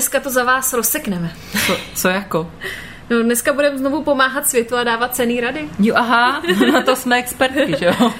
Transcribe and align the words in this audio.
Dneska 0.00 0.20
to 0.20 0.30
za 0.30 0.44
vás 0.44 0.72
rozsekneme. 0.72 1.32
Co, 1.66 1.76
co 1.94 2.08
jako? 2.08 2.52
No, 3.10 3.22
dneska 3.22 3.52
budeme 3.52 3.78
znovu 3.78 4.02
pomáhat 4.02 4.48
světu 4.48 4.76
a 4.76 4.84
dávat 4.84 5.14
cený 5.14 5.40
rady. 5.40 5.68
Jo, 5.78 5.94
aha, 5.98 6.42
na 6.72 6.82
to 6.82 6.96
jsme 6.96 7.18
expertky, 7.18 7.76
že 7.78 7.86
jo? 7.86 8.12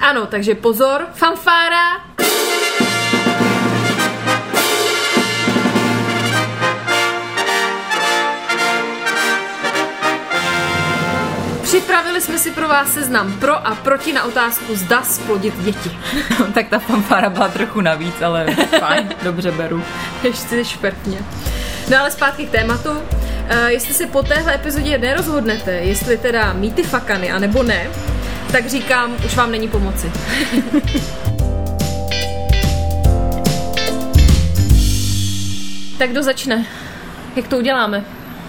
Ano, 0.00 0.26
takže 0.26 0.54
pozor, 0.54 1.06
fanfára. 1.14 2.16
Připravili 12.16 12.40
jsme 12.40 12.50
si 12.50 12.56
pro 12.56 12.68
vás 12.68 12.92
seznam 12.92 13.32
pro 13.32 13.66
a 13.66 13.74
proti 13.74 14.12
na 14.12 14.24
otázku 14.24 14.76
zda 14.76 15.02
splodit 15.02 15.58
děti. 15.58 15.90
tak 16.54 16.68
ta 16.68 16.78
fanfára 16.78 17.30
byla 17.30 17.48
trochu 17.48 17.80
navíc, 17.80 18.22
ale 18.22 18.46
fajn, 18.80 19.08
dobře 19.22 19.50
beru. 19.52 19.82
Ještě 20.22 20.64
špertně. 20.64 21.18
No 21.90 21.98
ale 22.00 22.10
zpátky 22.10 22.46
k 22.46 22.50
tématu. 22.50 22.90
Uh, 22.90 22.98
jestli 23.66 23.94
si 23.94 24.06
po 24.06 24.22
téhle 24.22 24.54
epizodě 24.54 24.98
nerozhodnete, 24.98 25.72
jestli 25.72 26.18
teda 26.18 26.52
mít 26.52 26.74
ty 26.74 26.82
fakany, 26.82 27.32
anebo 27.32 27.62
ne, 27.62 27.90
tak 28.52 28.66
říkám, 28.66 29.16
už 29.26 29.36
vám 29.36 29.50
není 29.50 29.68
pomoci. 29.68 30.12
tak 35.98 36.10
kdo 36.10 36.22
začne? 36.22 36.66
Jak 37.36 37.48
to 37.48 37.58
uděláme? 37.58 38.04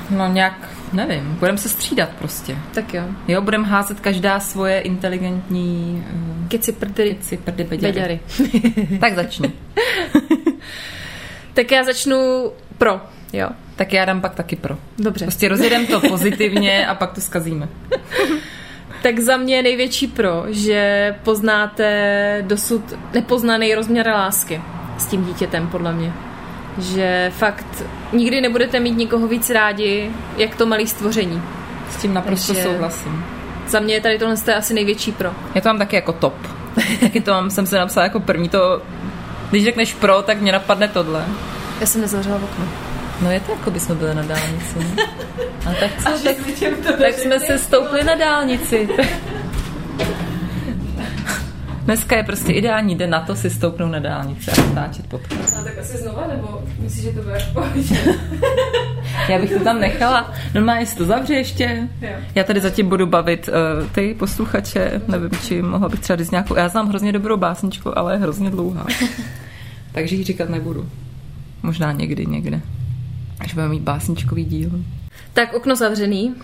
No 0.10 0.28
nějak, 0.28 0.54
nevím, 0.94 1.36
budeme 1.40 1.58
se 1.58 1.70
střídat 1.70 2.10
prostě. 2.10 2.58
Tak 2.74 2.94
jo. 2.94 3.04
Jo, 3.28 3.42
budeme 3.42 3.68
házet 3.68 4.00
každá 4.00 4.40
svoje 4.40 4.80
inteligentní... 4.80 6.06
Uh, 6.14 6.48
keci 6.48 6.72
prdy, 6.72 7.16
keci 7.16 7.38
prdy 7.38 7.64
beďary. 7.64 7.94
beďary. 7.94 8.20
tak 9.00 9.16
začni. 9.16 9.52
tak 11.54 11.72
já 11.72 11.84
začnu 11.84 12.52
pro, 12.78 13.02
jo. 13.34 13.50
Tak 13.76 13.94
já 13.94 14.06
dám 14.06 14.22
pak 14.22 14.36
taky 14.36 14.56
pro. 14.56 14.78
Dobře. 14.98 15.26
Prostě 15.26 15.48
rozjedeme 15.48 15.86
to 15.86 16.00
pozitivně 16.00 16.88
a 16.88 16.96
pak 16.96 17.14
to 17.14 17.22
skazíme. 17.22 17.70
tak 19.04 19.20
za 19.20 19.38
mě 19.38 19.56
je 19.56 19.64
největší 19.64 20.08
pro, 20.08 20.44
že 20.48 21.16
poznáte 21.24 22.44
dosud 22.48 22.94
nepoznaný 23.14 23.76
rozměr 23.76 24.08
lásky 24.08 24.62
s 24.98 25.06
tím 25.06 25.26
dítětem, 25.26 25.68
podle 25.68 25.94
mě. 25.94 26.14
Že 26.78 27.32
fakt 27.36 27.84
nikdy 28.14 28.42
nebudete 28.42 28.80
mít 28.80 28.98
nikoho 28.98 29.28
víc 29.28 29.50
rádi, 29.50 30.12
jak 30.38 30.56
to 30.56 30.66
malý 30.66 30.88
stvoření. 30.88 31.42
S 31.90 31.96
tím 31.96 32.14
naprosto 32.14 32.54
Takže 32.54 32.70
souhlasím. 32.70 33.26
Za 33.68 33.80
mě 33.80 33.94
je 33.94 34.02
tady 34.02 34.20
tohle 34.20 34.36
je 34.48 34.56
asi 34.56 34.74
největší 34.74 35.12
pro. 35.12 35.32
Já 35.56 35.62
to 35.62 35.70
mám 35.70 35.78
taky 35.78 35.96
jako 35.96 36.14
top. 36.14 36.34
taky 37.00 37.22
to 37.22 37.32
mám, 37.32 37.50
jsem 37.50 37.66
se 37.66 37.78
napsala 37.78 38.04
jako 38.04 38.20
první 38.20 38.50
to, 38.50 38.82
když 39.50 39.64
řekneš 39.64 39.94
pro, 39.94 40.22
tak 40.22 40.42
mě 40.42 40.52
napadne 40.52 40.88
tohle. 40.88 41.26
Já 41.80 41.86
jsem 41.86 42.02
nezavřela 42.02 42.36
okno. 42.36 42.66
No 43.22 43.32
je 43.32 43.40
to 43.40 43.52
jako 43.52 43.72
by 43.72 43.80
jsme 43.80 43.96
byli 43.96 44.16
na 44.16 44.24
dálnici. 44.24 44.76
A 45.70 45.74
tak 45.80 45.92
co? 45.98 46.24
tak, 46.24 46.98
tak 46.98 47.14
jsme 47.14 47.40
se 47.40 47.58
stoupli 47.58 48.04
na 48.04 48.16
dálnici. 48.16 48.90
Dneska 51.88 52.18
je 52.18 52.24
prostě 52.24 52.54
ideální 52.54 52.96
den 52.96 53.10
na 53.10 53.20
to 53.20 53.36
si 53.36 53.50
stoupnout 53.50 53.92
na 53.92 54.00
dálnici 54.00 54.52
a 54.52 54.62
natáčet 54.62 55.08
podcast. 55.08 55.58
A 55.58 55.64
tak 55.64 55.78
asi 55.78 55.98
znova, 55.98 56.28
nebo 56.28 56.64
myslíš, 56.80 57.04
že 57.04 57.12
to 57.12 57.22
bude 57.22 57.46
Já 59.30 59.40
bych 59.40 59.54
to 59.54 59.64
tam 59.64 59.80
nechala. 59.80 60.34
Normálně 60.54 60.86
si 60.86 60.98
to 60.98 61.06
zavře 61.06 61.34
ještě. 61.34 61.88
Jo. 62.02 62.10
Já 62.36 62.44
tady 62.44 62.60
zatím 62.60 62.90
budu 62.90 63.06
bavit 63.06 63.50
uh, 63.50 63.90
ty 63.90 64.16
posluchače. 64.20 65.02
Nevím, 65.08 65.30
či 65.48 65.62
mohla 65.62 65.90
bych 65.90 66.00
třeba 66.00 66.18
říct 66.18 66.32
nějakou... 66.32 66.56
Já 66.56 66.70
znám 66.70 66.90
hrozně 66.90 67.12
dobrou 67.12 67.38
básničku, 67.38 67.98
ale 67.98 68.14
je 68.14 68.18
hrozně 68.18 68.50
dlouhá. 68.50 68.86
Takže 69.92 70.16
ji 70.16 70.24
říkat 70.24 70.50
nebudu. 70.50 70.90
Možná 71.64 71.92
někdy, 71.92 72.26
někde. 72.26 72.62
Až 73.40 73.54
budeme 73.54 73.70
mít 73.70 73.84
básničkový 73.84 74.46
díl. 74.46 74.72
Tak 75.34 75.54
okno 75.54 75.76
zavřený. 75.76 76.36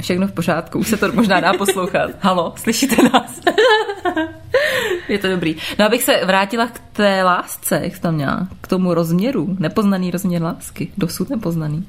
Všechno 0.00 0.26
v 0.26 0.32
pořádku, 0.32 0.78
už 0.78 0.88
se 0.88 0.96
to 0.96 1.12
možná 1.12 1.40
dá 1.40 1.52
poslouchat. 1.52 2.10
Halo, 2.20 2.54
slyšíte 2.56 2.96
nás? 3.02 3.40
je 5.08 5.18
to 5.18 5.28
dobrý. 5.28 5.56
No 5.78 5.84
abych 5.84 6.02
se 6.02 6.24
vrátila 6.24 6.66
k 6.66 6.80
té 6.92 7.22
lásce, 7.22 7.80
jak 7.84 7.98
tam 7.98 8.14
měla, 8.14 8.48
k 8.60 8.66
tomu 8.66 8.94
rozměru, 8.94 9.56
nepoznaný 9.58 10.10
rozměr 10.10 10.42
lásky, 10.42 10.92
dosud 10.98 11.30
nepoznaný. 11.30 11.88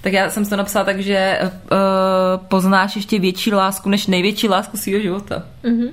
Tak 0.00 0.12
já 0.12 0.30
jsem 0.30 0.46
to 0.46 0.56
napsala 0.56 0.84
tak, 0.84 1.00
že 1.00 1.40
uh, 1.42 1.48
poznáš 2.48 2.96
ještě 2.96 3.18
větší 3.18 3.52
lásku 3.52 3.88
než 3.88 4.06
největší 4.06 4.48
lásku 4.48 4.76
svého 4.76 5.00
života. 5.00 5.42
Mm-hmm. 5.64 5.90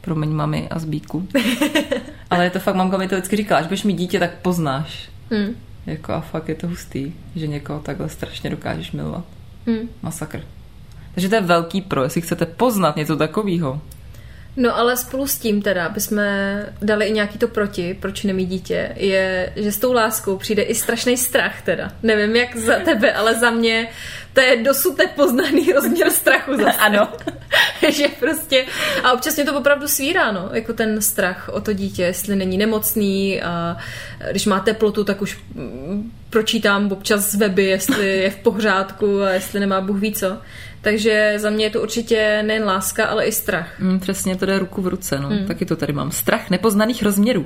Promiň 0.00 0.30
mami 0.30 0.68
a 0.70 0.78
zbíku. 0.78 1.28
Ale 2.30 2.44
je 2.44 2.50
to 2.50 2.58
fakt, 2.58 2.74
mamka 2.74 2.96
mi 2.96 3.08
to 3.08 3.14
vždycky 3.14 3.36
říkala, 3.36 3.60
až 3.60 3.66
budeš 3.66 3.84
mít 3.84 3.94
dítě, 3.96 4.18
tak 4.18 4.30
poznáš. 4.42 5.08
Mm. 5.30 5.56
Jako 5.86 6.12
a 6.12 6.20
fakt 6.20 6.48
je 6.48 6.54
to 6.54 6.68
hustý, 6.68 7.12
že 7.36 7.46
někoho 7.46 7.80
takhle 7.80 8.08
strašně 8.08 8.50
dokážeš 8.50 8.92
milovat. 8.92 9.24
Mm. 9.66 9.88
Masakr. 10.02 10.42
Takže 11.16 11.28
to 11.28 11.34
je 11.34 11.40
velký 11.40 11.80
pro, 11.80 12.02
jestli 12.02 12.20
chcete 12.20 12.46
poznat 12.46 12.96
něco 12.96 13.16
takového. 13.16 13.80
No 14.56 14.76
ale 14.76 14.96
spolu 14.96 15.26
s 15.26 15.38
tím 15.38 15.62
teda, 15.62 15.86
aby 15.86 16.00
jsme 16.00 16.26
dali 16.82 17.06
i 17.06 17.12
nějaký 17.12 17.38
to 17.38 17.48
proti, 17.48 17.96
proč 18.00 18.22
nemít 18.22 18.48
dítě, 18.48 18.92
je, 18.96 19.52
že 19.56 19.72
s 19.72 19.78
tou 19.78 19.92
láskou 19.92 20.36
přijde 20.36 20.62
i 20.62 20.74
strašný 20.74 21.16
strach 21.16 21.62
teda. 21.62 21.92
Nevím 22.02 22.36
jak 22.36 22.56
za 22.56 22.74
tebe, 22.84 23.12
ale 23.12 23.34
za 23.34 23.50
mě 23.50 23.88
to 24.32 24.40
je 24.40 24.62
dosud 24.62 24.98
nepoznaný 24.98 25.72
rozměr 25.74 26.10
strachu 26.10 26.56
zase. 26.56 26.78
ano. 26.78 27.08
že 27.92 28.08
prostě, 28.20 28.64
a 29.04 29.12
občas 29.12 29.36
mě 29.36 29.44
to 29.44 29.58
opravdu 29.58 29.88
svírá, 29.88 30.32
no, 30.32 30.50
jako 30.52 30.72
ten 30.72 31.02
strach 31.02 31.50
o 31.52 31.60
to 31.60 31.72
dítě, 31.72 32.02
jestli 32.02 32.36
není 32.36 32.58
nemocný 32.58 33.42
a 33.42 33.76
když 34.30 34.46
má 34.46 34.60
teplotu, 34.60 35.04
tak 35.04 35.22
už 35.22 35.38
pročítám 36.30 36.92
občas 36.92 37.30
z 37.30 37.34
weby, 37.34 37.64
jestli 37.64 38.08
je 38.08 38.30
v 38.30 38.36
pořádku 38.36 39.22
a 39.22 39.30
jestli 39.30 39.60
nemá 39.60 39.80
Bůh 39.80 40.00
ví 40.00 40.12
co. 40.12 40.38
Takže 40.86 41.34
za 41.36 41.50
mě 41.50 41.64
je 41.64 41.70
to 41.70 41.82
určitě 41.82 42.42
nejen 42.46 42.64
láska, 42.64 43.06
ale 43.06 43.24
i 43.24 43.32
strach. 43.32 43.80
Mm, 43.80 44.00
přesně, 44.00 44.36
to 44.36 44.46
jde 44.46 44.58
ruku 44.58 44.82
v 44.82 44.86
ruce. 44.86 45.18
No. 45.18 45.30
Mm. 45.30 45.46
Taky 45.46 45.66
to 45.66 45.76
tady 45.76 45.92
mám. 45.92 46.10
Strach 46.10 46.50
nepoznaných 46.50 47.02
rozměrů. 47.02 47.44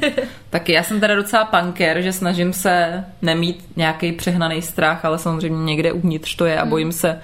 Taky 0.50 0.72
já 0.72 0.82
jsem 0.82 1.00
teda 1.00 1.14
docela 1.14 1.44
punker, 1.44 2.02
že 2.02 2.12
snažím 2.12 2.52
se 2.52 3.04
nemít 3.22 3.64
nějaký 3.76 4.12
přehnaný 4.12 4.62
strach, 4.62 5.04
ale 5.04 5.18
samozřejmě 5.18 5.64
někde 5.64 5.92
uvnitř 5.92 6.36
to 6.36 6.46
je 6.46 6.58
a 6.58 6.64
mm. 6.64 6.70
bojím 6.70 6.92
se 6.92 7.18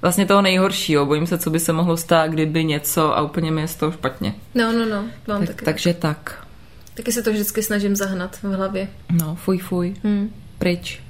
vlastně 0.00 0.26
toho 0.26 0.42
nejhoršího. 0.42 1.06
Bojím 1.06 1.26
se, 1.26 1.38
co 1.38 1.50
by 1.50 1.60
se 1.60 1.72
mohlo 1.72 1.96
stát, 1.96 2.30
kdyby 2.30 2.64
něco 2.64 3.16
a 3.16 3.22
úplně 3.22 3.50
mi 3.50 3.60
je 3.60 3.68
z 3.68 3.76
toho 3.76 3.92
špatně. 3.92 4.34
No, 4.54 4.72
no, 4.72 4.86
no. 4.86 5.04
Mám 5.28 5.40
tak, 5.40 5.48
taky. 5.48 5.64
Takže 5.64 5.94
tak. 5.94 6.46
Taky 6.94 7.12
se 7.12 7.22
to 7.22 7.30
vždycky 7.30 7.62
snažím 7.62 7.96
zahnat 7.96 8.36
v 8.36 8.44
hlavě. 8.44 8.88
No, 9.12 9.34
fuj, 9.34 9.58
fuj. 9.58 9.94
Mm. 10.04 10.34
Pryč. 10.58 11.00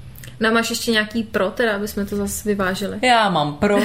No 0.41 0.53
máš 0.53 0.71
ještě 0.71 0.91
nějaký 0.91 1.23
pro, 1.23 1.51
teda, 1.51 1.77
aby 1.77 1.89
jsme 1.89 2.05
to 2.05 2.17
zase 2.17 2.49
vyvážili? 2.49 2.99
Já 3.03 3.31
mám 3.31 3.55
pro. 3.55 3.79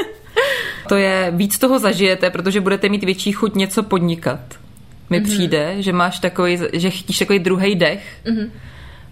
to 0.88 0.96
je, 0.96 1.32
víc 1.34 1.58
toho 1.58 1.78
zažijete, 1.78 2.30
protože 2.30 2.60
budete 2.60 2.88
mít 2.88 3.04
větší 3.04 3.32
chuť 3.32 3.54
něco 3.54 3.82
podnikat. 3.82 4.40
Mi 5.10 5.20
mm-hmm. 5.20 5.24
přijde, 5.24 5.82
že 5.82 5.92
máš 5.92 6.18
takový, 6.18 6.58
že 6.72 6.90
chytíš 6.90 7.18
takový 7.18 7.38
druhý 7.38 7.74
dech 7.74 8.16
mm-hmm. 8.24 8.50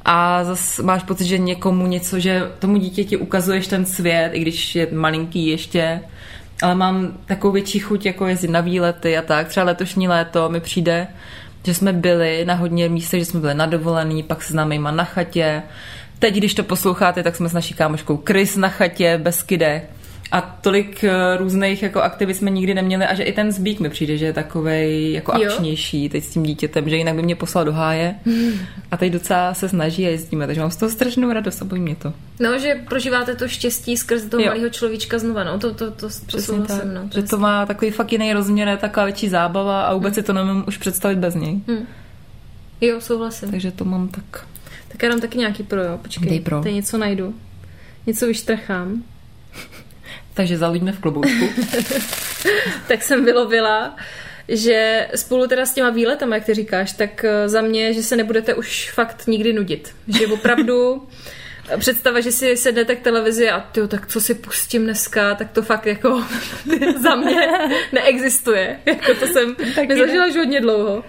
a 0.05 0.45
zase 0.45 0.83
máš 0.83 1.03
pocit, 1.03 1.25
že 1.25 1.39
někomu 1.39 1.87
něco, 1.87 2.21
že 2.21 2.43
tomu 2.59 2.77
dítěti 2.77 3.17
ukazuješ 3.17 3.67
ten 3.67 3.87
svět, 3.87 4.31
i 4.33 4.41
když 4.41 4.75
je 4.75 4.89
malinký 4.93 5.47
ještě, 5.47 6.01
ale 6.63 6.75
mám 6.75 7.13
takovou 7.27 7.53
větší 7.53 7.79
chuť 7.79 8.07
jako 8.07 8.27
jezdit 8.27 8.51
na 8.51 8.61
výlety 8.61 9.17
a 9.17 9.23
tak. 9.23 9.49
Třeba 9.49 9.67
letošní 9.67 10.09
léto 10.09 10.49
mi 10.49 10.61
přijde, 10.61 11.07
že 11.65 11.75
jsme 11.75 11.93
byli 11.93 12.45
na 12.45 12.55
hodně 12.55 12.89
místech, 12.89 13.21
že 13.21 13.27
jsme 13.27 13.41
byli 13.41 13.55
na 13.55 13.67
dovolený, 13.67 14.23
pak 14.23 14.43
s 14.43 14.53
námi 14.53 14.79
na 14.79 15.05
chatě, 15.05 15.63
Teď, 16.19 16.35
když 16.35 16.55
to 16.55 16.63
posloucháte, 16.63 17.23
tak 17.23 17.37
jsme 17.37 17.49
s 17.49 17.53
naší 17.53 17.75
kámoškou 17.75 18.23
Chris 18.27 18.57
na 18.57 18.69
chatě, 18.69 19.21
bez 19.23 19.43
kide. 19.43 19.83
A 20.33 20.41
tolik 20.41 21.05
eh, 21.05 21.37
různých 21.37 21.83
jako 21.83 22.03
aktivit 22.03 22.35
jsme 22.35 22.51
nikdy 22.51 22.75
neměli 22.75 23.05
a 23.05 23.15
že 23.15 23.23
i 23.23 23.33
ten 23.33 23.53
zbík 23.53 23.81
mi 23.81 23.91
přijde, 23.91 24.17
že 24.19 24.27
je 24.27 24.33
takovej 24.33 25.13
jako 25.13 25.33
jo. 25.39 25.51
akčnější 25.51 26.09
teď 26.09 26.25
s 26.25 26.31
tím 26.31 26.43
dítětem, 26.43 26.89
že 26.89 26.97
jinak 26.97 27.15
by 27.15 27.23
mě 27.23 27.37
poslal 27.37 27.65
do 27.65 27.73
háje 27.73 28.15
a 28.91 28.97
teď 28.97 29.13
docela 29.13 29.55
se 29.55 29.69
snaží 29.69 30.07
a 30.07 30.11
jezdíme, 30.11 30.47
takže 30.47 30.61
mám 30.61 30.71
z 30.71 30.77
toho 30.77 30.91
strašnou 30.91 31.33
radost 31.33 31.63
a 31.63 31.65
bojí 31.65 31.83
mě 31.83 31.97
to. 31.97 32.13
No, 32.41 32.59
že 32.59 32.81
prožíváte 32.89 33.35
to 33.35 33.49
štěstí 33.49 33.97
skrz 33.97 34.25
toho 34.25 34.45
malého 34.45 34.69
človíčka 34.69 35.19
znova, 35.19 35.45
no, 35.45 35.59
to, 35.59 35.75
to, 35.75 35.91
to, 35.91 36.09
to 36.27 36.41
souhlasím, 36.41 36.95
no. 36.95 37.09
To 37.09 37.21
že 37.21 37.27
to 37.27 37.39
má 37.39 37.67
takový 37.67 37.91
fakt 37.91 38.13
jiný 38.13 38.33
rozměr, 38.33 38.79
taková 38.79 39.05
větší 39.05 39.29
zábava 39.29 39.83
a 39.83 39.95
vůbec 39.95 40.15
hmm. 40.15 40.23
si 40.23 40.27
to 40.27 40.33
nemůžu 40.33 40.65
už 40.69 40.77
představit 40.77 41.19
bez 41.19 41.35
něj. 41.35 41.61
Hmm. 41.69 41.87
Jo, 42.81 43.01
souhlasím. 43.01 43.51
Takže 43.51 43.71
to 43.71 43.85
mám 43.85 44.09
tak 44.09 44.47
tak 44.95 45.03
já 45.03 45.09
dám 45.09 45.21
taky 45.21 45.39
nějaký 45.39 45.63
pro, 45.63 45.83
jo. 45.83 45.99
Počkej, 46.03 46.29
Dej 46.29 46.41
pro. 46.41 46.63
tady 46.63 46.75
něco 46.75 46.99
najdu. 46.99 47.35
něco 48.07 48.27
vyštrachám, 48.27 49.03
Takže 50.35 50.59
zalíbme 50.59 50.93
v 50.93 50.99
kloboučku. 51.01 51.49
tak 52.89 53.03
jsem 53.03 53.25
vylovila, 53.25 53.97
že 54.49 55.09
spolu 55.15 55.47
teda 55.47 55.67
s 55.67 55.75
těma 55.75 55.91
výletama, 55.91 56.35
jak 56.35 56.45
ty 56.45 56.55
říkáš, 56.55 56.93
tak 56.93 57.25
eh, 57.25 57.49
za 57.49 57.63
mě, 57.63 57.93
že 57.93 58.03
se 58.03 58.17
nebudete 58.17 58.55
už 58.55 58.91
fakt 58.91 59.27
nikdy 59.27 59.53
nudit. 59.53 59.95
Že 60.19 60.27
opravdu 60.27 61.09
představa, 61.79 62.21
že 62.21 62.33
si 62.33 62.57
sednete 62.57 62.97
k 62.97 63.01
televizi 63.01 63.51
a 63.51 63.61
tyjo, 63.61 63.89
tak 63.89 64.07
co 64.07 64.21
si 64.21 64.35
pustím 64.35 64.85
dneska, 64.85 65.35
tak 65.35 65.51
to 65.51 65.63
fakt 65.63 65.87
jako 65.87 66.25
za 67.03 67.15
mě 67.15 67.49
neexistuje. 67.93 68.81
Jako 68.87 69.15
to 69.21 69.27
jsem 69.27 69.57
nezažila 69.89 70.27
už 70.27 70.37
hodně 70.37 70.61
dlouho. 70.61 71.05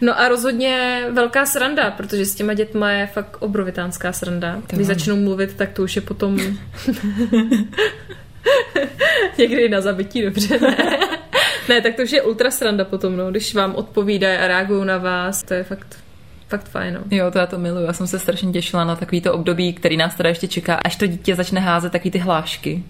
No 0.00 0.20
a 0.20 0.28
rozhodně 0.28 1.04
velká 1.10 1.46
sranda, 1.46 1.90
protože 1.90 2.24
s 2.24 2.34
těma 2.34 2.54
dětma 2.54 2.90
je 2.90 3.06
fakt 3.06 3.36
obrovitánská 3.40 4.12
sranda. 4.12 4.62
Když 4.72 4.86
začnou 4.86 5.16
mluvit, 5.16 5.54
tak 5.54 5.72
to 5.72 5.82
už 5.82 5.96
je 5.96 6.02
potom 6.02 6.38
někdy 9.38 9.68
na 9.68 9.80
zabití, 9.80 10.22
dobře, 10.22 10.58
ne. 10.58 10.76
Ne, 11.68 11.80
tak 11.80 11.94
to 11.94 12.02
už 12.02 12.12
je 12.12 12.22
ultra 12.22 12.50
sranda 12.50 12.84
potom, 12.84 13.16
no, 13.16 13.30
když 13.30 13.54
vám 13.54 13.74
odpovídají 13.74 14.38
a 14.38 14.46
reagují 14.48 14.86
na 14.86 14.98
vás, 14.98 15.42
to 15.42 15.54
je 15.54 15.64
fakt 15.64 16.03
fakt 16.48 16.68
fajn. 16.68 16.94
No. 16.94 17.16
Jo, 17.16 17.30
to 17.30 17.38
já 17.38 17.46
to 17.46 17.58
miluju. 17.58 17.86
Já 17.86 17.92
jsem 17.92 18.06
se 18.06 18.18
strašně 18.18 18.52
těšila 18.52 18.84
na 18.84 18.96
takovýto 18.96 19.32
období, 19.34 19.72
který 19.72 19.96
nás 19.96 20.14
teda 20.14 20.28
ještě 20.28 20.48
čeká, 20.48 20.74
až 20.84 20.96
to 20.96 21.06
dítě 21.06 21.34
začne 21.34 21.60
házet 21.60 21.92
takový 21.92 22.10
ty 22.10 22.18
hlášky. 22.18 22.82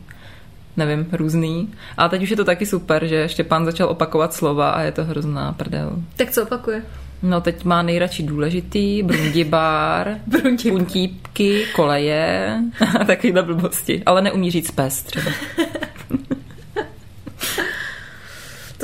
Nevím, 0.77 1.07
různý. 1.13 1.69
A 1.97 2.09
teď 2.09 2.23
už 2.23 2.31
je 2.31 2.37
to 2.37 2.45
taky 2.45 2.67
super, 2.67 3.07
že 3.07 3.29
Štěpán 3.29 3.65
začal 3.65 3.89
opakovat 3.89 4.35
slova 4.35 4.71
a 4.71 4.81
je 4.81 4.93
to 4.93 5.05
hrozná 5.05 5.53
prdel. 5.53 5.93
Tak 6.17 6.31
co 6.31 6.43
opakuje? 6.43 6.83
No 7.23 7.41
teď 7.41 7.65
má 7.65 7.83
nejradši 7.83 8.23
důležitý, 8.23 9.03
brundibár, 9.03 10.19
Brundib. 10.27 10.73
puntípky, 10.75 11.67
koleje 11.75 12.59
a 13.01 13.05
takovýhle 13.05 13.43
blbosti. 13.43 14.03
Ale 14.07 14.23
neumí 14.23 14.51
říct 14.51 14.71
pes 14.71 15.03
třeba. 15.03 15.31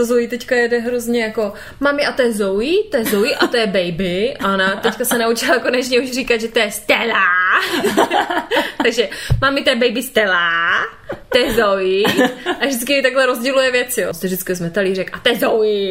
To 0.00 0.06
Zoe 0.06 0.28
teďka 0.28 0.56
jede 0.56 0.78
hrozně 0.78 1.22
jako 1.22 1.52
mami 1.80 2.06
a 2.06 2.12
to 2.12 2.22
je 2.22 2.32
Zoe, 2.32 2.72
to 2.90 2.96
je 2.96 3.04
Zoe 3.04 3.34
a 3.34 3.46
to 3.46 3.56
je 3.56 3.66
baby. 3.66 4.36
A 4.36 4.54
ona 4.54 4.76
teďka 4.76 5.04
se 5.04 5.18
naučila 5.18 5.58
konečně 5.58 6.00
už 6.00 6.10
říkat, 6.10 6.40
že 6.40 6.48
to 6.48 6.58
je 6.58 6.70
Stella. 6.70 7.24
Takže 8.82 9.08
mami 9.40 9.62
to 9.62 9.70
je 9.70 9.76
baby 9.76 10.02
Stella, 10.02 10.70
to 11.28 11.38
je 11.38 11.52
Zoe. 11.52 12.02
A 12.60 12.66
vždycky 12.66 13.02
takhle 13.02 13.26
rozděluje 13.26 13.70
věci. 13.72 14.00
Jo. 14.00 14.12
To 14.20 14.26
vždycky 14.26 14.56
jsme 14.56 14.70
talířek 14.70 15.10
a 15.12 15.18
to 15.18 15.28
je 15.28 15.36
Zoe. 15.36 15.90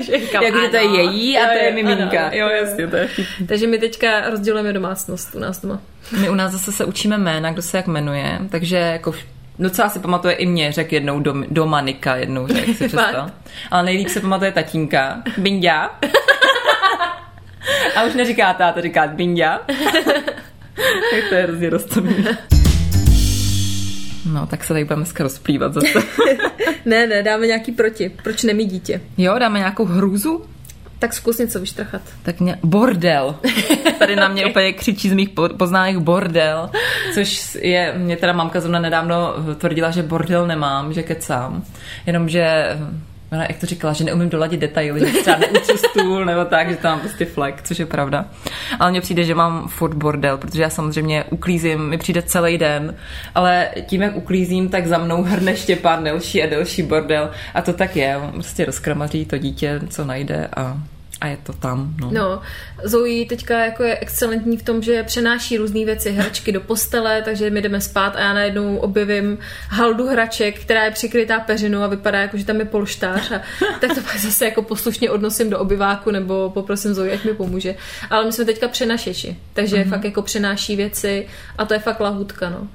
Říkám, 0.00 0.42
Jakože 0.42 0.68
to 0.68 0.76
je 0.76 0.84
její 0.84 1.38
a 1.38 1.46
to 1.46 1.58
je 1.64 1.72
miminka. 1.72 2.26
ano. 2.26 2.30
Jo, 2.36 2.48
jasně, 2.48 2.86
to 2.86 2.96
je. 2.96 3.08
Takže 3.48 3.66
my 3.66 3.78
teďka 3.78 4.30
rozdělujeme 4.30 4.72
domácnost 4.72 5.34
u 5.34 5.38
nás 5.38 5.60
doma. 5.60 5.82
My 6.20 6.30
u 6.30 6.34
nás 6.34 6.52
zase 6.52 6.72
se 6.72 6.84
učíme 6.84 7.18
jména, 7.18 7.52
kdo 7.52 7.62
se 7.62 7.76
jak 7.76 7.86
jmenuje, 7.86 8.38
takže 8.50 8.76
jako 8.76 9.14
docela 9.58 9.88
si 9.88 9.98
pamatuje 9.98 10.34
i 10.34 10.46
mě, 10.46 10.72
řek 10.72 10.92
jednou 10.92 11.20
dom, 11.20 11.44
Domanika, 11.50 12.16
jednou 12.16 12.46
řek, 12.46 12.64
si 12.64 12.74
představ. 12.88 13.30
Ale 13.70 13.82
nejlíp 13.82 14.08
se 14.08 14.20
pamatuje 14.20 14.52
tatínka, 14.52 15.22
Bindia. 15.38 15.90
A 17.96 18.04
už 18.04 18.14
neříká 18.14 18.54
táta, 18.54 18.80
říká 18.80 19.06
Bindia. 19.06 19.58
tak 21.10 21.28
to 21.28 21.34
je 21.34 21.42
hrozně 21.42 21.70
roztomilý. 21.70 22.24
No, 24.32 24.46
tak 24.46 24.64
se 24.64 24.72
tady 24.72 24.84
budeme 24.84 25.00
dneska 25.00 25.22
rozplývat 25.24 25.74
zase. 25.74 25.98
Ne, 26.84 27.06
ne, 27.06 27.22
dáme 27.22 27.46
nějaký 27.46 27.72
proti. 27.72 28.08
Proč 28.22 28.42
nemí 28.42 28.64
dítě? 28.64 29.00
Jo, 29.18 29.38
dáme 29.38 29.58
nějakou 29.58 29.84
hrůzu? 29.84 30.44
Tak 31.04 31.14
zkus 31.14 31.38
něco 31.38 31.60
vyštrachat. 31.60 32.02
Tak 32.22 32.40
mě, 32.40 32.58
bordel. 32.62 33.36
Tady 33.98 34.16
na 34.16 34.28
mě 34.28 34.46
úplně 34.50 34.72
křičí 34.72 35.08
z 35.08 35.12
mých 35.12 35.28
po- 35.28 35.48
poznámek 35.48 35.98
bordel, 35.98 36.70
což 37.14 37.58
je, 37.60 37.94
mě 37.96 38.16
teda 38.16 38.32
mamka 38.32 38.60
zrovna 38.60 38.80
nedávno 38.80 39.34
tvrdila, 39.58 39.90
že 39.90 40.02
bordel 40.02 40.46
nemám, 40.46 40.92
že 40.92 41.02
kecám, 41.02 41.62
jenomže 42.06 42.76
ona 43.34 43.42
jak 43.42 43.58
to 43.58 43.66
říkala, 43.66 43.92
že 43.92 44.04
neumím 44.04 44.28
doladit 44.28 44.60
detaily, 44.60 45.00
že 45.00 45.20
třeba 45.20 45.36
neutřu 45.36 45.76
stůl 45.76 46.24
nebo 46.24 46.44
tak, 46.44 46.70
že 46.70 46.76
tam 46.76 46.92
mám 46.92 47.00
prostě 47.00 47.24
flek, 47.24 47.62
což 47.62 47.78
je 47.78 47.86
pravda. 47.86 48.24
Ale 48.78 48.90
mně 48.90 49.00
přijde, 49.00 49.24
že 49.24 49.34
mám 49.34 49.68
furt 49.68 49.94
bordel, 49.94 50.38
protože 50.38 50.62
já 50.62 50.70
samozřejmě 50.70 51.24
uklízím, 51.30 51.88
mi 51.88 51.98
přijde 51.98 52.22
celý 52.22 52.58
den, 52.58 52.94
ale 53.34 53.68
tím, 53.86 54.02
jak 54.02 54.16
uklízím, 54.16 54.68
tak 54.68 54.86
za 54.86 54.98
mnou 54.98 55.22
hrne 55.22 55.56
Štěpán 55.56 56.04
delší 56.04 56.42
a 56.42 56.46
delší 56.46 56.82
bordel 56.82 57.30
a 57.54 57.62
to 57.62 57.72
tak 57.72 57.96
je, 57.96 58.16
on 58.16 58.32
prostě 58.32 58.64
rozkramaří 58.64 59.24
to 59.24 59.38
dítě, 59.38 59.80
co 59.88 60.04
najde 60.04 60.48
a, 60.56 60.78
a 61.24 61.26
je 61.26 61.36
to 61.36 61.52
tam. 61.52 61.94
No. 62.00 62.10
No, 62.12 62.42
Zoe 62.84 63.26
teďka 63.26 63.64
jako 63.64 63.82
je 63.82 63.98
excelentní 63.98 64.56
v 64.56 64.62
tom, 64.62 64.82
že 64.82 65.02
přenáší 65.02 65.56
různé 65.56 65.84
věci, 65.84 66.10
hračky 66.10 66.52
do 66.52 66.60
postele, 66.60 67.22
takže 67.22 67.50
my 67.50 67.62
jdeme 67.62 67.80
spát 67.80 68.16
a 68.16 68.20
já 68.20 68.34
najednou 68.34 68.76
objevím 68.76 69.38
haldu 69.68 70.06
hraček, 70.08 70.60
která 70.60 70.84
je 70.84 70.90
přikrytá 70.90 71.40
peřinou 71.40 71.82
a 71.82 71.86
vypadá 71.86 72.20
jako, 72.20 72.36
že 72.36 72.44
tam 72.44 72.58
je 72.58 72.64
polštář 72.64 73.32
a 73.32 73.40
tak 73.80 73.94
to 73.94 74.00
pak 74.00 74.16
zase 74.18 74.44
jako 74.44 74.62
poslušně 74.62 75.10
odnosím 75.10 75.50
do 75.50 75.58
obyváku 75.58 76.10
nebo 76.10 76.50
poprosím 76.50 76.94
Zoe, 76.94 77.12
ať 77.12 77.24
mi 77.24 77.34
pomůže. 77.34 77.74
Ale 78.10 78.24
my 78.24 78.32
jsme 78.32 78.44
teďka 78.44 78.68
přenašeči, 78.68 79.36
takže 79.52 79.76
mm-hmm. 79.76 79.90
fakt 79.90 80.04
jako 80.04 80.22
přenáší 80.22 80.76
věci 80.76 81.26
a 81.58 81.64
to 81.64 81.74
je 81.74 81.80
fakt 81.80 82.00
lahutka, 82.00 82.50
no. 82.50 82.68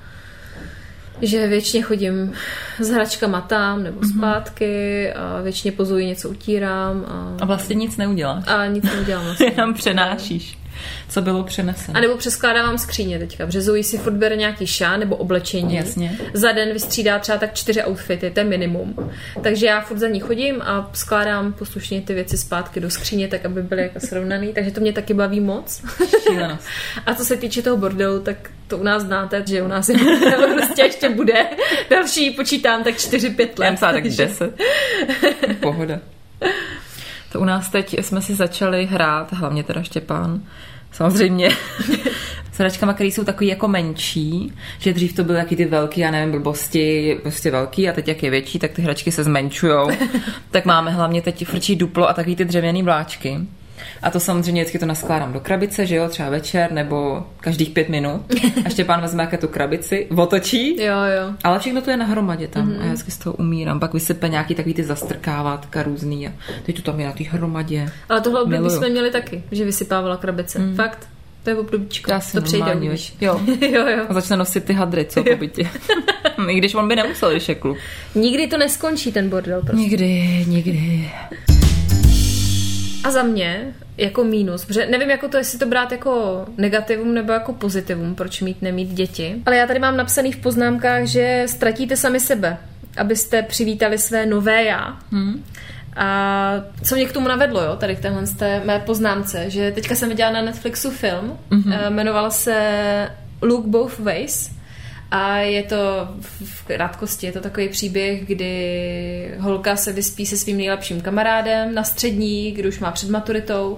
Že 1.22 1.48
většině 1.48 1.84
chodím 1.84 2.34
s 2.80 2.90
hračkama 2.90 3.42
tam 3.42 3.84
nebo 3.84 4.00
zpátky 4.18 5.14
a 5.14 5.42
většině 5.42 5.72
pozuji 5.72 6.06
něco 6.06 6.30
utírám 6.30 7.06
a, 7.08 7.44
A 7.44 7.46
vlastně 7.46 7.76
nic 7.76 7.98
neuděláš. 7.98 8.44
a 8.48 8.66
nic 8.66 8.84
neudělám 8.84 9.24
vlastně. 9.26 9.52
Jenom 9.58 9.74
přenášíš, 9.74 10.58
co 11.10 11.22
bylo 11.22 11.44
přeneseno. 11.44 11.98
A 11.98 12.02
nebo 12.02 12.18
přeskládávám 12.18 12.78
skříně 12.78 13.20
teďka, 13.20 13.46
protože 13.46 13.62
Zoe 13.62 13.84
si 13.84 13.98
furt 13.98 14.14
bere 14.14 14.36
nějaký 14.36 14.68
šá 14.68 14.98
nebo 14.98 15.16
oblečení. 15.16 15.76
Jasně. 15.76 16.18
Za 16.34 16.52
den 16.52 16.74
vystřídá 16.74 17.20
třeba 17.20 17.38
tak 17.38 17.54
čtyři 17.54 17.84
outfity, 17.84 18.30
to 18.32 18.40
je 18.40 18.44
minimum. 18.44 18.96
Takže 19.44 19.66
já 19.66 19.82
furt 19.82 19.98
za 19.98 20.08
ní 20.08 20.20
chodím 20.20 20.62
a 20.62 20.90
skládám 20.94 21.54
poslušně 21.54 22.02
ty 22.02 22.14
věci 22.14 22.38
zpátky 22.38 22.80
do 22.80 22.90
skříně, 22.90 23.28
tak 23.28 23.46
aby 23.46 23.64
byly 23.64 23.82
jako 23.82 24.00
srovnaný. 24.00 24.54
Takže 24.54 24.72
to 24.72 24.82
mě 24.82 24.94
taky 24.94 25.14
baví 25.14 25.40
moc. 25.40 25.82
Šílenost. 26.28 26.68
A 27.06 27.16
co 27.16 27.26
se 27.26 27.38
týče 27.38 27.62
toho 27.62 27.78
bordelu, 27.78 28.20
tak 28.20 28.38
to 28.68 28.78
u 28.78 28.84
nás 28.84 29.04
znáte, 29.04 29.44
že 29.48 29.62
u 29.62 29.68
nás 29.68 29.90
je 29.90 29.98
bordel 29.98 30.54
prostě 30.58 30.82
ještě 30.82 31.10
bude 31.10 31.46
další, 31.90 32.32
počítám 32.32 32.84
tak 32.84 32.96
4-5 32.96 33.38
let. 33.58 33.60
Já 33.60 33.76
tak 33.76 33.94
takže- 33.94 34.26
10. 34.26 34.54
Pohoda. 35.60 36.00
To 37.32 37.40
u 37.40 37.46
nás 37.46 37.70
teď 37.70 38.00
jsme 38.00 38.22
si 38.22 38.36
začali 38.36 38.86
hrát, 38.86 39.34
hlavně 39.34 39.64
teda 39.64 39.84
Štěpán, 39.84 40.42
samozřejmě, 40.92 41.50
s 42.52 42.58
hračkama, 42.60 42.94
které 42.94 43.08
jsou 43.08 43.24
takový 43.24 43.48
jako 43.48 43.68
menší, 43.68 44.54
že 44.80 44.94
dřív 44.94 45.16
to 45.16 45.24
byly 45.24 45.38
taky 45.38 45.56
ty 45.56 45.66
velký, 45.66 46.02
já 46.02 46.12
nevím, 46.12 46.32
blbosti, 46.32 47.18
prostě 47.22 47.52
velký 47.52 47.90
a 47.90 47.94
teď 47.94 48.08
jak 48.08 48.24
je 48.24 48.30
větší, 48.30 48.60
tak 48.60 48.72
ty 48.72 48.82
hračky 48.82 49.12
se 49.12 49.24
zmenšujou. 49.24 49.90
tak 50.52 50.66
máme 50.66 50.92
hlavně 50.92 51.22
teď 51.22 51.46
frčí 51.46 51.76
duplo 51.76 52.10
a 52.10 52.14
takový 52.14 52.36
ty 52.36 52.46
dřevěný 52.46 52.84
vláčky. 52.84 53.40
A 54.02 54.12
to 54.12 54.20
samozřejmě 54.20 54.62
vždycky 54.62 54.80
to 54.80 54.86
naskládám 54.86 55.34
do 55.34 55.40
krabice, 55.40 55.86
že 55.86 55.96
jo, 55.96 56.08
třeba 56.08 56.30
večer 56.30 56.72
nebo 56.72 57.24
každých 57.40 57.70
pět 57.70 57.90
minut. 57.90 58.22
A 58.66 58.70
Štěpán 58.70 59.02
vezme 59.02 59.24
jaké 59.24 59.38
tu 59.38 59.48
krabici, 59.48 60.08
otočí 60.16 60.82
Jo, 60.84 60.94
jo. 60.94 61.34
ale 61.44 61.60
všechno 61.60 61.82
to 61.82 61.92
je 61.92 61.98
na 61.98 62.06
hromadě 62.06 62.48
tam 62.48 62.70
mm-hmm. 62.70 62.82
a 62.82 62.84
já 62.84 62.88
vždycky 62.92 63.12
z 63.12 63.18
toho 63.18 63.36
umírám. 63.36 63.80
Pak 63.80 63.94
vysype 63.94 64.30
nějaký 64.30 64.56
takový 64.56 64.74
ty 64.74 64.84
zastrkávátka 64.84 65.84
různý 65.84 66.28
a 66.28 66.32
teď 66.66 66.76
to 66.76 66.82
tam 66.82 67.00
je 67.00 67.06
na 67.06 67.12
té 67.12 67.24
hromadě. 67.24 67.92
Ale 68.10 68.22
tohle 68.22 68.42
období 68.42 68.58
Miluju. 68.62 68.78
jsme 68.78 68.90
měli 68.90 69.12
taky, 69.12 69.44
že 69.52 69.66
vysypávala 69.66 70.18
krabice. 70.18 70.60
Mm. 70.60 70.76
Fakt. 70.76 71.08
To 71.44 71.50
je 71.50 71.56
obdobíčko. 71.56 72.12
Já 72.12 72.20
si 72.20 72.34
to 72.34 72.42
přejde, 72.42 72.66
normální, 72.66 72.88
uvidíš. 72.88 73.14
Jo. 73.22 73.42
jo, 73.62 73.88
jo. 73.88 74.06
A 74.10 74.14
začne 74.14 74.38
nosit 74.38 74.64
ty 74.64 74.74
hadry, 74.74 75.06
co 75.06 75.24
po 75.24 75.36
bytě. 75.36 75.70
I 76.50 76.58
když 76.58 76.76
on 76.76 76.88
by 76.88 76.96
nemusel, 76.96 77.32
když 77.32 77.50
je 77.50 77.56
kluk. 77.56 77.78
Nikdy 78.16 78.48
to 78.48 78.58
neskončí, 78.58 79.12
ten 79.12 79.30
bordel. 79.30 79.62
Prostě. 79.62 79.78
Nikdy, 79.78 80.46
nikdy. 80.48 81.10
A 83.04 83.12
za 83.12 83.24
mě 83.24 83.74
jako 83.98 84.24
mínus, 84.24 84.66
protože 84.66 84.86
nevím, 84.86 85.10
jako 85.10 85.28
to, 85.28 85.38
jestli 85.38 85.60
to 85.60 85.66
brát 85.66 85.92
jako 85.92 86.46
negativum 86.58 87.14
nebo 87.14 87.32
jako 87.34 87.54
pozitivum, 87.54 88.16
proč 88.16 88.42
mít 88.42 88.62
nemít 88.62 88.90
děti. 88.90 89.42
Ale 89.46 89.56
já 89.56 89.68
tady 89.68 89.80
mám 89.80 89.98
napsaný 89.98 90.32
v 90.32 90.38
poznámkách, 90.38 91.04
že 91.06 91.44
ztratíte 91.50 91.98
sami 91.98 92.20
sebe, 92.20 92.58
abyste 92.98 93.44
přivítali 93.44 93.98
své 93.98 94.26
nové 94.26 94.64
já. 94.64 95.00
Hmm. 95.12 95.44
A 95.96 96.54
co 96.84 96.96
mě 96.96 97.06
k 97.06 97.12
tomu 97.12 97.28
navedlo, 97.28 97.64
jo, 97.64 97.76
tady 97.76 97.96
k 97.96 98.00
téhle 98.00 98.26
z 98.26 98.36
té 98.36 98.62
mé 98.66 98.80
poznámce, 98.80 99.50
že 99.50 99.72
teďka 99.72 99.96
jsem 99.96 100.10
viděla 100.10 100.32
na 100.32 100.42
Netflixu 100.42 100.92
film, 100.92 101.38
mm-hmm. 101.52 101.90
jmenoval 101.90 102.32
se 102.32 102.56
Look 103.42 103.66
Both 103.66 104.00
Ways 104.00 104.59
a 105.12 105.38
je 105.38 105.64
to 105.64 106.10
v 106.44 106.66
krátkosti, 106.66 107.26
je 107.26 107.32
to 107.32 107.40
takový 107.40 107.70
příběh, 107.70 108.26
kdy 108.26 109.36
holka 109.40 109.76
se 109.76 109.94
vyspí 109.94 110.26
se 110.26 110.38
svým 110.38 110.58
nejlepším 110.58 111.02
kamarádem 111.02 111.76
na 111.76 111.84
střední, 111.84 112.52
kdy 112.52 112.68
už 112.68 112.80
má 112.80 112.92
před 112.92 113.10
maturitou, 113.10 113.78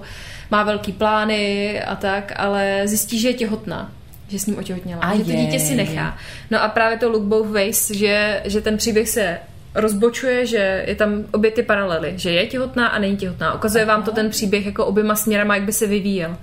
má 0.50 0.62
velký 0.62 0.92
plány 0.92 1.82
a 1.82 1.96
tak, 1.96 2.32
ale 2.36 2.82
zjistí, 2.84 3.20
že 3.20 3.28
je 3.28 3.34
těhotná 3.34 3.92
že 4.32 4.38
s 4.38 4.46
ním 4.46 4.58
otěhotněla, 4.58 5.02
A 5.02 5.16
že 5.16 5.24
to 5.24 5.30
dítě 5.30 5.58
si 5.58 5.74
nechá. 5.74 6.18
No 6.50 6.62
a 6.62 6.68
právě 6.68 6.98
to 6.98 7.08
Look 7.08 7.22
Both 7.22 7.50
Ways, 7.50 7.90
že, 7.90 8.42
že 8.44 8.60
ten 8.60 8.76
příběh 8.76 9.08
se 9.08 9.38
rozbočuje, 9.74 10.46
že 10.46 10.84
je 10.86 10.94
tam 10.94 11.24
obě 11.32 11.50
ty 11.50 11.62
paralely, 11.62 12.12
že 12.16 12.30
je 12.30 12.46
těhotná 12.46 12.86
a 12.86 12.98
není 12.98 13.16
těhotná. 13.16 13.54
Ukazuje 13.54 13.84
vám 13.84 14.02
to 14.02 14.12
ten 14.12 14.30
příběh 14.30 14.66
jako 14.66 14.86
oběma 14.86 15.14
směrama, 15.14 15.54
jak 15.54 15.64
by 15.64 15.72
se 15.72 15.86
vyvíjel. 15.86 16.36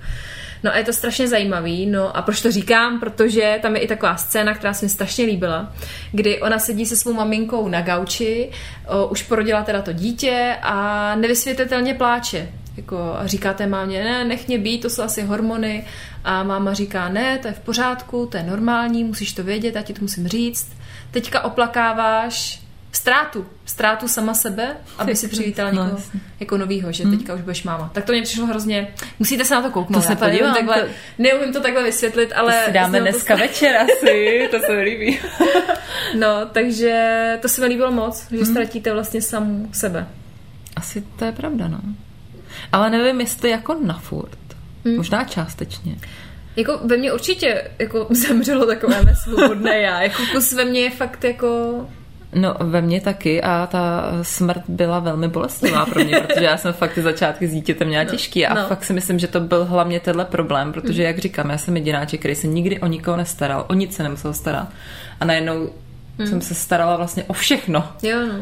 No 0.64 0.72
a 0.72 0.76
je 0.76 0.84
to 0.84 0.92
strašně 0.92 1.28
zajímavý, 1.28 1.86
no 1.86 2.16
a 2.16 2.22
proč 2.22 2.40
to 2.40 2.50
říkám? 2.50 3.00
Protože 3.00 3.58
tam 3.62 3.76
je 3.76 3.82
i 3.82 3.88
taková 3.88 4.16
scéna, 4.16 4.54
která 4.54 4.74
se 4.74 4.84
mi 4.84 4.88
strašně 4.88 5.24
líbila, 5.24 5.72
kdy 6.12 6.40
ona 6.40 6.58
sedí 6.58 6.86
se 6.86 6.96
svou 6.96 7.12
maminkou 7.12 7.68
na 7.68 7.80
gauči, 7.80 8.50
o, 8.88 9.06
už 9.06 9.22
porodila 9.22 9.62
teda 9.62 9.82
to 9.82 9.92
dítě 9.92 10.56
a 10.62 11.14
nevysvětlitelně 11.14 11.94
pláče. 11.94 12.48
Jako 12.76 13.14
a 13.18 13.26
říká 13.26 13.54
té 13.54 13.66
mámě, 13.66 14.04
ne, 14.04 14.24
nech 14.24 14.48
mě 14.48 14.58
být, 14.58 14.82
to 14.82 14.90
jsou 14.90 15.02
asi 15.02 15.22
hormony. 15.22 15.84
A 16.24 16.42
máma 16.42 16.72
říká, 16.72 17.08
ne, 17.08 17.38
to 17.38 17.48
je 17.48 17.54
v 17.54 17.60
pořádku, 17.60 18.26
to 18.26 18.36
je 18.36 18.42
normální, 18.42 19.04
musíš 19.04 19.32
to 19.32 19.42
vědět, 19.44 19.74
já 19.74 19.82
ti 19.82 19.92
to 19.92 20.00
musím 20.02 20.28
říct. 20.28 20.72
Teďka 21.10 21.40
oplakáváš 21.40 22.60
ztrátu, 22.92 23.46
ztrátu 23.66 24.08
sama 24.08 24.34
sebe, 24.34 24.76
aby 24.98 25.16
si 25.16 25.28
přivítala 25.28 25.70
No, 25.70 25.82
někoho 25.82 25.98
jasně. 26.00 26.20
jako 26.40 26.56
novýho, 26.58 26.92
že 26.92 27.04
teďka 27.08 27.34
už 27.34 27.40
budeš 27.40 27.62
máma. 27.64 27.90
Tak 27.94 28.04
to 28.04 28.12
mě 28.12 28.22
přišlo 28.22 28.46
hrozně, 28.46 28.88
musíte 29.18 29.44
se 29.44 29.54
na 29.54 29.62
to 29.62 29.70
kouknout. 29.70 30.02
To 30.02 30.08
se 30.08 30.16
podívám, 30.16 30.54
takhle, 30.54 30.80
to- 30.82 30.88
neumím 31.18 31.52
to 31.52 31.60
takhle 31.60 31.82
vysvětlit, 31.84 32.32
ale... 32.36 32.52
To 32.60 32.66
si 32.66 32.72
dáme 32.72 32.88
znělo 32.90 33.06
to 33.06 33.10
dneska 33.12 33.36
večer 33.36 33.76
asi, 33.76 34.48
to 34.50 34.58
se 34.66 34.72
mi 34.76 34.82
líbí. 34.82 35.18
No, 36.18 36.46
takže 36.52 37.38
to 37.42 37.48
se 37.48 37.60
mi 37.60 37.66
líbilo 37.66 37.90
moc, 37.92 38.26
že 38.30 38.44
ztratíte 38.44 38.92
vlastně 38.92 39.22
samu 39.22 39.68
sebe. 39.72 40.06
Asi 40.76 41.04
to 41.18 41.24
je 41.24 41.32
pravda, 41.32 41.68
no. 41.68 41.80
Ale 42.72 42.90
nevím, 42.90 43.20
jestli 43.20 43.50
jako 43.50 43.76
na 43.82 43.98
furt. 43.98 44.38
Možná 44.96 45.24
částečně. 45.24 45.96
Jako 46.56 46.80
ve 46.84 46.96
mně 46.96 47.12
určitě 47.12 47.70
jako 47.78 48.06
zemřelo 48.10 48.66
takové 48.66 49.14
svobodné 49.24 49.78
já. 49.80 50.02
Jako 50.02 50.22
kus 50.32 50.52
ve 50.52 50.64
mně 50.64 50.80
je 50.80 50.90
fakt 50.90 51.24
jako... 51.24 51.48
No, 52.34 52.54
ve 52.60 52.82
mně 52.82 53.00
taky 53.00 53.42
a 53.42 53.68
ta 53.70 54.04
smrt 54.22 54.62
byla 54.68 54.98
velmi 54.98 55.28
bolestivá 55.28 55.86
pro 55.86 56.04
mě, 56.04 56.20
protože 56.20 56.44
já 56.44 56.56
jsem 56.56 56.72
fakt 56.72 56.94
ty 56.94 57.02
začátky 57.02 57.46
s 57.46 57.52
dítětem 57.52 57.88
měla 57.88 58.04
No, 58.04 58.10
těžký 58.10 58.46
a 58.46 58.54
no. 58.54 58.66
fakt 58.66 58.84
si 58.84 58.92
myslím, 58.92 59.18
že 59.18 59.26
to 59.26 59.40
byl 59.40 59.64
hlavně 59.64 60.00
tenhle 60.00 60.24
problém, 60.24 60.72
protože, 60.72 61.02
jak 61.02 61.18
říkám, 61.18 61.50
já 61.50 61.58
jsem 61.58 61.76
jedináček, 61.76 62.20
který 62.20 62.34
se 62.34 62.46
nikdy 62.46 62.80
o 62.80 62.86
nikoho 62.86 63.16
nestaral, 63.16 63.64
o 63.68 63.74
nic 63.74 63.96
se 63.96 64.02
nemusel 64.02 64.34
starat 64.34 64.68
a 65.20 65.24
najednou 65.24 65.70
jsem 66.24 66.40
se 66.40 66.54
starala 66.54 66.96
vlastně 66.96 67.24
o 67.24 67.32
všechno. 67.32 67.84
Jo, 68.02 68.18
no. 68.26 68.34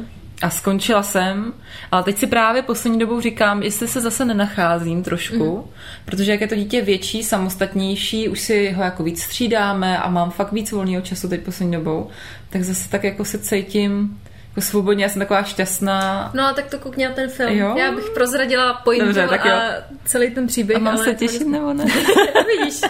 A 0.43 0.51
skončila 0.51 1.03
jsem, 1.03 1.53
ale 1.93 2.03
teď 2.03 2.19
si 2.19 2.27
právě 2.27 2.63
poslední 2.63 2.99
dobou 2.99 3.21
říkám, 3.21 3.63
jestli 3.63 3.89
se 3.89 4.01
zase 4.01 4.25
nenacházím 4.25 5.03
trošku, 5.03 5.57
mm. 5.57 5.73
protože 6.05 6.33
jak 6.33 6.41
je 6.41 6.49
to 6.49 6.55
dítě 6.55 6.83
větší, 6.83 7.23
samostatnější, 7.23 8.29
už 8.29 8.41
si 8.41 8.71
ho 8.73 8.83
jako 8.83 9.03
víc 9.03 9.23
střídáme 9.23 9.99
a 9.99 10.11
mám 10.11 10.31
fakt 10.31 10.53
víc 10.53 10.73
volného 10.73 11.03
času 11.03 11.29
teď 11.29 11.41
poslední 11.41 11.73
dobou, 11.73 12.09
tak 12.51 12.63
zase 12.63 12.89
tak 12.89 13.05
jako 13.05 13.25
se 13.25 13.39
cítím 13.39 14.21
jako 14.49 14.61
svobodně, 14.61 15.05
já 15.05 15.09
jsem 15.09 15.21
taková 15.21 15.43
šťastná. 15.43 16.31
No 16.35 16.45
a 16.45 16.53
tak 16.53 16.67
to 16.71 16.79
koukni 16.79 17.05
na 17.09 17.15
ten 17.15 17.31
film. 17.31 17.59
Jo? 17.59 17.75
Já 17.79 17.93
bych 17.93 18.11
prozradila 18.15 18.75
pointu 18.75 19.07
Dobře, 19.07 19.27
tak 19.29 19.45
jo. 19.45 19.53
a 19.53 19.71
celý 20.05 20.31
ten 20.31 20.47
příběh. 20.47 20.77
A 20.77 20.81
mám 20.81 20.95
ale 20.95 21.05
se 21.05 21.15
těšit 21.15 21.47
nebo 21.47 21.73
ne? 21.75 21.85
Vidíš, 22.47 22.81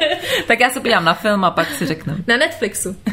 tak 0.46 0.60
já 0.60 0.70
se 0.70 0.80
podívám 0.80 1.04
na 1.04 1.14
film 1.14 1.44
a 1.44 1.50
pak 1.50 1.70
si 1.74 1.86
řeknu. 1.86 2.14
na 2.26 2.36
Netflixu. 2.36 2.96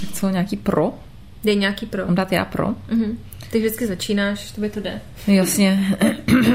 Tak 0.00 0.12
co, 0.12 0.28
nějaký 0.28 0.56
pro? 0.56 0.92
Dej 1.44 1.56
nějaký 1.56 1.86
pro. 1.86 2.06
Mám 2.06 2.14
dát 2.14 2.32
já 2.32 2.44
pro? 2.44 2.68
Mhm. 2.88 3.18
Ty 3.50 3.58
vždycky 3.58 3.86
začínáš, 3.86 4.50
to 4.52 4.60
by 4.60 4.70
to 4.70 4.80
jde. 4.80 5.00
Jasně. 5.26 5.96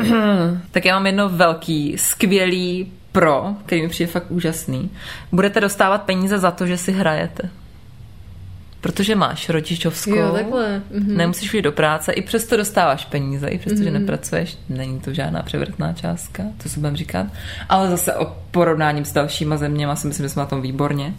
tak 0.71 0.85
já 0.85 0.95
mám 0.95 1.05
jedno 1.05 1.29
velký, 1.29 1.97
skvělý 1.97 2.93
pro, 3.15 3.55
který 3.65 3.81
mi 3.81 3.89
přijde 3.89 4.11
fakt 4.11 4.25
úžasný. 4.29 4.89
Budete 5.31 5.61
dostávat 5.61 6.01
peníze 6.01 6.39
za 6.39 6.51
to, 6.51 6.67
že 6.67 6.77
si 6.77 6.91
hrajete. 6.91 7.49
Protože 8.81 9.15
máš 9.15 9.49
rodičovskou, 9.49 10.15
Jo, 10.15 10.31
takhle. 10.33 10.81
Mhm. 10.91 11.17
nemusíš 11.17 11.53
jít 11.53 11.61
do 11.61 11.71
práce, 11.71 12.11
i 12.11 12.21
přesto 12.21 12.57
dostáváš 12.57 13.05
peníze, 13.05 13.47
i 13.47 13.57
přesto, 13.57 13.83
že 13.83 13.91
nepracuješ, 13.91 14.57
není 14.69 14.99
to 14.99 15.13
žádná 15.13 15.41
převratná 15.43 15.93
částka, 15.93 16.43
to 16.63 16.69
si 16.69 16.79
budeme 16.79 16.97
říkat, 16.97 17.27
ale 17.69 17.89
zase 17.89 18.13
o 18.15 18.35
porovnáním 18.51 19.05
s 19.05 19.11
dalšíma 19.11 19.57
zeměma 19.57 19.95
si 19.95 20.07
myslím, 20.07 20.25
že 20.25 20.29
jsme 20.29 20.39
na 20.39 20.45
tom 20.45 20.61
výborně. 20.61 21.13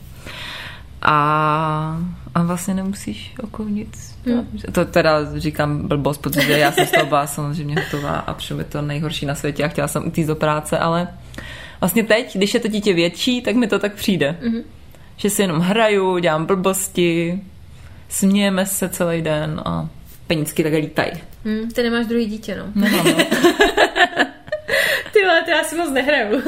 A, 1.03 2.01
a 2.35 2.43
vlastně 2.43 2.75
nemusíš 2.75 3.35
okolo 3.43 3.69
nic. 3.69 4.19
Hmm. 4.27 4.49
To 4.73 4.85
teda 4.85 5.39
říkám 5.39 5.89
blbost, 5.89 6.19
protože 6.19 6.59
já 6.59 6.73
jsem 6.73 6.87
z 6.87 6.91
toho 6.91 7.07
byla 7.07 7.27
samozřejmě 7.27 7.75
hotová 7.75 8.19
a 8.19 8.37
mi 8.55 8.65
to 8.65 8.83
nejhorší 8.83 9.27
na 9.27 9.35
světě 9.35 9.65
a 9.65 9.69
chtěla 9.69 9.89
jsem 9.89 10.07
utíct 10.07 10.29
do 10.29 10.37
práce, 10.37 10.79
ale 10.79 11.09
vlastně 11.81 12.05
teď, 12.05 12.37
když 12.37 12.55
je 12.55 12.61
to 12.61 12.69
dítě 12.69 12.95
větší, 12.95 13.43
tak 13.43 13.55
mi 13.55 13.67
to 13.67 13.79
tak 13.79 13.95
přijde. 13.95 14.37
Mhm. 14.41 14.63
Že 15.17 15.31
si 15.31 15.43
jenom 15.43 15.61
hraju, 15.61 16.19
dělám 16.19 16.47
blbosti, 16.47 17.41
smějeme 18.09 18.67
se 18.67 18.89
celý 18.89 19.23
den 19.23 19.61
a 19.65 19.89
penízky 20.27 20.63
takhle 20.63 20.81
lítají. 20.81 21.11
Hm, 21.45 21.69
ty 21.75 21.83
nemáš 21.83 22.07
druhý 22.07 22.27
dítě, 22.27 22.57
no. 22.57 22.65
Nemám, 22.75 23.07
no. 23.07 23.15
Ty 25.13 25.23
vole, 25.23 25.43
to 25.45 25.51
já 25.51 25.65
si 25.65 25.77
moc 25.77 25.91
nehraju. 25.91 26.43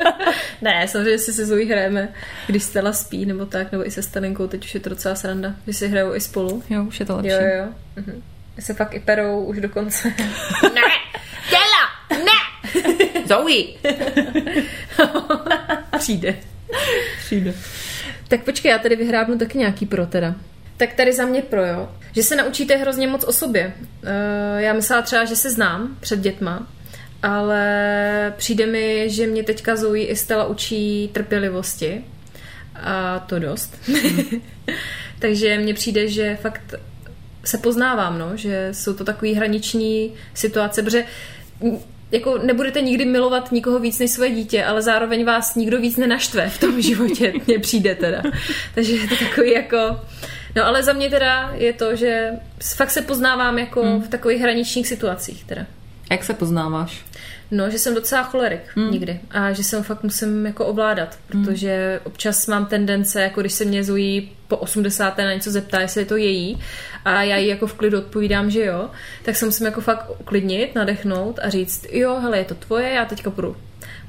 ne, 0.62 0.88
samozřejmě 0.88 1.18
si 1.18 1.32
se 1.32 1.46
Zoe 1.46 1.66
hrajeme, 1.66 2.08
když 2.46 2.62
Stella 2.62 2.92
spí, 2.92 3.26
nebo 3.26 3.46
tak, 3.46 3.72
nebo 3.72 3.86
i 3.86 3.90
se 3.90 4.02
Stalinkou, 4.02 4.46
teď 4.46 4.64
už 4.64 4.74
je 4.74 4.80
to 4.80 4.88
docela 4.88 5.14
sranda, 5.14 5.54
že 5.66 5.72
si 5.72 5.88
hrajou 5.88 6.14
i 6.14 6.20
spolu. 6.20 6.62
Jo, 6.70 6.84
už 6.84 7.00
je 7.00 7.06
to 7.06 7.16
lepší. 7.16 7.30
Jo, 7.30 7.38
jo. 7.58 7.64
Mhm. 7.96 8.22
Se 8.58 8.74
fakt 8.74 8.94
i 8.94 9.00
perou 9.00 9.44
už 9.44 9.60
dokonce. 9.60 10.08
ne! 10.74 10.89
Zoe! 13.30 13.64
Přijde. 15.98 16.36
Přijde. 17.18 17.54
Tak 18.28 18.44
počkej, 18.44 18.70
já 18.70 18.78
tady 18.78 18.96
vyhrábnu 18.96 19.38
taky 19.38 19.58
nějaký 19.58 19.86
pro 19.86 20.06
teda. 20.06 20.34
Tak 20.76 20.92
tady 20.92 21.12
za 21.12 21.26
mě 21.26 21.42
pro, 21.42 21.66
jo. 21.66 21.92
Že 22.12 22.22
se 22.22 22.36
naučíte 22.36 22.76
hrozně 22.76 23.06
moc 23.06 23.24
o 23.24 23.32
sobě. 23.32 23.72
Uh, 23.76 24.60
já 24.60 24.72
myslela 24.72 25.02
třeba, 25.02 25.24
že 25.24 25.36
se 25.36 25.50
znám 25.50 25.96
před 26.00 26.20
dětma, 26.20 26.66
ale 27.22 28.34
přijde 28.36 28.66
mi, 28.66 29.10
že 29.10 29.26
mě 29.26 29.42
teďka 29.42 29.76
Zoe 29.76 30.04
i 30.04 30.16
Stella 30.16 30.46
učí 30.46 31.10
trpělivosti. 31.12 32.04
A 32.74 33.18
to 33.18 33.38
dost. 33.38 33.76
Takže 35.18 35.58
mně 35.58 35.74
přijde, 35.74 36.08
že 36.08 36.38
fakt 36.42 36.74
se 37.44 37.58
poznávám, 37.58 38.18
no, 38.18 38.36
že 38.36 38.68
jsou 38.72 38.94
to 38.94 39.04
takový 39.04 39.34
hraniční 39.34 40.14
situace, 40.34 40.82
protože 40.82 41.04
jako 42.12 42.38
nebudete 42.38 42.80
nikdy 42.80 43.04
milovat 43.04 43.52
nikoho 43.52 43.78
víc 43.78 43.98
než 43.98 44.10
svoje 44.10 44.30
dítě, 44.30 44.64
ale 44.64 44.82
zároveň 44.82 45.24
vás 45.24 45.54
nikdo 45.54 45.80
víc 45.80 45.96
nenaštve 45.96 46.48
v 46.48 46.60
tom 46.60 46.82
životě, 46.82 47.32
mně 47.46 47.58
přijde 47.58 47.94
teda. 47.94 48.22
Takže 48.74 48.92
je 48.92 49.08
to 49.08 49.16
takový 49.16 49.52
jako... 49.52 50.00
No 50.56 50.66
ale 50.66 50.82
za 50.82 50.92
mě 50.92 51.10
teda 51.10 51.52
je 51.54 51.72
to, 51.72 51.96
že 51.96 52.30
fakt 52.76 52.90
se 52.90 53.02
poznávám 53.02 53.58
jako 53.58 53.82
hmm. 53.82 54.02
v 54.02 54.08
takových 54.08 54.40
hraničních 54.40 54.88
situacích 54.88 55.44
teda. 55.44 55.66
Jak 56.10 56.24
se 56.24 56.34
poznáváš? 56.34 57.04
No, 57.50 57.70
že 57.70 57.78
jsem 57.78 57.94
docela 57.94 58.22
cholerik 58.22 58.60
hmm. 58.74 58.90
někdy 58.90 59.20
a 59.30 59.52
že 59.52 59.64
jsem 59.64 59.82
fakt 59.82 60.02
musím 60.02 60.46
jako 60.46 60.66
ovládat, 60.66 61.18
protože 61.26 61.90
hmm. 61.90 62.06
občas 62.06 62.46
mám 62.46 62.66
tendence, 62.66 63.22
jako 63.22 63.40
když 63.40 63.52
se 63.52 63.64
mě 63.64 63.84
Zoe 63.84 64.22
po 64.48 64.56
80. 64.56 65.18
na 65.18 65.32
něco 65.32 65.50
zeptá, 65.50 65.80
jestli 65.80 66.00
je 66.00 66.04
to 66.06 66.16
její 66.16 66.58
a 67.04 67.22
já 67.22 67.36
jí 67.36 67.48
jako 67.48 67.66
v 67.66 67.74
klidu 67.74 67.98
odpovídám, 67.98 68.50
že 68.50 68.64
jo, 68.64 68.90
tak 69.24 69.36
se 69.36 69.46
musím 69.46 69.66
jako 69.66 69.80
fakt 69.80 70.06
uklidnit, 70.20 70.74
nadechnout 70.74 71.38
a 71.42 71.48
říct, 71.48 71.86
jo, 71.90 72.20
hele, 72.20 72.38
je 72.38 72.44
to 72.44 72.54
tvoje, 72.54 72.90
já 72.90 73.04
teďka 73.04 73.30
budu 73.30 73.56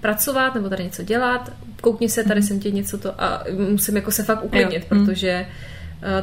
pracovat 0.02 0.56
nebo 0.56 0.70
tady 0.70 0.84
něco 0.84 1.04
dělat, 1.04 1.52
koukni 1.82 2.10
se, 2.10 2.24
tady 2.24 2.42
jsem 2.42 2.60
ti 2.60 2.72
něco 2.72 2.98
to 2.98 3.22
a 3.22 3.44
musím 3.70 3.96
jako 3.96 4.12
se 4.12 4.24
fakt 4.24 4.44
uklidnit, 4.44 4.84
Jo. 4.84 4.88
protože 4.90 5.30
eh, 5.30 5.48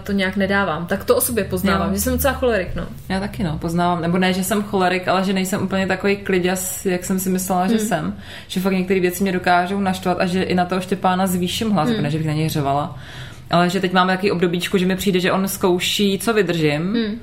to 0.03 0.13
nějak 0.13 0.37
nedávám. 0.37 0.87
Tak 0.87 1.05
to 1.05 1.17
o 1.17 1.21
sobě 1.21 1.45
poznávám, 1.45 1.89
Jo. 1.89 1.95
že 1.95 2.01
jsem 2.01 2.13
docela 2.13 2.35
cholerik, 2.35 2.69
no. 2.75 2.87
Já 3.09 3.21
taky 3.21 3.43
no, 3.43 3.59
poznávám, 3.59 4.03
nebo 4.03 4.19
ne, 4.19 4.33
že 4.33 4.45
jsem 4.45 4.63
cholerik, 4.63 5.09
ale 5.09 5.25
že 5.25 5.33
nejsem 5.33 5.63
úplně 5.63 5.87
takový 5.87 6.17
kliděs, 6.17 6.87
jak 6.87 7.05
jsem 7.05 7.19
si 7.19 7.31
myslela, 7.31 7.67
že 7.67 7.79
jsem. 7.79 8.17
Že 8.49 8.61
fakt 8.61 8.73
některé 8.73 9.01
věci 9.01 9.23
mě 9.23 9.33
dokážou 9.33 9.81
naštvat 9.81 10.21
a 10.21 10.27
že 10.27 10.43
i 10.43 10.55
na 10.55 10.65
toho 10.65 10.81
Štěpána 10.81 11.27
zvýším 11.27 11.71
hlas, 11.71 11.89
hmm. 11.89 12.03
ne, 12.03 12.11
že 12.11 12.19
bych 12.19 12.27
na 12.27 12.33
něj 12.33 12.49
řevala. 12.49 12.99
Ale 13.51 13.71
že 13.71 13.81
teď 13.81 13.93
máme 13.93 14.13
takový 14.13 14.31
obdobíčku, 14.31 14.79
že 14.79 14.87
mi 14.87 14.97
přijde, 14.97 15.21
že 15.21 15.33
on 15.33 15.49
zkouší, 15.49 16.19
co 16.19 16.35
vydržím. 16.35 16.95
Hmm. 16.95 17.19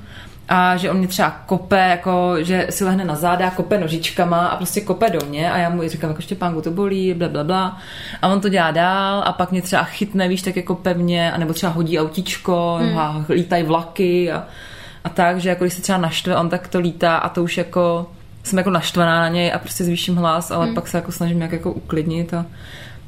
A 0.48 0.76
že 0.76 0.90
on 0.90 0.96
mě 0.96 1.08
třeba 1.08 1.30
kope, 1.46 1.88
jako, 1.88 2.34
že 2.38 2.66
si 2.70 2.84
lehne 2.84 3.04
na 3.04 3.14
záda, 3.14 3.50
kope 3.50 3.78
nožičkama 3.78 4.46
a 4.46 4.56
prostě 4.56 4.80
kope 4.80 5.10
do 5.10 5.18
mě 5.28 5.52
a 5.52 5.58
já 5.58 5.70
mu 5.70 5.88
říkám, 5.88 6.10
jako 6.10 6.22
Štěpánku 6.22 6.62
to 6.62 6.70
bolí, 6.70 7.14
bla, 7.14 7.28
bla, 7.28 7.44
bla. 7.44 7.78
A 8.22 8.28
on 8.28 8.40
to 8.40 8.48
dělá 8.48 8.70
dál 8.70 9.22
a 9.26 9.32
pak 9.32 9.50
mě 9.50 9.62
třeba 9.62 9.82
chytne, 9.82 10.28
víš, 10.28 10.42
tak 10.42 10.56
jako 10.56 10.74
pevně, 10.74 11.32
anebo 11.32 11.52
třeba 11.52 11.72
hodí 11.72 11.98
autíčko, 11.98 12.78
hmm. 12.80 12.98
a 12.98 13.24
lítají 13.28 13.62
vlaky 13.64 14.32
a, 14.32 14.46
a 15.04 15.08
tak, 15.08 15.40
že 15.40 15.48
jako 15.48 15.64
když 15.64 15.74
se 15.74 15.82
třeba 15.82 15.98
naštve, 15.98 16.36
on 16.36 16.48
tak 16.48 16.68
to 16.68 16.78
lítá 16.78 17.16
a 17.16 17.28
to 17.28 17.42
už 17.42 17.56
jako 17.56 18.10
jsem 18.42 18.58
jako 18.58 18.70
naštvaná 18.70 19.20
na 19.20 19.28
něj 19.28 19.52
a 19.52 19.58
prostě 19.58 19.84
zvýším 19.84 20.16
hlas, 20.16 20.50
ale 20.50 20.66
hmm. 20.66 20.74
pak 20.74 20.88
se 20.88 20.98
jako 20.98 21.12
snažím 21.12 21.36
nějak 21.36 21.52
jako 21.52 21.72
uklidnit 21.72 22.34
a 22.34 22.46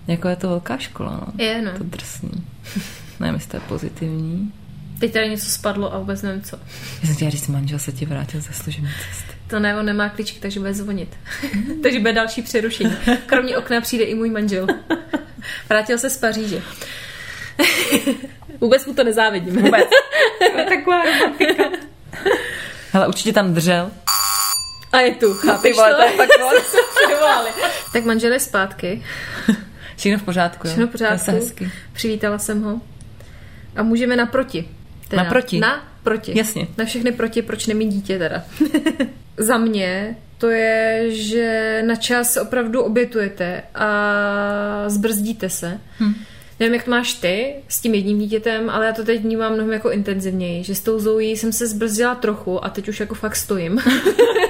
jako 0.06 0.28
je 0.28 0.36
to 0.36 0.48
velká 0.48 0.78
škola, 0.78 1.10
no. 1.10 1.44
Je, 1.44 1.62
no. 1.62 1.72
To 1.78 1.84
drsný. 1.84 2.30
Nevím, 3.20 3.34
jestli 3.34 3.50
to 3.50 3.56
je 3.56 3.60
pozitivní. 3.68 4.52
Teď 5.00 5.12
tady 5.12 5.28
něco 5.30 5.50
spadlo 5.50 5.94
a 5.94 5.98
vůbec 5.98 6.22
nevím 6.22 6.42
co. 6.42 6.56
Já 7.00 7.06
jsem 7.06 7.14
chtěla 7.16 7.30
říct, 7.30 7.48
manžel 7.48 7.78
se 7.78 7.92
ti 7.92 8.06
vrátil 8.06 8.40
ze 8.40 8.52
služební 8.52 8.88
cesty. 8.88 9.38
To 9.46 9.58
ne, 9.60 9.76
on 9.78 9.86
nemá 9.86 10.08
klíčky, 10.08 10.40
takže 10.40 10.60
bude 10.60 10.74
zvonit. 10.74 11.16
takže 11.82 11.98
bude 11.98 12.12
další 12.12 12.42
přerušení. 12.42 12.96
Kromě 13.26 13.58
okna 13.58 13.80
přijde 13.80 14.04
i 14.04 14.14
můj 14.14 14.30
manžel. 14.30 14.66
Vrátil 15.68 15.98
se 15.98 16.10
z 16.10 16.16
Paříže. 16.16 16.62
Vůbec 18.60 18.86
mu 18.86 18.94
to 18.94 19.04
nezávidím. 19.04 19.56
Vůbec. 19.56 19.88
Taková 20.68 21.02
romantika. 21.04 21.64
Hele, 22.92 23.08
určitě 23.08 23.32
tam 23.32 23.54
držel. 23.54 23.90
A 24.92 25.00
je 25.00 25.14
tu, 25.14 25.34
chápeš 25.34 25.70
Ty 25.70 25.72
vole, 25.72 26.12
to? 26.16 27.08
vyvolali. 27.08 27.50
Tak 27.92 28.04
manžel 28.04 28.32
je 28.32 28.40
zpátky. 28.40 29.04
Všechno 29.96 30.18
v 30.18 30.22
pořádku, 30.22 30.66
jo? 30.66 30.70
Všechno 30.72 30.86
v 30.86 30.90
pořádku. 30.90 31.64
Přivítala 31.92 32.38
jsem 32.38 32.62
ho. 32.62 32.80
A 33.76 33.82
můžeme 33.82 34.16
naproti. 34.16 34.68
Teda. 35.08 35.22
Naproti? 35.22 35.58
Na 35.58 35.88
proti. 36.02 36.38
Jasně. 36.38 36.66
Na 36.78 36.84
všechny 36.84 37.12
proti, 37.12 37.42
proč 37.42 37.66
nemít 37.66 37.88
dítě 37.92 38.18
teda. 38.18 38.44
Za 39.36 39.58
mě 39.58 40.16
to 40.38 40.50
je, 40.50 41.04
že 41.08 41.82
na 41.86 41.96
čas 41.96 42.36
opravdu 42.36 42.82
obětujete 42.82 43.62
a 43.74 44.84
zbrzdíte 44.86 45.50
se. 45.50 45.80
Hm. 46.00 46.14
Nevím, 46.60 46.74
jak 46.74 46.84
to 46.84 46.90
máš 46.90 47.14
ty 47.14 47.54
s 47.68 47.80
tím 47.80 47.94
jedním 47.94 48.18
dítětem, 48.18 48.70
ale 48.70 48.86
já 48.86 48.92
to 48.92 49.04
teď 49.04 49.22
vnímám 49.22 49.52
mnohem 49.52 49.72
jako 49.72 49.90
intenzivněji, 49.90 50.64
že 50.64 50.74
s 50.74 50.80
tou 50.80 50.98
Zoe 50.98 51.24
jsem 51.24 51.52
se 51.52 51.66
zbrzdila 51.66 52.14
trochu 52.14 52.64
a 52.64 52.68
teď 52.68 52.88
už 52.88 53.00
jako 53.00 53.14
fakt 53.14 53.36
stojím. 53.36 53.78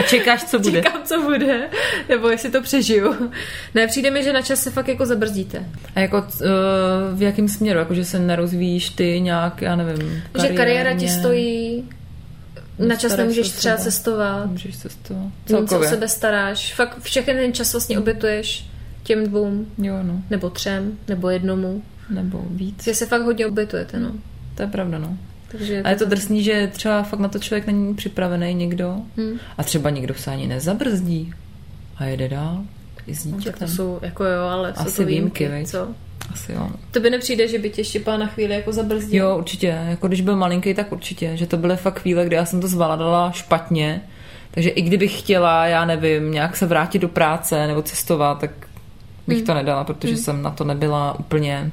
A 0.00 0.02
čekáš, 0.08 0.44
co 0.44 0.58
bude. 0.58 0.82
Čekám, 0.82 1.02
co 1.04 1.22
bude, 1.22 1.68
nebo 2.08 2.28
jestli 2.28 2.50
to 2.50 2.62
přežiju. 2.62 3.30
Ne, 3.74 3.86
přijde 3.86 4.10
mi, 4.10 4.24
že 4.24 4.32
na 4.32 4.42
čas 4.42 4.60
se 4.60 4.70
fakt 4.70 4.88
jako 4.88 5.06
zabrzdíte. 5.06 5.64
A 5.96 6.00
jako 6.00 6.16
uh, 6.18 7.18
v 7.18 7.22
jakém 7.22 7.48
směru? 7.48 7.78
Jako, 7.78 7.94
že 7.94 8.04
se 8.04 8.18
nerozvíjíš 8.18 8.90
ty 8.90 9.20
nějak, 9.20 9.62
já 9.62 9.76
nevím, 9.76 10.22
Že 10.40 10.48
kariéra 10.48 10.94
ti 10.94 11.08
stojí, 11.08 11.88
na 12.78 12.96
čas 12.96 13.16
nemůžeš 13.16 13.48
třeba 13.50 13.76
sebe. 13.76 13.84
cestovat, 13.90 14.46
Můžeš 14.46 14.78
cestovat. 14.78 15.26
Celkově. 15.46 15.88
se 15.88 15.94
o 15.94 15.96
sebe 15.96 16.08
staráš. 16.08 16.74
Fakt 16.74 16.98
všechny 17.02 17.34
ten 17.34 17.52
čas 17.52 17.72
vlastně 17.72 17.98
obětuješ 17.98 18.66
těm 19.02 19.26
dvou, 19.26 19.66
Jo, 19.78 19.94
no. 20.02 20.22
nebo 20.30 20.50
třem, 20.50 20.98
nebo 21.08 21.30
jednomu. 21.30 21.82
Nebo 22.10 22.44
víc. 22.50 22.84
Že 22.84 22.94
se 22.94 23.06
fakt 23.06 23.22
hodně 23.22 23.46
obětujete, 23.46 23.98
no. 24.00 24.12
To 24.54 24.62
je 24.62 24.68
pravda, 24.68 24.98
no. 24.98 25.16
Takže 25.50 25.82
A 25.82 25.90
je 25.90 25.96
to 25.96 26.04
drsný, 26.04 26.42
že 26.42 26.70
třeba 26.72 27.02
fakt 27.02 27.20
na 27.20 27.28
to 27.28 27.38
člověk 27.38 27.66
není 27.66 27.94
připravený 27.94 28.54
někdo. 28.54 28.96
Hm. 29.16 29.38
A 29.58 29.62
třeba 29.64 29.90
někdo 29.90 30.14
se 30.14 30.30
ani 30.30 30.46
nezabrzdí 30.46 31.34
a 31.96 32.04
jede 32.04 32.28
dál. 32.28 32.60
I 33.06 33.14
s 33.14 33.24
No, 33.24 33.38
tak 33.44 33.58
to 33.58 33.68
jsou, 33.68 33.98
jako 34.02 34.24
jo, 34.24 34.42
ale 34.42 34.74
jsou 34.74 34.80
Asi 34.86 34.96
to 34.96 35.04
výjimky, 35.04 35.48
výjimky, 35.48 35.70
co? 35.70 35.88
Asi 36.32 36.52
jo. 36.52 36.70
To 36.90 37.00
by 37.00 37.10
nepřijde, 37.10 37.48
že 37.48 37.58
by 37.58 37.70
tě 37.70 37.84
štěpá 37.84 38.16
na 38.16 38.26
chvíli 38.26 38.54
jako 38.54 38.72
zabrzdil. 38.72 39.24
Jo, 39.24 39.36
určitě. 39.38 39.78
Jako 39.88 40.08
když 40.08 40.20
byl 40.20 40.36
malinký, 40.36 40.74
tak 40.74 40.92
určitě. 40.92 41.36
Že 41.36 41.46
to 41.46 41.56
byly 41.56 41.76
fakt 41.76 42.00
chvíle, 42.00 42.24
kdy 42.26 42.36
já 42.36 42.44
jsem 42.44 42.60
to 42.60 42.68
zvládala 42.68 43.30
špatně. 43.32 44.00
Takže 44.50 44.70
i 44.70 44.82
kdybych 44.82 45.18
chtěla, 45.18 45.66
já 45.66 45.84
nevím, 45.84 46.30
nějak 46.30 46.56
se 46.56 46.66
vrátit 46.66 46.98
do 46.98 47.08
práce 47.08 47.66
nebo 47.66 47.82
cestovat, 47.82 48.40
tak 48.40 48.50
bych 49.26 49.36
Hmm. 49.36 49.46
to 49.46 49.54
nedala, 49.54 49.84
protože 49.84 50.16
jsem 50.16 50.42
na 50.42 50.50
to 50.50 50.64
nebyla 50.64 51.18
úplně 51.18 51.70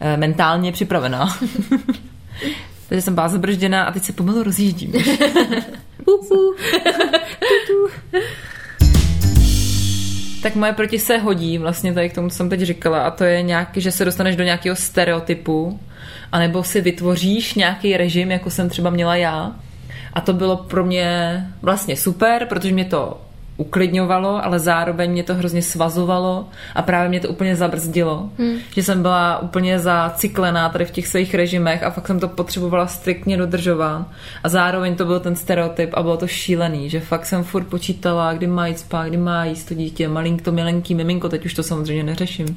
eh, 0.00 0.16
mentálně 0.16 0.72
připravená. 0.72 1.38
Takže 2.92 3.02
jsem 3.02 3.14
byla 3.14 3.28
zabržděná 3.28 3.84
a 3.84 3.92
teď 3.92 4.02
se 4.02 4.12
pomalu 4.12 4.42
rozjíždím. 4.42 4.92
Tak 10.42 10.54
moje 10.54 10.72
proti 10.72 10.98
se 10.98 11.18
hodí 11.18 11.58
vlastně 11.58 11.94
tady 11.94 12.10
k 12.10 12.14
tomu, 12.14 12.28
co 12.28 12.36
jsem 12.36 12.48
teď 12.48 12.60
říkala 12.60 13.02
a 13.02 13.10
to 13.10 13.24
je 13.24 13.42
nějaký, 13.42 13.80
že 13.80 13.90
se 13.90 14.04
dostaneš 14.04 14.36
do 14.36 14.44
nějakého 14.44 14.76
stereotypu 14.76 15.80
anebo 16.32 16.64
si 16.64 16.80
vytvoříš 16.80 17.54
nějaký 17.54 17.96
režim, 17.96 18.30
jako 18.30 18.50
jsem 18.50 18.68
třeba 18.68 18.90
měla 18.90 19.16
já. 19.16 19.52
A 20.12 20.20
to 20.20 20.32
bylo 20.32 20.56
pro 20.56 20.84
mě 20.84 21.46
vlastně 21.62 21.96
super, 21.96 22.46
protože 22.46 22.72
mě 22.72 22.84
to 22.84 23.20
uklidňovalo, 23.62 24.44
ale 24.44 24.58
zároveň 24.58 25.10
mě 25.10 25.22
to 25.22 25.34
hrozně 25.34 25.62
svazovalo 25.62 26.48
a 26.74 26.82
právě 26.82 27.08
mě 27.08 27.20
to 27.20 27.28
úplně 27.28 27.56
zabrzdilo. 27.56 28.28
Hmm. 28.38 28.56
Že 28.74 28.82
jsem 28.82 29.02
byla 29.02 29.38
úplně 29.38 29.78
zaciklená 29.78 30.68
tady 30.68 30.84
v 30.84 30.90
těch 30.90 31.06
svých 31.06 31.34
režimech 31.34 31.82
a 31.82 31.90
fakt 31.90 32.06
jsem 32.06 32.20
to 32.20 32.28
potřebovala 32.28 32.86
striktně 32.86 33.36
dodržovat. 33.36 34.06
A 34.44 34.48
zároveň 34.48 34.96
to 34.96 35.04
byl 35.04 35.20
ten 35.20 35.36
stereotyp 35.36 35.90
a 35.94 36.02
bylo 36.02 36.16
to 36.16 36.26
šílený, 36.26 36.90
že 36.90 37.00
fakt 37.00 37.26
jsem 37.26 37.44
furt 37.44 37.64
počítala, 37.64 38.32
kdy 38.32 38.46
má 38.46 38.66
jít 38.66 38.78
spát, 38.78 39.08
kdy 39.08 39.16
má 39.16 39.44
jíst 39.44 39.64
to 39.64 39.74
dítě, 39.74 40.08
malink 40.08 40.42
to 40.42 40.52
milenký 40.52 40.94
miminko, 40.94 41.28
teď 41.28 41.44
už 41.44 41.54
to 41.54 41.62
samozřejmě 41.62 42.04
neřeším. 42.04 42.56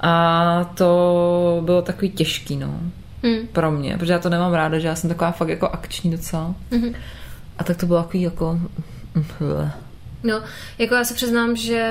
A 0.00 0.70
to 0.74 1.62
bylo 1.64 1.82
takový 1.82 2.10
těžký, 2.10 2.56
no. 2.56 2.80
Hmm. 3.22 3.46
Pro 3.52 3.70
mě, 3.70 3.96
protože 3.98 4.12
já 4.12 4.18
to 4.18 4.30
nemám 4.30 4.54
ráda, 4.54 4.78
že 4.78 4.88
já 4.88 4.94
jsem 4.94 5.10
taková 5.10 5.32
fakt 5.32 5.48
jako 5.48 5.68
akční 5.68 6.10
docela. 6.10 6.54
Mhm. 6.70 6.94
A 7.58 7.64
tak 7.64 7.76
to 7.76 7.86
bylo 7.86 8.02
takový 8.02 8.22
jako... 8.22 8.60
No, 10.26 10.42
jako 10.78 10.94
já 10.94 11.04
se 11.04 11.14
přiznám, 11.14 11.56
že 11.56 11.82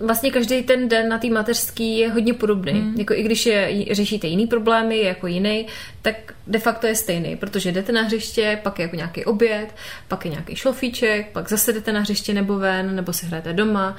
vlastně 0.00 0.30
každý 0.30 0.62
ten 0.62 0.88
den 0.88 1.08
na 1.08 1.18
té 1.18 1.30
mateřský 1.30 1.98
je 1.98 2.10
hodně 2.10 2.34
podobný. 2.34 2.72
Mm. 2.72 2.94
Jako 2.98 3.14
i 3.14 3.22
když 3.22 3.46
je, 3.46 3.84
řešíte 3.90 4.26
jiný 4.26 4.46
problémy, 4.46 4.96
je 4.96 5.06
jako 5.06 5.26
jiný, 5.26 5.66
tak 6.02 6.34
de 6.46 6.58
facto 6.58 6.86
je 6.86 6.94
stejný, 6.94 7.36
protože 7.36 7.72
jdete 7.72 7.92
na 7.92 8.02
hřiště, 8.02 8.58
pak 8.62 8.78
je 8.78 8.82
jako 8.82 8.96
nějaký 8.96 9.24
oběd, 9.24 9.74
pak 10.08 10.24
je 10.24 10.30
nějaký 10.30 10.56
šlofíček, 10.56 11.30
pak 11.32 11.48
zase 11.48 11.72
jdete 11.72 11.92
na 11.92 12.00
hřiště 12.00 12.34
nebo 12.34 12.58
ven, 12.58 12.96
nebo 12.96 13.12
si 13.12 13.26
hrajete 13.26 13.52
doma. 13.52 13.96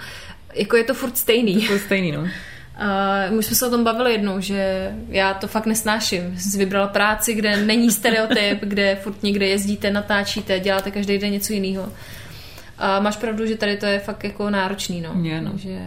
Jako 0.54 0.78
je 0.78 0.84
to 0.84 0.94
furt 0.94 1.18
stejný. 1.18 1.68
To 1.68 1.74
je 1.74 1.80
stejný, 1.80 2.12
no. 2.12 2.28
A 2.80 3.26
my 3.30 3.44
jsme 3.44 3.56
se 3.56 3.68
o 3.68 3.70
tom 3.70 3.84
bavili 3.84 4.12
jednou, 4.12 4.40
že 4.40 4.92
já 5.10 5.34
to 5.34 5.48
fakt 5.48 5.66
nesnáším. 5.66 6.40
Jsi 6.40 6.58
vybrala 6.58 6.88
práci, 6.88 7.34
kde 7.34 7.58
není 7.58 7.92
stereotyp, 7.92 8.60
kde 8.62 8.96
furt 8.96 9.24
někde 9.24 9.48
jezdíte, 9.48 9.92
natáčíte, 9.92 10.60
děláte 10.60 10.92
každý 10.92 11.18
den 11.18 11.32
něco 11.32 11.54
jiného. 11.54 11.94
A 12.80 13.00
máš 13.00 13.18
pravdu, 13.18 13.46
že 13.46 13.56
tady 13.56 13.78
to 13.78 13.86
je 13.86 14.00
fakt 14.00 14.24
jako 14.24 14.50
náročný, 14.50 15.02
no. 15.02 15.16
Je, 15.24 15.42
no. 15.42 15.52
Že 15.56 15.80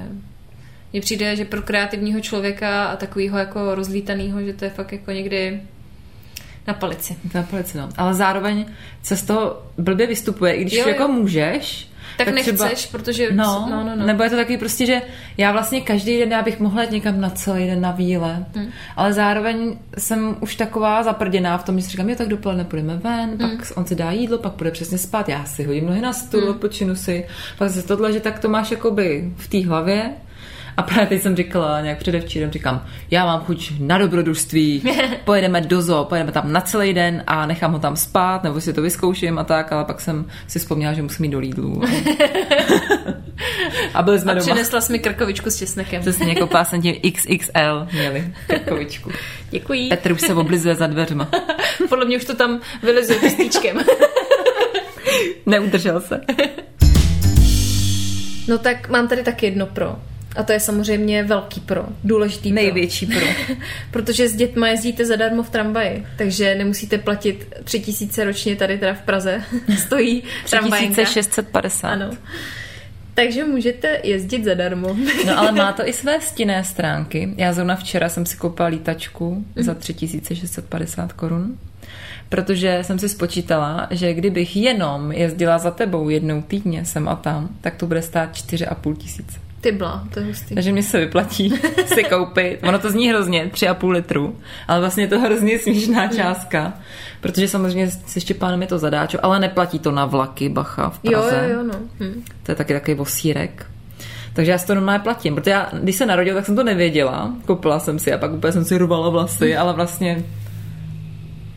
mně 0.93 1.01
přijde, 1.01 1.37
že 1.37 1.45
pro 1.45 1.63
kreativního 1.63 2.21
člověka 2.21 2.85
a 2.85 2.97
takového 2.97 3.39
jako 3.39 3.75
rozlítaného, 3.75 4.43
že 4.43 4.53
to 4.53 4.65
je 4.65 4.71
fakt 4.71 4.93
jako 4.93 5.11
někdy 5.11 5.61
na 6.67 6.75
palici. 6.75 7.17
Na 7.35 7.43
polici, 7.43 7.79
no. 7.79 7.89
Ale 7.97 8.15
zároveň 8.15 8.67
se 9.03 9.17
z 9.17 9.23
toho 9.23 9.63
blbě 9.79 10.07
vystupuje, 10.07 10.55
i 10.55 10.61
když 10.61 10.79
jo, 10.79 10.89
jako 10.89 11.03
jo. 11.03 11.09
můžeš. 11.09 11.92
Tak, 12.17 12.27
tak 12.27 12.35
nechceš, 12.35 12.55
třeba, 12.55 12.99
protože... 12.99 13.29
No, 13.33 13.67
no, 13.71 13.85
no, 13.85 13.97
no. 13.97 14.07
nebo 14.07 14.23
je 14.23 14.31
to 14.31 14.37
takový 14.37 14.59
prostě, 14.59 14.87
že 14.87 15.03
já 15.37 15.53
vlastně 15.53 15.81
každý 15.81 16.19
den 16.19 16.33
já 16.33 16.43
bych 16.43 16.61
mohla 16.61 16.83
jít 16.83 16.91
někam 16.91 17.21
na 17.21 17.31
celý 17.31 17.67
den 17.67 17.81
na 17.81 17.91
výlet, 17.91 18.47
hmm. 18.55 18.71
ale 18.97 19.13
zároveň 19.13 19.79
jsem 19.99 20.37
už 20.41 20.57
taková 20.57 21.03
zaprděná 21.03 21.59
v 21.59 21.65
tom, 21.65 21.79
že 21.79 21.85
si 21.85 21.91
říkám, 21.91 22.09
jo, 22.09 22.17
tak 22.17 22.29
dopoledne 22.29 22.65
půjdeme 22.65 22.97
ven, 22.97 23.31
hmm. 23.39 23.39
pak 23.39 23.73
on 23.77 23.87
si 23.87 23.95
dá 23.95 24.11
jídlo, 24.11 24.39
pak 24.39 24.53
půjde 24.53 24.71
přesně 24.71 24.99
spát, 24.99 25.29
já 25.29 25.45
si 25.45 25.65
hodím 25.65 25.87
nohy 25.87 26.01
na 26.01 26.13
stůl, 26.13 26.41
hmm. 26.41 26.51
odpočinu 26.51 26.95
si, 26.95 27.27
pak 27.59 27.71
se 27.71 27.83
tohle, 27.83 28.13
že 28.13 28.21
tak 28.21 28.39
to 28.39 28.49
máš 28.49 28.71
jakoby 28.71 29.33
v 29.37 29.49
té 29.49 29.67
hlavě, 29.67 30.13
a 30.77 30.83
právě 30.83 31.07
teď 31.07 31.23
jsem 31.23 31.37
říkala, 31.37 31.81
nějak 31.81 31.99
předevčírem 31.99 32.51
říkám, 32.51 32.85
já 33.11 33.27
mám 33.27 33.41
chuť 33.41 33.73
na 33.79 33.99
dobrodružství, 33.99 34.83
pojedeme 35.25 35.61
do 35.61 35.83
zoo, 35.83 36.05
pojedeme 36.05 36.33
tam 36.33 36.53
na 36.53 36.61
celý 36.61 36.95
den 36.95 37.23
a 37.27 37.47
nechám 37.47 37.73
ho 37.73 37.79
tam 37.79 37.97
spát, 37.97 38.45
nebo 38.45 38.61
si 38.61 38.73
to 38.73 38.83
vyzkouším 38.83 39.39
a 39.39 39.45
tak, 39.45 39.73
ale 39.73 39.85
pak 39.85 40.01
jsem 40.01 40.25
si 40.47 40.59
vzpomněla, 40.59 40.93
že 40.93 41.03
musím 41.03 41.25
jít 41.25 41.31
do 41.31 41.39
Lidlu. 41.39 41.83
a 43.95 44.03
byli 44.03 44.21
jsme 44.21 44.33
A 44.33 44.35
doma. 44.35 44.45
přinesla 44.45 44.81
jsi 44.81 44.93
mi 44.93 44.99
krkovičku 44.99 45.51
s 45.51 45.57
česnekem. 45.59 46.01
Přesně 46.01 46.29
jako 46.29 46.47
pás 46.47 46.71
jsem 46.71 46.83
tím 46.83 46.95
XXL 47.13 47.87
měli 47.93 48.35
krkovičku. 48.47 49.11
Děkuji. 49.51 49.89
Petr 49.89 50.13
už 50.13 50.21
se 50.21 50.35
oblizuje 50.35 50.75
za 50.75 50.87
dveřma. 50.87 51.29
Podle 51.89 52.05
mě 52.05 52.17
už 52.17 52.25
to 52.25 52.35
tam 52.35 52.61
vylezuje 52.83 53.19
pístíčkem. 53.21 53.81
Neudržel 55.47 56.01
se. 56.01 56.21
No 58.49 58.59
tak 58.59 58.89
mám 58.89 59.09
tady 59.09 59.23
tak 59.23 59.43
jedno 59.43 59.67
pro. 59.67 59.97
A 60.37 60.43
to 60.43 60.53
je 60.53 60.61
samozřejmě 60.61 61.23
velký 61.23 61.61
pro, 61.61 61.87
důležitý 62.05 62.53
Největší 62.53 63.07
pro. 63.07 63.21
pro. 63.21 63.55
Protože 63.91 64.29
s 64.29 64.37
dětma 64.37 64.69
jezdíte 64.69 65.07
zadarmo 65.07 65.43
v 65.43 65.51
tramvaji, 65.51 66.07
takže 66.19 66.55
nemusíte 66.55 66.99
platit 66.99 67.55
tři 67.65 67.81
tisíce 67.81 68.25
ročně 68.25 68.57
tady 68.57 68.79
teda 68.79 68.95
v 68.95 69.03
Praze. 69.03 69.43
Stojí 69.79 70.23
tramvajka. 70.51 71.05
3650. 71.05 71.89
Ano. 71.89 72.11
Takže 73.15 73.45
můžete 73.45 74.01
jezdit 74.03 74.45
zadarmo. 74.45 74.97
No 75.27 75.39
ale 75.39 75.53
má 75.53 75.73
to 75.73 75.83
i 75.89 75.93
své 75.93 76.21
stinné 76.21 76.65
stránky. 76.65 77.35
Já 77.37 77.53
zrovna 77.53 77.77
včera 77.77 78.09
jsem 78.09 78.27
si 78.27 78.37
koupila 78.37 78.69
lítačku 78.69 79.45
za 79.57 79.75
3650 79.75 81.13
korun, 81.13 81.59
protože 82.29 82.79
jsem 82.83 82.99
si 82.99 83.09
spočítala, 83.09 83.89
že 83.91 84.15
kdybych 84.15 84.57
jenom 84.57 85.13
jezdila 85.13 85.59
za 85.59 85.71
tebou 85.71 86.09
jednou 86.09 86.43
týdně 86.43 86.85
sem 86.85 87.09
a 87.09 87.17
tam, 87.17 87.49
tak 87.61 87.77
to 87.77 87.87
bude 87.87 88.03
stát 88.03 88.33
4,5 88.33 88.97
tisíce. 88.97 89.52
Ty 89.63 89.73
bla, 89.73 90.05
to 90.15 90.21
je 90.21 90.27
hustý. 90.27 90.55
Takže 90.55 90.73
mi 90.73 90.83
se 90.83 91.01
vyplatí 91.01 91.55
si 91.87 92.05
koupit. 92.05 92.59
Ono 92.69 92.79
to 92.79 92.91
zní 92.91 93.09
hrozně, 93.09 93.51
3,5 93.55 93.91
litru, 93.91 94.37
ale 94.69 94.81
vlastně 94.81 95.03
je 95.05 95.09
to 95.09 95.21
hrozně 95.21 95.59
směšná 95.59 96.07
částka, 96.09 96.73
protože 97.21 97.49
samozřejmě 97.49 97.91
se 97.91 98.21
Štěpánem 98.21 98.63
je 98.63 98.69
to 98.69 98.79
zadáčo, 98.79 99.19
ale 99.23 99.41
neplatí 99.41 99.79
to 99.79 99.91
na 99.91 100.05
vlaky, 100.07 100.49
bacha, 100.49 100.91
v 100.91 101.01
Jo, 101.03 101.11
Praze. 101.21 101.49
jo, 101.51 101.57
jo, 101.59 101.63
no. 101.63 101.75
Hm. 102.01 102.23
To 102.43 102.53
je 102.53 102.57
taky 102.57 102.73
takový 102.73 102.97
vosírek. 102.97 103.67
Takže 104.33 104.53
já 104.53 104.59
si 104.59 104.67
to 104.67 104.75
normálně 104.75 104.99
platím, 105.01 105.35
protože 105.35 105.51
já, 105.51 105.71
když 105.83 105.97
se 105.97 106.07
narodil, 106.07 106.35
tak 106.35 106.47
jsem 106.47 106.57
to 106.57 106.65
nevěděla. 106.65 107.33
Koupila 107.47 107.79
jsem 107.81 107.99
si 107.99 108.13
a 108.13 108.19
pak 108.19 108.33
úplně 108.33 108.53
jsem 108.53 108.65
si 108.65 108.79
rvala 108.79 109.09
vlasy, 109.11 109.57
ale 109.57 109.73
vlastně 109.73 110.23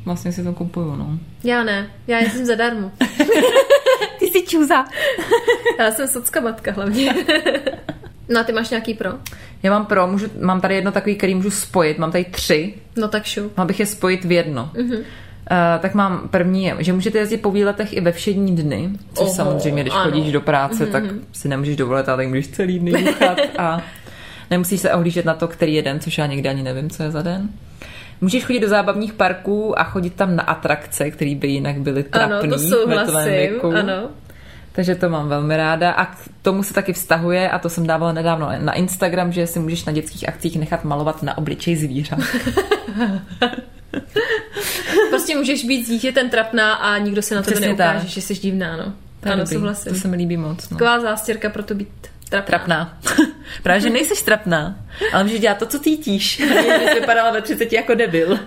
vlastně 0.05 0.31
si 0.31 0.43
to 0.43 0.53
kupuju, 0.53 0.95
no. 0.95 1.19
Já 1.43 1.63
ne, 1.63 1.87
já 2.07 2.19
jezdím 2.19 2.45
zadarmo. 2.45 2.91
Čuza. 4.55 4.85
Já 5.79 5.91
jsem 5.91 6.07
socka 6.07 6.41
matka 6.41 6.71
hlavně. 6.71 7.13
No 8.29 8.39
a 8.39 8.43
ty 8.43 8.51
máš 8.53 8.69
nějaký 8.69 8.93
pro? 8.93 9.09
Já 9.63 9.71
mám 9.71 9.85
pro, 9.85 10.07
můžu, 10.07 10.25
mám 10.41 10.61
tady 10.61 10.75
jedno 10.75 10.91
takový, 10.91 11.15
který 11.15 11.35
můžu 11.35 11.51
spojit, 11.51 11.97
mám 11.97 12.11
tady 12.11 12.23
tři, 12.25 12.73
No 12.97 13.07
tak 13.07 13.25
šup. 13.25 13.57
Mám 13.57 13.67
bych 13.67 13.79
je 13.79 13.85
spojit 13.85 14.25
v 14.25 14.31
jedno. 14.31 14.69
Mhm. 14.77 14.89
Mm-hmm. 14.91 14.97
Uh, 14.97 15.81
tak 15.81 15.93
mám 15.93 16.27
první, 16.31 16.71
že 16.79 16.93
můžete 16.93 17.17
jezdit 17.17 17.37
po 17.37 17.51
výletech 17.51 17.93
i 17.93 18.01
ve 18.01 18.11
všední 18.11 18.55
dny, 18.55 18.89
což 19.13 19.25
Oho, 19.25 19.33
samozřejmě, 19.35 19.81
když 19.83 19.93
ano. 19.93 20.03
chodíš 20.11 20.31
do 20.31 20.41
práce, 20.41 20.83
Mhm. 20.83 20.91
tak 20.91 21.03
si 21.31 21.47
nemůžeš 21.47 21.75
dovolit, 21.75 22.09
ale 22.09 22.27
můžeš 22.27 22.47
celý 22.47 22.79
den 22.79 23.07
juchat 23.07 23.37
a 23.57 23.81
nemusíš 24.51 24.81
se 24.81 24.93
ohlížet 24.93 25.25
na 25.25 25.33
to, 25.33 25.47
který 25.47 25.73
je 25.73 25.81
den, 25.81 25.99
což 25.99 26.17
já 26.17 26.25
někdy 26.25 26.49
ani 26.49 26.63
nevím, 26.63 26.89
co 26.89 27.03
je 27.03 27.11
za 27.11 27.21
den. 27.21 27.49
Můžeš 28.21 28.45
chodit 28.45 28.59
do 28.59 28.67
zábavních 28.69 29.13
parků 29.13 29.79
a 29.79 29.83
chodit 29.83 30.13
tam 30.15 30.35
na 30.35 30.43
atrakce, 30.43 31.11
které 31.11 31.35
by 31.35 31.47
jinak 31.47 31.77
byly 31.79 32.03
trapný 32.03 32.33
Ano, 32.35 32.41
to 32.41 32.47
ve 32.47 32.57
tvém 32.57 32.69
souhlasím. 33.05 33.31
věku. 33.31 33.73
Ano. 33.75 34.09
Takže 34.75 34.95
to 34.95 35.09
mám 35.09 35.29
velmi 35.29 35.57
ráda 35.57 35.91
a 35.91 36.05
k 36.05 36.17
tomu 36.41 36.63
se 36.63 36.73
taky 36.73 36.93
vztahuje 36.93 37.49
a 37.49 37.59
to 37.59 37.69
jsem 37.69 37.88
dávala 37.88 38.13
nedávno 38.13 38.49
na 38.59 38.73
Instagram, 38.73 39.31
že 39.31 39.47
si 39.47 39.59
můžeš 39.59 39.85
na 39.85 39.93
dětských 39.93 40.29
akcích 40.29 40.59
nechat 40.59 40.83
malovat 40.83 41.23
na 41.23 41.38
obličej 41.38 41.75
zvířat. 41.75 42.19
Prostě 45.09 45.35
můžeš 45.35 45.65
být 45.65 45.85
s 45.85 45.89
dítětem 45.89 46.29
trapná 46.29 46.73
a 46.73 46.97
nikdo 46.97 47.21
se 47.21 47.35
na 47.35 47.41
Přesně 47.41 47.67
neukáže, 47.67 47.99
tak. 47.99 48.07
že 48.07 48.21
jsi 48.21 48.35
divná, 48.35 48.77
no. 48.77 48.93
To 49.19 49.29
ano, 49.31 49.38
dobrý. 49.38 49.55
souhlasím. 49.55 49.93
To 49.93 49.99
se 49.99 50.07
mi 50.07 50.17
líbí 50.17 50.38
moc. 50.38 50.69
No. 50.69 50.77
Taková 50.77 50.99
zástěrka 50.99 51.49
pro 51.49 51.63
to 51.63 51.75
být 51.75 51.89
trapná. 52.29 52.47
Trapná. 52.47 52.97
Právě, 53.63 53.81
že 53.81 53.89
nejseš 53.89 54.21
trapná, 54.21 54.75
ale 55.13 55.23
můžeš 55.23 55.39
dělat 55.39 55.57
to, 55.57 55.65
co 55.65 55.79
cítíš. 55.79 56.38
Jsi 56.39 56.99
vypadala 56.99 57.31
ve 57.31 57.41
30 57.41 57.73
jako 57.73 57.95
debil. 57.95 58.39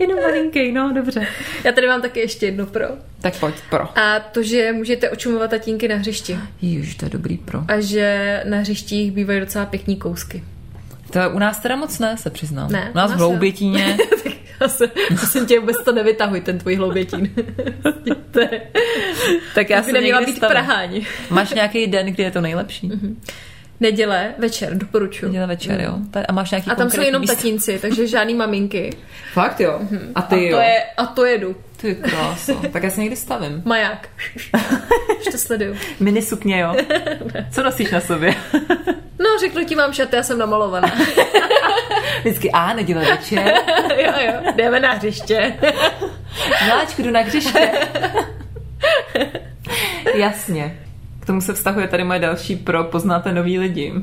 Jenom 0.00 0.20
malinký, 0.22 0.72
no 0.72 0.92
dobře. 0.94 1.26
Já 1.64 1.72
tady 1.72 1.86
mám 1.86 2.02
taky 2.02 2.20
ještě 2.20 2.46
jedno 2.46 2.66
pro. 2.66 2.86
Tak 3.20 3.36
pojď, 3.40 3.54
pro. 3.70 3.98
A 3.98 4.20
to, 4.20 4.42
že 4.42 4.72
můžete 4.72 5.10
očumovat 5.10 5.50
tatínky 5.50 5.88
na 5.88 5.96
hřišti. 5.96 6.38
Ježiš, 6.62 6.94
to 6.94 7.06
je 7.06 7.10
dobrý 7.10 7.36
pro. 7.36 7.64
A 7.68 7.80
že 7.80 8.40
na 8.44 8.58
hřištích 8.58 9.12
bývají 9.12 9.40
docela 9.40 9.66
pěkní 9.66 9.96
kousky. 9.96 10.44
To 11.10 11.18
je 11.18 11.28
u 11.28 11.38
nás 11.38 11.60
teda 11.60 11.76
moc 11.76 11.98
ne, 11.98 12.16
se 12.16 12.30
přiznám. 12.30 12.72
Ne, 12.72 12.90
u 12.94 12.96
nás 12.96 13.12
v. 13.12 13.16
Hloubětíně. 13.16 13.98
tak 14.58 14.90
prosím 15.08 15.46
tě, 15.46 15.60
vůbec 15.60 15.84
to 15.84 15.92
nevytahuj, 15.92 16.40
ten 16.40 16.58
tvůj 16.58 16.74
hloubětín. 16.74 17.34
tak 19.54 19.70
já 19.70 19.82
se 19.82 19.92
neměla 19.92 20.20
být 20.20 20.36
stavím. 20.36 20.50
Praháň. 20.50 21.04
Máš 21.30 21.52
nějaký 21.52 21.86
den, 21.86 22.06
kdy 22.06 22.22
je 22.22 22.30
to 22.30 22.40
nejlepší? 22.40 22.90
Neděle, 23.80 24.34
večer, 24.38 24.74
doporučuji. 24.74 25.26
Neděle 25.26 25.46
večer, 25.46 25.80
jo. 25.80 25.94
Ta- 26.10 26.24
A 26.28 26.32
máš 26.32 26.50
nějaký 26.50 26.70
A 26.70 26.74
tam 26.74 26.90
jsou 26.90 27.00
jenom 27.00 27.20
místo? 27.20 27.36
tatínci, 27.36 27.78
takže 27.78 28.06
žádný 28.06 28.34
maminky. 28.34 28.96
Fakt 29.32 29.60
jo. 29.60 29.80
A 30.14 30.22
ty 30.22 30.34
a 30.36 30.38
jo. 30.38 30.56
to, 30.56 30.62
je, 30.62 30.82
a 30.96 31.06
to 31.06 31.24
jedu. 31.24 31.56
Ty 31.76 31.94
krása. 31.94 32.52
tak 32.72 32.82
já 32.82 32.90
se 32.90 33.00
někdy 33.00 33.16
stavím. 33.16 33.62
Maják. 33.64 34.08
Už 35.20 35.24
to 35.32 35.38
sleduju. 35.38 35.74
Mini 36.00 36.22
sukně, 36.22 36.60
jo. 36.60 36.74
Co 37.50 37.62
nosíš 37.62 37.90
na 37.90 38.00
sobě? 38.00 38.34
No, 39.20 39.24
řeknu 39.40 39.64
ti, 39.64 39.74
mám 39.74 39.92
šaty, 39.92 40.16
já 40.16 40.22
jsem 40.22 40.38
namalovaná. 40.38 40.92
Vždycky 42.20 42.50
a 42.50 42.72
neděle 42.74 43.04
večer. 43.04 43.52
jo, 43.96 44.12
jo, 44.26 44.52
jdeme 44.56 44.80
na 44.80 44.92
hřiště. 44.92 45.54
Miláčku, 46.64 47.02
jdu 47.02 47.10
na 47.10 47.20
hřiště. 47.20 47.70
Jasně. 50.14 50.78
K 51.28 51.30
tomu 51.30 51.40
se 51.40 51.54
vztahuje 51.54 51.88
tady 51.88 52.04
moje 52.04 52.18
další 52.18 52.56
pro 52.56 52.84
poznáte 52.84 53.32
nový 53.32 53.58
lidi. 53.58 53.92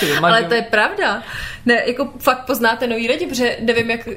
Vymažu. 0.00 0.24
Ale 0.24 0.44
to 0.44 0.54
je 0.54 0.62
pravda. 0.62 1.22
Ne, 1.66 1.82
jako 1.86 2.12
fakt 2.18 2.46
poznáte 2.46 2.86
nový 2.86 3.08
lidi, 3.08 3.26
protože 3.26 3.56
nevím, 3.60 3.90
jak 3.90 4.06
uh, 4.06 4.14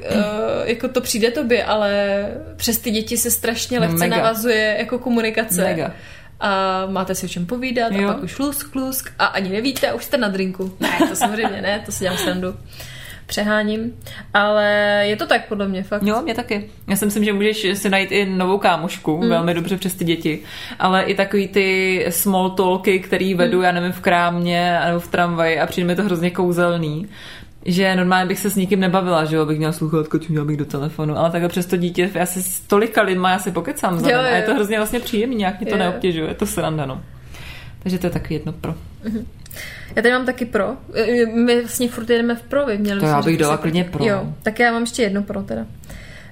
jako 0.64 0.88
to 0.88 1.00
přijde 1.00 1.30
tobě, 1.30 1.64
ale 1.64 2.24
přes 2.56 2.78
ty 2.78 2.90
děti 2.90 3.16
se 3.16 3.30
strašně 3.30 3.78
lehce 3.78 3.96
mega. 3.96 4.16
navazuje 4.16 4.76
jako 4.78 4.98
komunikace. 4.98 5.64
Mega. 5.64 5.92
A 6.40 6.82
máte 6.86 7.14
si 7.14 7.26
o 7.26 7.28
čem 7.28 7.46
povídat 7.46 7.92
Jo. 7.92 8.08
a 8.08 8.12
pak 8.12 8.22
už 8.22 8.38
lusk, 8.38 8.74
lusk 8.74 9.12
a 9.18 9.26
ani 9.26 9.48
nevíte 9.48 9.92
už 9.92 10.04
jste 10.04 10.16
na 10.16 10.28
drinku. 10.28 10.76
Ne, 10.80 10.98
to 11.08 11.16
samozřejmě 11.16 11.62
ne, 11.62 11.82
to 11.86 11.92
si 11.92 12.04
dělám 12.04 12.18
srandu. 12.18 12.54
Přeháním. 13.28 13.94
Ale 14.34 14.66
je 15.06 15.16
to 15.16 15.26
tak 15.26 15.48
podle 15.48 15.68
mě 15.68 15.82
fakt. 15.82 16.02
Jo, 16.02 16.22
mě 16.22 16.34
taky. 16.34 16.70
Já 16.88 16.96
si 16.96 17.04
myslím, 17.04 17.24
že 17.24 17.32
můžeš 17.32 17.66
si 17.74 17.90
najít 17.90 18.12
i 18.12 18.26
novou 18.26 18.58
kámošku, 18.58 19.22
mm. 19.22 19.28
velmi 19.28 19.54
dobře 19.54 19.76
přes 19.76 19.94
ty 19.94 20.04
děti, 20.04 20.42
ale 20.78 21.02
i 21.02 21.14
takový 21.14 21.48
ty 21.48 22.06
small 22.10 22.50
talky, 22.50 22.98
který 22.98 23.34
vedu, 23.34 23.58
mm. 23.58 23.64
já 23.64 23.72
nevím, 23.72 23.92
v 23.92 24.00
krámě 24.00 24.80
nebo 24.86 25.00
v 25.00 25.08
tramvaji 25.08 25.60
a 25.60 25.66
přijde 25.66 25.86
mi 25.86 25.96
to 25.96 26.02
hrozně 26.02 26.30
kouzelný 26.30 27.08
že 27.66 27.96
normálně 27.96 28.26
bych 28.26 28.38
se 28.38 28.50
s 28.50 28.56
nikým 28.56 28.80
nebavila, 28.80 29.24
že 29.24 29.36
jo, 29.36 29.46
bych 29.46 29.58
měla 29.58 29.72
sluchátko, 29.72 30.18
měla 30.28 30.44
bych 30.44 30.56
do 30.56 30.64
telefonu, 30.64 31.18
ale 31.18 31.30
takhle 31.30 31.48
přes 31.48 31.66
to 31.66 31.76
dítě, 31.76 32.10
já 32.14 32.26
se 32.26 32.42
s 32.42 32.60
tolika 32.60 33.02
lidma, 33.02 33.30
já 33.30 33.38
si 33.38 33.50
pokecám 33.50 33.98
za 33.98 34.10
Jo, 34.10 34.16
den 34.16 34.26
a 34.26 34.28
je 34.28 34.40
jo. 34.40 34.46
to 34.46 34.54
hrozně 34.54 34.76
vlastně 34.76 35.00
příjemný, 35.00 35.36
nějak 35.36 35.60
mě 35.60 35.70
to 35.70 35.76
Jo. 35.76 35.78
neobtěžuje, 35.78 36.28
je 36.28 36.34
to 36.34 36.46
sranda, 36.46 36.86
no. 36.86 37.00
Takže 37.82 37.98
to 37.98 38.06
je 38.06 38.10
taky 38.10 38.34
jedno 38.34 38.52
pro. 38.52 38.74
Já 39.96 40.02
tady 40.02 40.12
mám 40.12 40.26
taky 40.26 40.44
pro. 40.44 40.76
E, 40.94 41.26
My 41.26 41.60
vlastně 41.60 41.88
furt 41.88 42.10
jedeme 42.10 42.34
v 42.34 42.42
pro, 42.42 42.66
vy 42.66 42.78
měli 42.78 43.00
To 43.00 43.06
já 43.06 43.22
bych 43.22 43.38
dala 43.38 43.56
klidně 43.56 43.84
pro. 43.84 44.04
Jo, 44.04 44.34
tak 44.42 44.58
já 44.58 44.72
mám 44.72 44.82
ještě 44.82 45.02
jedno 45.02 45.22
pro 45.22 45.42
teda. 45.42 45.66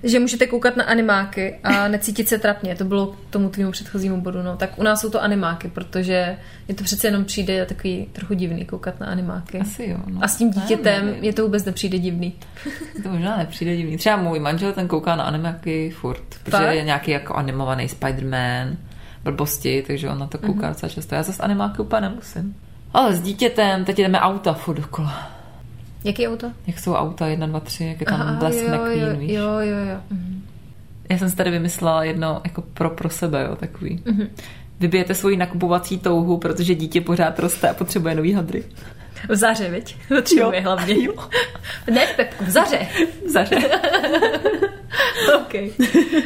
Že 0.02 0.18
můžete 0.20 0.46
koukat 0.46 0.76
na 0.76 0.84
animáky 0.84 1.58
a 1.64 1.88
necítit 1.88 2.28
se 2.28 2.38
trapně. 2.38 2.74
To 2.76 2.84
bylo 2.84 3.06
k 3.06 3.16
tomu 3.30 3.48
tvýmu 3.48 3.70
předchozímu 3.70 4.20
bodu. 4.20 4.42
No. 4.42 4.56
Tak 4.56 4.78
u 4.78 4.82
nás 4.82 5.00
jsou 5.00 5.10
to 5.10 5.22
animáky, 5.22 5.68
protože 5.68 6.36
je 6.68 6.74
to 6.74 6.84
přece 6.84 7.06
jenom 7.06 7.24
přijde 7.24 7.66
takový 7.66 8.06
trochu 8.12 8.34
divný 8.34 8.64
koukat 8.64 9.00
na 9.00 9.06
animáky. 9.06 9.58
Asi 9.58 9.84
jo. 9.90 9.96
No. 10.06 10.20
A 10.24 10.28
s 10.28 10.36
tím 10.36 10.48
Ne, 10.48 10.54
dítětem 10.62 11.14
je 11.20 11.32
to 11.32 11.42
vůbec 11.42 11.64
nepřijde 11.64 11.98
divný. 11.98 12.34
To 13.02 13.08
možná 13.08 13.36
nepřijde 13.36 13.76
divný. 13.76 13.96
Třeba 13.96 14.16
můj 14.16 14.38
manžel 14.38 14.72
ten 14.72 14.88
kouká 14.88 15.16
na 15.16 15.24
animáky 15.24 15.90
furt, 15.90 16.24
protože 16.42 16.50
Fakt? 16.56 16.74
je 16.74 16.84
nějaký 16.84 17.10
jako 17.10 17.34
animovaný 17.34 17.86
Spider-Man, 17.86 18.76
blbosti, 19.24 19.84
takže 19.86 20.08
on 20.08 20.18
na 20.18 20.26
to 20.26 20.38
Mhm. 20.42 20.52
kouká 20.52 20.68
docela 20.68 20.90
často. 20.90 21.14
Já 21.14 21.22
zase 21.22 21.42
animáky 21.42 21.82
úplně 21.82 22.00
nemusím. 22.00 22.56
Ale 22.96 23.14
s 23.14 23.20
dítětem, 23.20 23.84
teď 23.84 23.98
jdeme 23.98 24.20
auta 24.20 24.52
furt 24.52 24.76
dokola. 24.76 25.30
Jaký 26.04 26.28
auto? 26.28 26.52
Jak 26.66 26.78
jsou 26.78 26.94
auta, 26.94 27.26
jedna, 27.26 27.46
dva, 27.46 27.60
tři, 27.60 27.84
jak 27.84 28.00
je 28.00 28.06
tam 28.06 28.36
Bless 28.36 28.56
jo, 28.56 28.68
McQueen, 28.68 29.00
jo, 29.00 29.16
víš? 29.16 29.32
jo, 29.32 29.48
jo, 29.60 29.76
jo. 29.90 30.00
Mhm. 30.10 30.42
Já 31.10 31.18
jsem 31.18 31.30
si 31.30 31.36
tady 31.36 31.50
vymyslela 31.50 32.04
jedno 32.04 32.40
jako 32.44 32.62
pro, 32.62 32.90
pro 32.90 33.10
sebe, 33.10 33.44
jo, 33.48 33.56
takový. 33.56 34.02
Mhm. 34.04 34.28
Vybijete 34.80 35.14
svoji 35.14 35.36
nakupovací 35.36 35.98
touhu, 35.98 36.38
protože 36.38 36.74
dítě 36.74 37.00
pořád 37.00 37.38
roste 37.38 37.68
a 37.68 37.74
potřebuje 37.74 38.14
nový 38.14 38.32
hadry. 38.32 38.64
V 39.28 39.36
zaře, 39.36 39.70
viď? 39.70 39.96
Potřebuje 40.08 40.60
hlavně. 40.60 41.04
Jo. 41.04 41.14
Ne 41.90 42.06
v 42.06 42.16
Pepku, 42.16 42.44
v 42.44 42.50
zaře. 42.50 42.86
Zaře. 43.26 43.56
okay. 45.40 45.70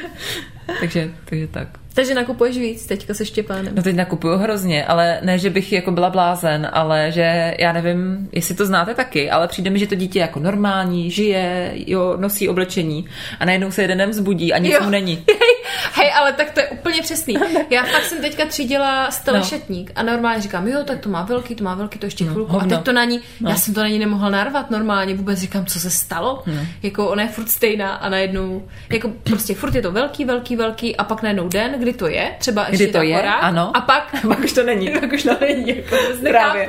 takže, 0.80 1.11
takže 1.24 1.46
tak. 1.46 1.68
Takže 1.94 2.14
nakupuješ 2.14 2.59
víc 2.59 2.87
teďka 2.87 3.14
se 3.14 3.24
Štěpánem. 3.26 3.72
No 3.74 3.83
teď 3.83 3.96
nakupuju 3.96 4.37
hrozně, 4.37 4.85
ale 4.85 5.18
ne, 5.22 5.38
že 5.38 5.50
bych 5.50 5.72
jako 5.72 5.90
byla 5.90 6.11
blázen, 6.11 6.68
ale 6.72 7.12
že 7.12 7.55
já 7.59 7.72
nevím, 7.72 8.29
jestli 8.33 8.55
to 8.55 8.66
znáte 8.66 8.94
taky, 8.94 9.31
ale 9.31 9.48
přijde 9.48 9.70
mi, 9.70 9.79
že 9.79 9.87
to 9.87 9.94
dítě 9.94 10.18
je 10.18 10.20
jako 10.20 10.40
normální, 10.40 11.11
žije, 11.11 11.72
jo, 11.74 12.16
nosí 12.20 12.48
oblečení 12.48 13.05
a 13.40 13.44
najednou 13.44 13.70
se 13.70 13.83
jeden 13.83 13.98
den 13.98 14.11
vzbudí 14.11 14.53
a 14.53 14.59
nic 14.59 14.72
Jo. 14.72 14.81
mu 14.85 14.90
není. 14.90 15.24
Hej, 15.94 16.11
ale 16.16 16.33
tak 16.33 16.50
to 16.50 16.61
je 16.61 16.68
úplně 16.68 17.03
přesný. 17.03 17.35
Já 17.70 17.83
fakt 17.85 18.05
jsem 18.05 18.20
teďka 18.20 18.46
třídila 18.46 19.09
No. 19.33 19.42
šatník 19.44 19.92
a 19.94 20.03
normálně 20.03 20.42
říkám, 20.42 20.68
jo, 20.68 20.79
tak 20.85 20.98
to 20.98 21.09
má 21.09 21.22
velký, 21.22 21.55
to 21.55 21.64
má 21.64 21.74
velký, 21.74 21.98
to 21.98 22.07
ještě 22.07 22.24
No, 22.24 22.33
chvilku. 22.33 22.50
A 22.50 22.55
hovno. 22.55 22.68
teď 22.76 22.85
to 22.85 22.92
na 22.92 23.05
ní, 23.05 23.20
No. 23.40 23.50
já 23.50 23.57
jsem 23.57 23.74
to 23.74 23.81
na 23.81 23.88
ní 23.88 23.98
nemohla 23.98 24.31
narvat 24.31 24.70
normálně, 24.70 25.14
vůbec 25.14 25.38
říkám, 25.38 25.66
co 25.66 25.81
se 25.81 25.90
stalo. 25.90 26.42
No. 26.46 26.66
Jako 26.83 27.09
ona 27.09 27.22
je 27.22 27.29
furt 27.29 27.48
stejná 27.48 27.94
a 27.94 28.09
najednou, 28.09 28.62
jako 28.92 29.11
prostě 29.24 29.55
furt 29.55 29.74
je 29.74 29.83
to 29.83 29.92
velký, 29.92 30.24
velký, 30.24 30.57
velký 30.57 30.96
a 30.96 31.05
pak 31.05 31.22
najednou 31.22 31.48
den, 31.48 31.80
kdy 31.81 31.93
to 31.93 32.07
je, 32.09 32.31
třeba 32.38 32.66
ještě 32.69 32.85
Kdy 32.85 32.93
to 32.93 33.03
je, 33.03 33.16
akorát, 33.16 33.35
ano. 33.38 33.77
A 33.77 33.81
pak, 33.81 34.14
Pak 34.29 34.38
už 34.38 34.53
to 34.53 34.62
není. 34.64 34.90
pak 35.01 35.12
už 35.12 35.23
to 35.23 35.37
není, 35.40 35.69
jako 35.77 35.97
Právě. 36.31 36.69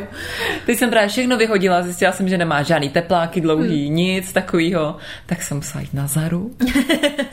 Teď 0.65 0.77
jsem 0.77 0.89
právě 0.89 1.09
všechno 1.09 1.37
vyhodila, 1.37 1.81
zjistila 1.81 2.11
jsem, 2.11 2.29
že 2.29 2.37
nemá 2.37 2.63
žádný 2.63 2.89
tepláky 2.89 3.41
dlouhý, 3.41 3.85
Hmm. 3.87 3.95
nic 3.95 4.33
takového. 4.33 4.97
Tak 5.25 5.41
jsem 5.43 5.57
musela 5.57 5.81
jít 5.81 5.93
na 5.93 6.07
Zaru 6.07 6.51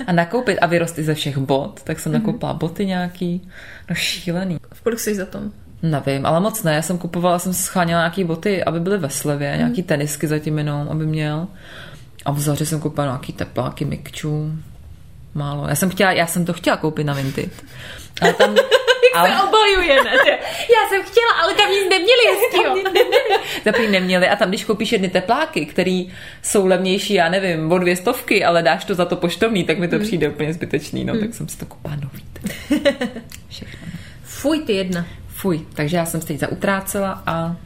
a 0.07 0.13
nakoupit 0.13 0.59
a 0.61 0.67
vyrostly 0.67 1.05
ze 1.05 1.15
všech 1.15 1.39
bot. 1.39 1.81
Tak 1.85 1.97
Mhm. 1.97 2.03
jsem 2.03 2.13
nakoupila 2.13 2.55
boty 2.55 2.87
nějaký, 2.87 3.49
no 3.91 3.95
šílený. 3.95 4.59
V 4.75 4.81
kolik 4.83 4.99
jsi 5.01 5.15
za 5.15 5.27
tom? 5.27 5.51
Nevím, 5.83 6.27
ale 6.27 6.41
moc 6.41 6.63
ne. 6.63 6.75
Já 6.75 6.83
jsem 6.83 6.99
kupovala, 6.99 7.39
jsem 7.39 7.53
scháněla 7.55 8.01
nějaký 8.01 8.25
boty, 8.25 8.65
aby 8.65 8.81
byly 8.81 8.99
ve 8.99 9.11
slevě, 9.11 9.49
Mhm. 9.51 9.59
nějaký 9.59 9.83
tenisky 9.83 10.27
zatím 10.27 10.59
jenom, 10.59 10.89
aby 10.91 11.07
měl. 11.07 11.47
A 12.25 12.31
v 12.33 12.41
jsem 12.65 12.81
koupila 12.81 13.07
nějaký 13.07 13.33
tepláky, 13.33 13.85
mikčů. 13.85 14.53
Málo. 15.35 15.69
Já 15.69 15.75
jsem, 15.75 15.91
chtěla, 15.91 16.13
já 16.13 16.27
jsem 16.27 16.45
to 16.45 16.53
chtěla 16.53 16.77
koupit 16.77 17.05
na 17.05 17.15
Vinted. 17.15 17.65
Ale 18.21 18.33
tam... 18.33 18.57
Ale... 19.15 19.29
Se 19.29 19.43
obajuje, 19.43 20.05
ne? 20.05 20.11
Já 20.51 20.89
jsem 20.89 21.03
chtěla, 21.03 21.33
ale 21.43 21.55
tam 21.55 21.71
nic 21.71 21.83
neměli 21.91 22.23
hezkýho. 22.31 22.93
Zaprý 23.65 23.89
neměli 23.89 24.29
a 24.29 24.37
tam, 24.37 24.49
když 24.49 24.65
koupíš 24.65 24.93
jedny 24.93 25.09
tepláky, 25.09 25.67
které 25.67 26.05
jsou 26.43 26.67
levnější, 26.67 27.15
já 27.15 27.29
nevím, 27.29 27.73
o 27.73 27.79
dvě 27.79 27.97
stovky, 27.97 28.45
ale 28.45 28.63
dáš 28.63 28.85
to 28.85 28.95
za 28.95 29.05
to 29.05 29.17
poštovní, 29.17 29.65
tak 29.65 29.79
mi 29.79 29.89
to 29.89 29.99
přijde 29.99 30.29
úplně 30.29 30.55
zbytečný, 30.55 31.05
no, 31.05 31.19
tak 31.19 31.35
jsem 31.35 31.49
si 31.49 31.59
to 31.59 31.67
koupila 31.67 31.97
nový. 31.97 32.25
Všechno. 33.49 33.89
Fuj, 34.23 34.59
ty 34.59 34.73
jedna. 34.73 35.07
Fuj, 35.29 35.67
takže 35.75 35.97
já 35.97 36.07
jsem 36.07 36.21
se 36.21 36.27
teď 36.27 36.39
zautrácela 36.39 37.23
a 37.27 37.57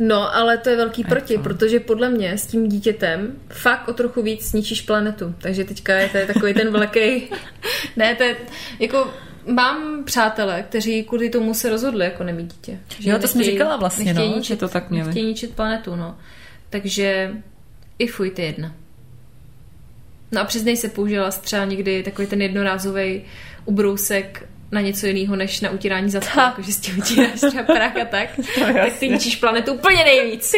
No, 0.00 0.36
ale 0.36 0.58
to 0.58 0.70
je 0.70 0.76
velký 0.76 1.04
proti, 1.04 1.34
co? 1.34 1.42
protože 1.42 1.80
podle 1.80 2.10
mě 2.10 2.38
s 2.38 2.46
tím 2.46 2.68
dítětem 2.68 3.40
fakt 3.48 3.88
o 3.88 3.92
trochu 3.92 4.22
víc 4.22 4.50
zničíš 4.50 4.80
planetu. 4.80 5.34
Takže 5.38 5.64
teďka 5.64 5.94
je 5.94 6.08
to 6.08 6.16
je 6.16 6.26
takový 6.26 6.54
ten 6.54 6.72
velký... 6.72 7.28
ne, 7.96 8.14
to 8.14 8.22
je 8.22 8.36
jako... 8.78 9.10
Mám 9.46 10.04
přátele, 10.04 10.62
kteří 10.62 11.04
kvůli 11.04 11.30
tomu 11.30 11.54
se 11.54 11.70
rozhodli 11.70 12.04
jako 12.04 12.24
nemít 12.24 12.52
dítě. 12.52 12.78
Jo, 13.00 13.18
to 13.18 13.28
jsi 13.28 13.38
mi 13.38 13.44
nechtějí- 13.44 13.52
říkala 13.52 13.76
vlastně, 13.76 14.04
nechtějí 14.04 14.30
no, 14.30 14.36
ničit, 14.36 14.48
že 14.48 14.56
to 14.56 14.68
tak 14.68 14.90
měli. 14.90 15.06
Nechtějí 15.06 15.26
ničit 15.26 15.54
planetu, 15.54 15.96
no. 15.96 16.18
Takže 16.70 17.34
i 17.98 18.06
fuj, 18.06 18.30
ty 18.30 18.42
jedna. 18.42 18.74
No 20.32 20.40
a 20.40 20.44
přiznej 20.44 20.76
se, 20.76 20.88
použila 20.88 21.30
třeba 21.30 21.64
někdy 21.64 22.02
takový 22.02 22.28
ten 22.28 22.42
jednorázový 22.42 23.22
ubrousek 23.64 24.48
na 24.72 24.80
něco 24.80 25.06
jiného, 25.06 25.36
než 25.36 25.60
na 25.60 25.70
utírání 25.70 26.10
zadku, 26.10 26.40
jakože 26.40 26.72
s 26.72 26.80
tím 26.80 26.98
utíráš 26.98 27.40
třeba 27.40 27.62
prach 27.62 27.96
a 27.96 28.04
tak, 28.04 28.28
tak 28.58 28.92
ty 28.98 29.08
ničíš 29.08 29.36
planetu 29.36 29.72
úplně 29.72 30.04
nejvíc. 30.04 30.54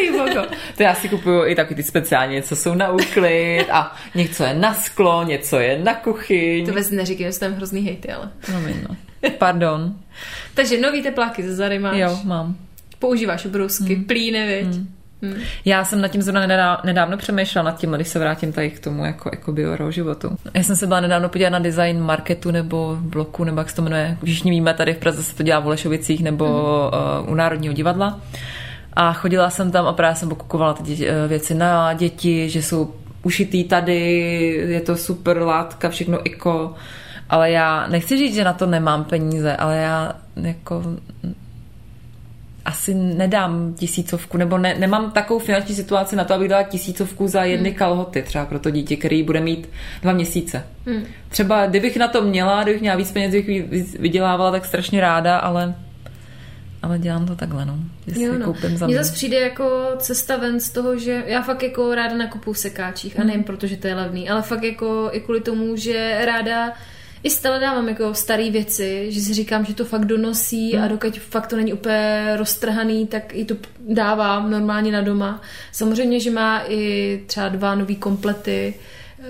To 0.77 0.83
já 0.83 0.95
si 0.95 1.09
kupuju 1.09 1.45
i 1.45 1.55
taky 1.55 1.75
ty 1.75 1.83
speciální, 1.83 2.41
co 2.41 2.55
jsou 2.55 2.73
na 2.73 2.91
úklid 2.91 3.65
a 3.71 3.95
něco 4.15 4.43
je 4.43 4.53
na 4.53 4.73
sklo, 4.73 5.23
něco 5.23 5.59
je 5.59 5.79
na 5.79 5.93
kuchyň. 5.93 6.65
To 6.65 6.71
vůbec 6.71 6.91
neříkej, 6.91 7.25
že 7.25 7.31
jsem 7.31 7.53
hrozný 7.53 7.81
hejty, 7.81 8.11
ale. 8.11 8.31
No, 8.53 8.59
no. 8.89 8.95
Pardon. 9.37 9.95
Takže 10.53 10.81
nový 10.81 11.01
tepláky 11.01 11.43
ze 11.43 11.55
Zary 11.55 11.79
máš. 11.79 11.97
Jo, 11.97 12.19
mám. 12.23 12.57
Používáš 12.99 13.45
obrousky, 13.45 13.95
hmm. 13.95 14.05
plíny, 14.05 14.47
viď? 14.47 14.75
Hmm. 14.75 14.87
Hmm. 15.23 15.35
Já 15.65 15.85
jsem 15.85 16.01
nad 16.01 16.07
tím 16.07 16.21
zrovna 16.21 16.81
nedávno 16.83 17.17
přemýšlela 17.17 17.71
nad 17.71 17.79
tím, 17.79 17.91
když 17.91 18.07
se 18.07 18.19
vrátím 18.19 18.53
tady 18.53 18.69
k 18.69 18.79
tomu 18.79 19.05
jako, 19.05 19.29
jako 19.33 19.51
bio 19.51 19.91
životu. 19.91 20.37
Já 20.53 20.63
jsem 20.63 20.75
se 20.75 20.87
byla 20.87 20.99
nedávno 20.99 21.29
podívat 21.29 21.49
na 21.49 21.59
design 21.59 22.01
marketu 22.01 22.51
nebo 22.51 22.97
bloku, 22.99 23.43
nebo 23.43 23.61
jak 23.61 23.69
se 23.69 23.75
to 23.75 23.81
jmenuje. 23.81 24.17
Všichni 24.23 24.51
víme, 24.51 24.73
tady 24.73 24.93
v 24.93 24.97
Praze 24.97 25.23
se 25.23 25.35
to 25.35 25.43
dělá 25.43 25.59
v 25.59 25.67
Olešovicích 25.67 26.23
nebo 26.23 26.45
hmm. 26.45 27.25
uh, 27.25 27.31
u 27.31 27.35
Národního 27.35 27.73
divadla. 27.73 28.19
A 28.93 29.13
chodila 29.13 29.49
jsem 29.49 29.71
tam 29.71 29.87
a 29.87 29.93
právě 29.93 30.15
jsem 30.15 30.29
pokukovala 30.29 30.73
ty 30.73 30.81
uh, 30.81 30.97
věci 31.27 31.55
na 31.55 31.93
děti, 31.93 32.49
že 32.49 32.61
jsou 32.61 32.93
ušitý 33.23 33.63
tady, 33.63 33.99
je 34.67 34.81
to 34.81 34.97
super 34.97 35.41
látka, 35.41 35.89
všechno 35.89 36.25
iko. 36.25 36.73
Ale 37.29 37.51
já 37.51 37.87
nechci 37.87 38.17
říct, 38.17 38.35
že 38.35 38.43
na 38.43 38.53
to 38.53 38.65
nemám 38.65 39.03
peníze, 39.03 39.55
ale 39.55 39.77
já 39.77 40.13
jako 40.35 40.83
asi 42.65 42.93
nedám 42.93 43.73
tisícovku, 43.73 44.37
nebo 44.37 44.57
ne, 44.57 44.75
nemám 44.79 45.11
takovou 45.11 45.39
finanční 45.39 45.75
situaci 45.75 46.15
na 46.15 46.23
to, 46.23 46.33
abych 46.33 46.49
dala 46.49 46.63
tisícovku 46.63 47.27
za 47.27 47.43
jedny 47.43 47.69
hmm. 47.69 47.77
kalhoty, 47.77 48.21
třeba 48.21 48.45
pro 48.45 48.59
to 48.59 48.69
dítě, 48.69 48.95
který 48.95 49.23
bude 49.23 49.39
mít 49.39 49.69
dva 50.01 50.13
měsíce. 50.13 50.63
Hmm. 50.85 51.05
Třeba 51.29 51.65
kdybych 51.65 51.97
na 51.97 52.07
to 52.07 52.21
měla, 52.21 52.63
kdybych 52.63 52.81
měla 52.81 52.95
víc 52.95 53.11
peněz, 53.11 53.31
bych 53.31 53.99
vydělávala 53.99 54.51
tak 54.51 54.65
strašně 54.65 55.01
ráda, 55.01 55.37
ale 55.37 55.75
ale 56.83 56.99
dělám 56.99 57.25
to 57.25 57.35
takhle, 57.35 57.65
no. 57.65 57.79
jo, 58.07 58.33
no. 58.39 58.45
koupím 58.45 58.77
za 58.77 58.87
Mně 58.87 58.97
zase 58.97 59.13
přijde 59.13 59.39
jako 59.39 59.91
cesta 59.97 60.37
ven 60.37 60.59
z 60.59 60.69
toho, 60.69 60.99
že 60.99 61.23
já 61.27 61.41
fakt 61.41 61.63
jako 61.63 61.95
ráda 61.95 62.15
nakupuju 62.15 62.53
v 62.53 62.57
sekáčích 62.57 63.19
a 63.19 63.23
nejen 63.23 63.43
proto, 63.43 63.67
že 63.67 63.77
to 63.77 63.87
je 63.87 63.95
levný, 63.95 64.29
ale 64.29 64.41
fakt 64.41 64.63
jako 64.63 65.09
i 65.11 65.19
kvůli 65.19 65.41
tomu, 65.41 65.75
že 65.75 66.25
ráda 66.25 66.73
i 67.23 67.29
stále 67.29 67.59
dávám 67.59 67.89
jako 67.89 68.13
staré 68.13 68.49
věci, 68.49 69.05
že 69.09 69.21
si 69.21 69.33
říkám, 69.33 69.65
že 69.65 69.73
to 69.73 69.85
fakt 69.85 70.05
donosí 70.05 70.73
hmm. 70.73 70.83
a 70.83 70.87
dokud 70.87 71.19
fakt 71.19 71.47
to 71.47 71.55
není 71.55 71.73
úplně 71.73 72.33
roztrhaný, 72.37 73.07
tak 73.07 73.35
i 73.35 73.45
to 73.45 73.55
dávám 73.79 74.51
normálně 74.51 74.91
na 74.91 75.01
doma. 75.01 75.41
Samozřejmě, 75.71 76.19
že 76.19 76.31
má 76.31 76.63
i 76.67 77.23
třeba 77.27 77.49
dva 77.49 77.75
nový 77.75 77.95
komplety, 77.95 78.73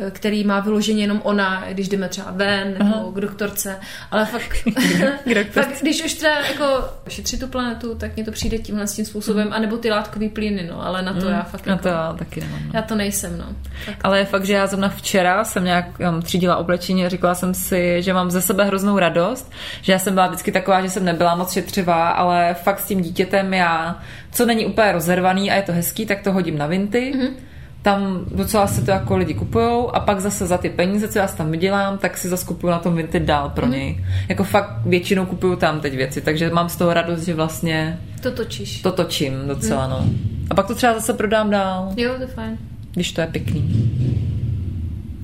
který 0.10 0.44
má 0.44 0.60
vyloženě 0.60 1.04
jenom 1.04 1.22
ona, 1.24 1.64
když 1.70 1.90
jdeme 1.90 2.10
třeba 2.10 2.32
ven 2.32 2.76
nebo 2.80 2.96
Aha. 2.96 3.12
k 3.14 3.20
doktorce, 3.20 3.80
ale 4.12 4.26
fakt, 4.26 4.54
fakt, 5.52 5.82
když 5.82 6.06
už 6.06 6.14
třeba 6.14 6.40
jako 6.40 6.90
šetřit 7.08 7.40
tu 7.40 7.48
planetu, 7.48 7.96
tak 7.96 8.16
mě 8.16 8.26
to 8.26 8.32
přijde 8.32 8.58
tímhle 8.58 8.88
s 8.88 8.94
tím 8.94 9.06
způsobem, 9.06 9.48
mm. 9.48 9.54
anebo 9.54 9.78
ty 9.78 9.92
látkový 9.92 10.30
plyny, 10.30 10.68
no, 10.70 10.86
ale 10.86 11.02
na 11.02 11.14
to 11.14 11.26
mm. 11.26 11.32
já 11.32 11.44
fakt 11.44 11.66
Na 11.66 11.72
jako, 11.72 11.84
to 11.84 11.90
já 11.90 12.14
taky 12.14 12.42
nemám. 12.42 12.60
No. 12.66 12.72
Já 12.74 12.82
to 12.82 12.96
nejsem, 12.96 13.38
no. 13.38 13.46
Tak. 13.86 13.96
Ale 14.04 14.20
je 14.20 14.26
fakt, 14.26 14.46
že 14.46 14.54
já 14.54 14.68
zrovna 14.68 14.90
včera 14.90 15.44
jsem 15.44 15.64
nějak 15.64 15.86
um, 16.10 16.22
třídila 16.22 16.58
oblečení 16.58 17.06
a 17.06 17.10
říkala 17.10 17.36
jsem 17.36 17.54
si, 17.54 18.02
že 18.02 18.14
mám 18.14 18.32
ze 18.32 18.42
sebe 18.42 18.66
hroznou 18.66 19.00
radost, 19.00 19.52
že 19.82 19.92
já 19.92 20.00
jsem 20.00 20.14
byla 20.14 20.28
vždycky 20.28 20.52
taková, 20.52 20.82
že 20.82 20.90
jsem 20.90 21.06
nebyla 21.06 21.36
moc 21.36 21.54
šetřivá, 21.54 22.10
ale 22.10 22.54
fakt 22.54 22.80
s 22.80 22.88
tím 22.88 23.02
dítětem 23.02 23.54
já, 23.54 24.00
co 24.32 24.46
není 24.46 24.66
úplně 24.66 24.92
rozervaný 24.92 25.52
a 25.52 25.56
je 25.56 25.62
to 25.62 25.72
hezký, 25.72 26.06
tak 26.06 26.22
to 26.22 26.34
hodím 26.34 26.58
na 26.58 26.68
vinty. 26.68 27.14
Mm 27.16 27.53
tam 27.84 28.26
docela 28.36 28.68
se 28.68 28.82
to 28.82 28.92
jako 28.92 29.18
lidi 29.18 29.34
kupujou 29.34 29.96
a 29.96 30.00
pak 30.00 30.20
zase 30.20 30.48
za 30.48 30.58
ty 30.58 30.70
peníze, 30.70 31.08
co 31.08 31.20
já 31.20 31.28
tam 31.28 31.52
vydělám, 31.52 31.98
tak 31.98 32.18
si 32.18 32.28
zase 32.28 32.46
kupuju 32.46 32.72
na 32.72 32.80
tom 32.80 32.96
Vinted 32.96 33.24
dál 33.24 33.50
pro 33.50 33.66
mhm. 33.66 33.76
něj. 33.76 33.94
Mm. 33.94 34.04
Jako 34.30 34.44
fakt 34.44 34.72
většinou 34.86 35.26
kupuju 35.26 35.56
tam 35.56 35.80
teď 35.80 35.96
věci, 35.96 36.22
takže 36.22 36.50
mám 36.50 36.70
z 36.70 36.76
toho 36.76 36.94
radost, 36.94 37.22
že 37.22 37.34
vlastně 37.34 38.00
to 38.22 38.32
točíš. 38.32 38.82
To 38.82 38.92
točím 38.92 39.48
docela, 39.48 39.88
mm. 39.88 39.92
no. 39.92 40.06
A 40.50 40.56
pak 40.56 40.68
to 40.68 40.76
třeba 40.76 40.94
zase 40.94 41.14
prodám 41.14 41.50
dál. 41.50 41.94
Jo, 41.98 42.14
to 42.16 42.22
je 42.22 42.28
fajn. 42.28 42.58
Když 42.94 43.12
to 43.12 43.22
je 43.22 43.28
pěkný. 43.28 43.90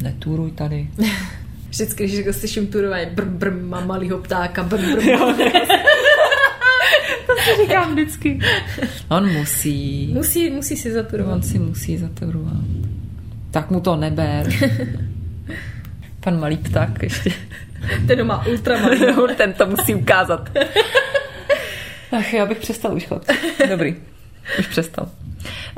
Netůruj 0.03 0.51
tady. 0.51 0.87
Vždycky, 1.69 2.03
když 2.03 2.17
jako 2.17 2.33
slyším 2.33 2.67
turování, 2.67 3.05
brr, 3.05 3.25
brr, 3.25 3.51
mám 3.51 3.87
malýho 3.87 4.17
ptáka, 4.17 4.63
brr, 4.63 4.81
brr. 4.81 5.03
Jo, 5.07 5.33
to 7.45 7.63
říkám 7.63 7.91
vždycky. 7.91 8.39
On 9.07 9.33
musí. 9.33 10.07
Musí, 10.13 10.49
musí 10.49 10.77
si 10.77 10.91
zaturovat. 10.91 11.35
On 11.35 11.41
si 11.41 11.59
musí 11.59 11.97
zaturovat. 11.97 12.63
Tak 13.51 13.69
mu 13.69 13.79
to 13.79 13.95
neber. 13.95 14.49
Pan 16.19 16.39
malý 16.39 16.57
pták 16.57 17.03
ještě. 17.03 17.31
Ten 18.07 18.27
má 18.27 18.47
ultra 18.47 18.81
malý. 18.81 18.99
Ten 19.37 19.53
to 19.53 19.65
musí 19.65 19.95
ukázat. 19.95 20.49
Ach, 22.11 22.33
já 22.33 22.45
bych 22.45 22.57
přestal 22.57 22.95
už 22.95 23.05
chod. 23.05 23.25
Dobrý, 23.69 23.95
už 24.59 24.67
přestal. 24.67 25.09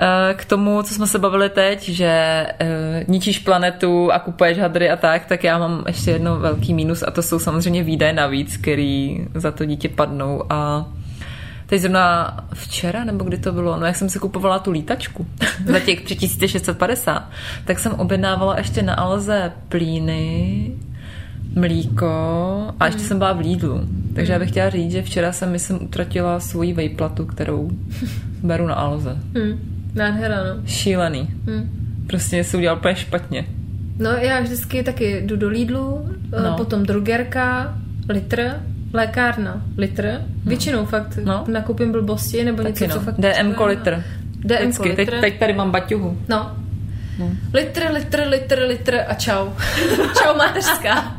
Eh, 0.02 0.34
k 0.34 0.46
tomu, 0.46 0.84
co 0.84 0.94
jsme 0.94 1.08
se 1.08 1.20
bavili 1.20 1.50
teď, 1.50 1.90
že 1.90 2.08
eh, 2.60 3.06
ničíš 3.08 3.40
planetu 3.40 4.12
a 4.12 4.20
kupuješ 4.20 4.58
hadry 4.58 4.90
a 4.90 4.96
tak, 4.96 5.26
tak 5.26 5.44
já 5.44 5.58
mám 5.58 5.84
ještě 5.88 6.12
jedno 6.12 6.40
velký 6.40 6.74
mínus 6.74 7.04
a 7.08 7.12
to 7.12 7.22
jsou 7.22 7.40
samozřejmě 7.40 7.84
výdaje 7.84 8.14
navíc, 8.14 8.58
který 8.58 9.26
za 9.34 9.52
to 9.52 9.66
dítě 9.66 9.90
padnou 9.90 10.44
a 10.50 10.86
teď 11.72 11.82
zrovna 11.82 12.38
včera, 12.54 13.04
nebo 13.04 13.24
kdy 13.24 13.38
to 13.38 13.52
bylo, 13.52 13.80
no 13.80 13.86
jak 13.86 13.96
jsem 13.96 14.10
si 14.10 14.20
kupovala 14.20 14.60
tu 14.60 14.72
lítačku 14.72 15.28
za 15.66 15.80
těch 15.80 16.02
3650, 16.02 17.30
tak 17.66 17.80
jsem 17.80 17.92
objednávala 17.92 18.58
ještě 18.58 18.82
na 18.82 18.94
Alze 18.94 19.52
plíny, 19.70 20.72
mlíko 21.56 22.14
a 22.80 22.86
ještě 22.86 23.02
mm. 23.02 23.08
jsem 23.08 23.18
byla 23.18 23.34
v 23.34 23.40
Lidlu. 23.40 23.82
Takže 24.16 24.32
mm. 24.32 24.34
já 24.34 24.40
bych 24.40 24.50
chtěla 24.50 24.70
říct, 24.70 24.92
že 24.92 25.02
včera 25.02 25.32
jsem, 25.32 25.52
myslím, 25.52 25.84
utratila 25.84 26.40
svoji 26.40 26.74
vejplatu, 26.74 27.26
kterou 27.26 27.70
beru 28.44 28.68
na 28.68 28.76
Alze. 28.76 29.18
Mm. 29.34 29.60
Nádhera, 29.96 30.36
no. 30.44 30.62
Šílený. 30.66 31.30
Mm. 31.46 31.70
Prostě 32.08 32.44
se 32.44 32.58
udělal 32.58 32.78
úplně 32.78 32.96
špatně. 32.96 33.46
No 34.00 34.10
já 34.10 34.42
vždycky 34.42 34.84
taky 34.84 35.22
jdu 35.22 35.36
do 35.36 35.50
Lidlu, 35.50 36.10
eh, 36.34 36.42
no. 36.42 36.58
potom 36.58 36.84
drogerka, 36.84 37.78
litr, 38.10 38.60
lékárna, 38.94 39.62
litr. 39.78 40.04
No. 40.04 40.20
Většinou 40.46 40.86
fakt 40.86 41.18
no. 41.24 41.44
nakoupím 41.48 41.92
blbosti 41.92 42.44
nebo 42.44 42.64
taky 42.64 42.84
něco, 42.84 42.88
no. 42.88 42.94
co 42.94 43.00
fakt... 43.00 43.16
DM 43.18 43.56
litr. 43.66 44.04
DM 44.46 44.72
litr. 44.82 44.96
Teď, 44.96 45.10
teď 45.22 45.40
tady 45.40 45.54
mám 45.54 45.72
baťuhu. 45.72 46.18
No. 46.28 46.56
no. 47.20 47.30
Litr, 47.54 47.82
litr, 47.92 48.24
litr, 48.28 48.60
litr 48.68 49.00
a 49.08 49.14
čau. 49.14 49.50
čau 50.24 50.38
mateřská. 50.38 51.16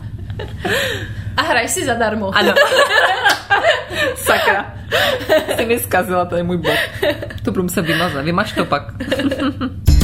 A 1.37 1.43
hraj 1.43 1.69
si 1.69 1.85
zadarmo. 1.85 2.37
Ano. 2.37 2.55
Sakra. 4.17 4.75
Ty 5.57 5.67
mi 5.67 5.79
zkazila, 5.79 6.25
to 6.25 6.37
je 6.37 6.43
můj 6.43 6.57
bod. 6.57 6.79
To 7.43 7.51
budu 7.51 7.63
muset 7.63 7.83
vymazat. 7.83 8.25
Vymaž 8.25 8.53
to 8.53 8.65
pak. 8.65 8.83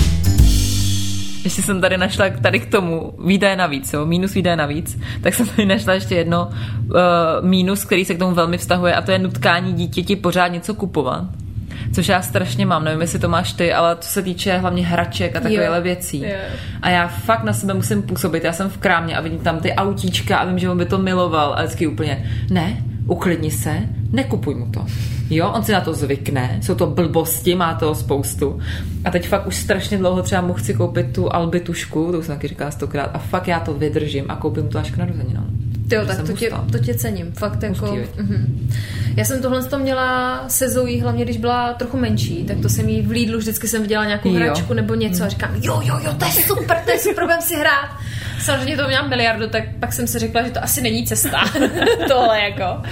Ještě 1.49 1.63
jsem 1.63 1.81
tady 1.81 1.97
našla 1.97 2.27
tady 2.43 2.61
k 2.61 2.71
tomu 2.71 3.13
výdaje 3.25 3.57
navíc, 3.57 3.93
jo, 3.93 4.07
mínus 4.07 4.35
výdaje 4.35 4.57
navíc, 4.57 4.99
tak 5.23 5.35
jsem 5.35 5.47
tady 5.47 5.67
našla 5.67 5.95
ještě 5.95 6.15
jedno 6.15 6.49
uh, 6.49 7.49
mínus, 7.49 7.85
který 7.85 8.05
se 8.05 8.15
k 8.15 8.19
tomu 8.19 8.35
velmi 8.35 8.59
vztahuje 8.59 8.95
a 8.95 9.03
to 9.03 9.11
je 9.11 9.19
nutkání 9.19 9.73
dítěti 9.73 10.17
pořád 10.17 10.49
něco 10.49 10.75
kupovat 10.75 11.25
což 11.93 12.09
já 12.09 12.23
strašně 12.23 12.67
mám, 12.67 12.85
nevím, 12.85 13.01
jestli 13.01 13.19
to 13.19 13.29
máš 13.29 13.53
ty, 13.53 13.73
ale 13.73 13.97
co 14.01 14.09
se 14.09 14.23
týče 14.23 14.59
hlavně 14.59 14.87
hraček 14.87 15.37
a 15.37 15.41
takovéhle 15.41 15.81
věcí. 15.81 16.23
Jo. 16.23 16.37
A 16.83 16.91
já 16.91 17.09
fakt 17.09 17.45
na 17.45 17.53
sebe 17.53 17.75
musím 17.75 18.03
působit, 18.03 18.45
já 18.45 18.53
jsem 18.53 18.71
v 18.71 18.79
krámě 18.79 19.17
a 19.17 19.21
vidím 19.21 19.39
tam 19.39 19.61
ty 19.61 19.73
autíčka 19.73 20.39
a 20.39 20.45
vím, 20.45 20.59
že 20.59 20.71
on 20.71 20.79
by 20.79 20.85
to 20.85 20.99
miloval 20.99 21.55
a 21.55 21.63
vždycky 21.63 21.87
úplně, 21.87 22.31
ne, 22.51 22.83
uklidni 23.07 23.51
se, 23.51 23.79
nekupuj 24.13 24.55
mu 24.55 24.71
to. 24.71 24.87
Jo, 25.31 25.51
on 25.51 25.65
si 25.65 25.73
na 25.73 25.81
to 25.81 25.95
zvykne, 25.95 26.59
jsou 26.63 26.75
to 26.75 26.87
blbosti, 26.87 27.55
má 27.55 27.75
toho 27.75 27.95
spoustu. 27.95 28.61
A 29.05 29.11
teď 29.11 29.29
fakt 29.29 29.47
už 29.47 29.57
strašně 29.57 29.99
dlouho 29.99 30.23
třeba 30.23 30.41
mu 30.41 30.53
chci 30.53 30.75
koupit 30.75 31.07
tu 31.13 31.35
albitušku, 31.35 32.13
to 32.13 32.19
už 32.19 32.27
jsem 32.27 32.35
taky 32.35 32.49
říkala 32.49 32.71
stokrát, 32.71 33.11
a 33.15 33.19
fakt 33.19 33.49
já 33.49 33.61
to 33.61 33.75
vydržím 33.75 34.25
a 34.29 34.37
koupím 34.37 34.69
to 34.69 34.79
až 34.79 34.91
k 34.91 34.97
narozeninám. 34.97 35.47
Jo, 35.91 36.03
tak 36.07 36.23
to 36.23 36.33
tě, 36.33 36.51
to 36.73 36.79
tě 36.79 36.95
cením, 36.95 37.33
fakt 37.33 37.63
jako... 37.63 37.87
uh-huh. 37.87 38.47
Já 39.17 39.25
jsem 39.25 39.43
tohle 39.43 39.65
to 39.65 39.79
měla 39.79 40.45
se 40.49 40.71
Zoe, 40.71 41.03
hlavně 41.03 41.25
když 41.25 41.37
byla 41.37 41.73
trochu 41.73 41.97
menší, 41.97 42.45
tak 42.45 42.59
to 42.59 42.69
jsem 42.69 42.89
jí 42.89 43.03
v 43.03 43.11
Lidlu 43.11 43.39
vždycky 43.39 43.69
jsem 43.69 43.83
viděla 43.83 44.05
nějakou 44.05 44.29
jo. 44.29 44.35
hračku 44.35 44.75
nebo 44.75 44.95
něco 44.95 45.23
a 45.23 45.27
mhm. 45.27 45.31
říkám, 45.31 45.51
jo, 45.63 45.81
jo, 45.85 45.99
jo, 46.05 46.15
to 46.19 46.25
je 46.25 46.31
super, 46.31 46.83
to 46.85 46.91
je 46.91 46.99
super, 46.99 47.25
budem 47.25 47.43
si 47.43 47.57
hrát. 47.57 47.91
Samozřejmě 48.41 48.77
to 48.77 48.89
měla 48.89 49.07
miliardu, 49.07 49.49
tak 49.49 49.65
pak 49.81 49.93
jsem 49.93 50.07
si 50.07 50.19
řekla, 50.19 50.43
že 50.43 50.51
to 50.51 50.65
asi 50.65 50.83
není 50.83 51.07
cesta, 51.07 51.41
tohle 52.09 52.41
jako. 52.41 52.83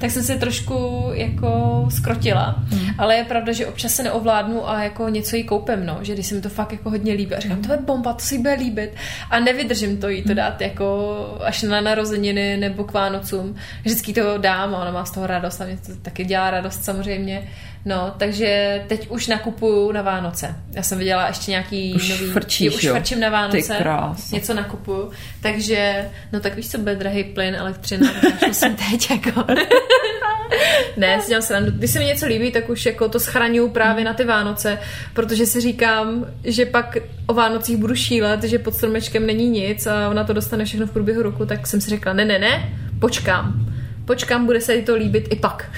Tak 0.00 0.10
jsem 0.10 0.22
se 0.22 0.36
trošku 0.36 1.08
jako 1.12 1.86
skrotila, 1.90 2.56
hmm. 2.68 2.90
ale 2.98 3.16
je 3.16 3.24
pravda, 3.24 3.52
že 3.52 3.66
občas 3.66 3.92
se 3.92 4.02
neovládnu 4.02 4.70
a 4.70 4.82
jako 4.82 5.08
něco 5.08 5.36
jí 5.36 5.44
koupem, 5.44 5.86
no, 5.86 5.98
že 6.02 6.14
když 6.14 6.26
se 6.26 6.34
mi 6.34 6.40
to 6.40 6.48
fakt 6.48 6.72
jako 6.72 6.90
hodně 6.90 7.12
líbí 7.12 7.34
a 7.34 7.40
říkám, 7.40 7.62
to 7.62 7.72
je 7.72 7.78
bomba, 7.78 8.12
to 8.12 8.20
si 8.20 8.38
bude 8.38 8.54
líbit 8.54 8.94
a 9.30 9.40
nevydržím 9.40 9.96
to 9.96 10.08
jí 10.08 10.22
to 10.22 10.28
hmm. 10.28 10.36
dát 10.36 10.60
jako 10.60 11.38
až 11.44 11.62
na 11.62 11.80
narozeniny 11.80 12.56
nebo 12.56 12.84
k 12.84 12.92
Vánocům. 12.92 13.56
Vždycky 13.82 14.12
to 14.12 14.38
dám 14.38 14.74
a 14.74 14.82
ona 14.82 14.90
má 14.90 15.04
z 15.04 15.10
toho 15.10 15.26
radost 15.26 15.60
a 15.60 15.64
mě 15.64 15.76
to 15.76 15.96
taky 16.02 16.24
dělá 16.24 16.50
radost 16.50 16.84
samozřejmě 16.84 17.48
No, 17.86 18.14
takže 18.18 18.82
teď 18.86 19.10
už 19.10 19.26
nakupuju 19.26 19.92
na 19.92 20.02
Vánoce. 20.02 20.54
Já 20.72 20.82
jsem 20.82 20.98
viděla 20.98 21.28
ještě 21.28 21.50
nějaký 21.50 21.94
Už 21.94 22.08
nový... 22.08 22.30
frčíš, 22.30 22.74
už 22.74 22.84
jo? 22.84 22.94
frčím 22.94 23.20
na 23.20 23.30
Vánoce. 23.30 23.74
Ty 23.74 23.82
krása. 23.82 24.36
Něco 24.36 24.54
nakupuju. 24.54 25.10
Takže, 25.40 26.08
no 26.32 26.40
tak 26.40 26.54
víš, 26.54 26.70
co 26.70 26.78
bude 26.78 26.94
drahý 26.94 27.24
plyn, 27.24 27.54
elektřina, 27.54 28.12
musím 28.46 28.76
teď 28.76 29.10
jako... 29.10 29.44
ne, 30.96 31.20
si 31.20 31.28
dělám 31.28 31.42
srandu. 31.42 31.70
Když 31.70 31.90
se 31.90 31.98
mi 31.98 32.04
něco 32.04 32.26
líbí, 32.26 32.52
tak 32.52 32.68
už 32.68 32.86
jako 32.86 33.08
to 33.08 33.20
schraňuju 33.20 33.68
právě 33.68 34.04
na 34.04 34.14
ty 34.14 34.24
Vánoce, 34.24 34.78
protože 35.14 35.46
si 35.46 35.60
říkám, 35.60 36.26
že 36.44 36.66
pak 36.66 36.96
o 37.26 37.34
Vánocích 37.34 37.76
budu 37.76 37.94
šílet, 37.94 38.42
že 38.42 38.58
pod 38.58 38.74
stromečkem 38.74 39.26
není 39.26 39.48
nic 39.48 39.86
a 39.86 40.08
ona 40.08 40.24
to 40.24 40.32
dostane 40.32 40.64
všechno 40.64 40.86
v 40.86 40.90
průběhu 40.90 41.22
roku, 41.22 41.46
tak 41.46 41.66
jsem 41.66 41.80
si 41.80 41.90
řekla, 41.90 42.12
ne, 42.12 42.24
ne, 42.24 42.38
ne, 42.38 42.72
počkám. 42.98 43.66
Počkám, 44.04 44.46
bude 44.46 44.60
se 44.60 44.74
jí 44.74 44.82
to 44.82 44.94
líbit 44.94 45.28
i 45.30 45.36
pak. 45.36 45.70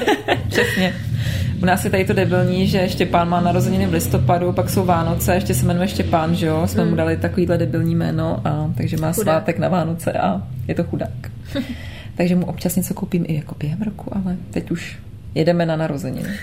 Přesně. 0.48 0.94
U 1.66 1.68
nás 1.68 1.84
je 1.84 1.90
tady 1.90 2.04
to 2.04 2.12
debilní, 2.12 2.66
že 2.66 2.88
Štěpán 2.88 3.28
má 3.28 3.40
narozeniny 3.40 3.86
v 3.86 3.92
listopadu, 3.92 4.52
pak 4.52 4.70
jsou 4.70 4.84
Vánoce, 4.84 5.34
ještě 5.34 5.54
se 5.54 5.66
jmenuje 5.66 5.88
Štěpán, 5.88 6.34
že 6.34 6.46
jo? 6.46 6.66
Jsme 6.66 6.84
mu 6.84 6.96
dali 6.96 7.16
takovýhle 7.16 7.58
debilní 7.58 7.94
jméno, 7.94 8.40
a, 8.44 8.72
takže 8.76 8.96
má 8.96 9.06
Hmm. 9.06 9.14
Chudák. 9.14 9.34
svátek 9.34 9.58
na 9.58 9.68
Vánoce 9.68 10.12
a 10.12 10.42
je 10.68 10.74
to 10.74 10.84
chudák. 10.84 11.30
takže 12.16 12.36
mu 12.36 12.46
občas 12.46 12.76
něco 12.76 12.94
koupím 12.94 13.24
i 13.28 13.34
jako 13.34 13.54
během 13.58 13.82
roku, 13.82 14.16
ale 14.16 14.36
teď 14.50 14.70
už 14.70 14.98
jedeme 15.34 15.66
na 15.66 15.76
narozeniny. 15.76 16.28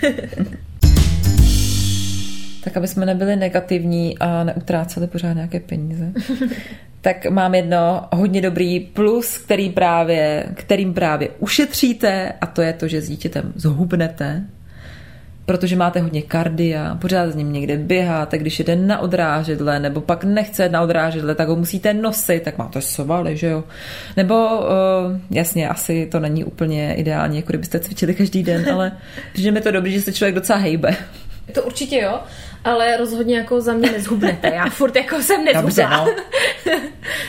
tak 2.64 2.76
aby 2.76 2.88
jsme 2.88 3.06
nebyli 3.06 3.36
negativní 3.36 4.18
a 4.18 4.44
neutráceli 4.44 5.06
pořád 5.06 5.32
nějaké 5.32 5.60
peníze. 5.60 6.12
tak 7.00 7.26
mám 7.30 7.54
jedno 7.54 8.08
hodně 8.12 8.40
dobrý 8.40 8.80
plus, 8.80 9.38
který 9.38 9.70
právě, 9.70 10.44
kterým 10.54 10.94
právě 10.94 11.28
ušetříte 11.38 12.32
a 12.40 12.46
to 12.46 12.62
je 12.62 12.72
to, 12.72 12.88
že 12.88 13.00
s 13.00 13.08
dítětem 13.08 13.52
zhubnete, 13.56 14.44
protože 15.46 15.76
máte 15.76 16.00
hodně 16.00 16.22
kardia, 16.22 16.98
pořád 17.00 17.30
s 17.30 17.34
ním 17.34 17.52
někde 17.52 17.76
běháte, 17.76 18.38
když 18.38 18.58
jede 18.58 18.76
na 18.76 18.98
odrážedle, 18.98 19.80
nebo 19.80 20.00
pak 20.00 20.24
nechce 20.24 20.68
na 20.68 20.82
odrážedle, 20.82 21.34
tak 21.34 21.48
ho 21.48 21.56
musíte 21.56 21.94
nosit, 21.94 22.42
tak 22.42 22.58
máte 22.58 22.80
svaly, 22.80 23.36
že 23.36 23.46
jo. 23.46 23.64
Nebo, 24.16 24.58
uh, 24.58 24.66
jasně, 25.30 25.68
asi 25.68 26.08
to 26.12 26.20
není 26.20 26.44
úplně 26.44 26.94
ideální, 26.94 27.36
jako 27.36 27.48
kdybyste 27.48 27.80
cvičili 27.80 28.14
každý 28.14 28.42
den, 28.42 28.66
ale 28.72 28.92
přijde 29.32 29.50
mi 29.50 29.60
to 29.60 29.70
dobrý, 29.70 29.92
že 29.92 30.02
se 30.02 30.12
člověk 30.12 30.34
docela 30.34 30.58
hejbe. 30.58 30.96
To 31.52 31.62
určitě 31.62 32.00
jo, 32.00 32.20
ale 32.64 32.96
rozhodně 32.96 33.36
jako 33.36 33.60
za 33.60 33.72
mě 33.72 33.92
nezhubnete. 33.92 34.52
Já 34.54 34.70
furt 34.70 34.96
jako 34.96 35.22
jsem 35.22 35.44
nezhubla. 35.44 35.62
Dobře, 35.62 35.86
no. 35.90 36.06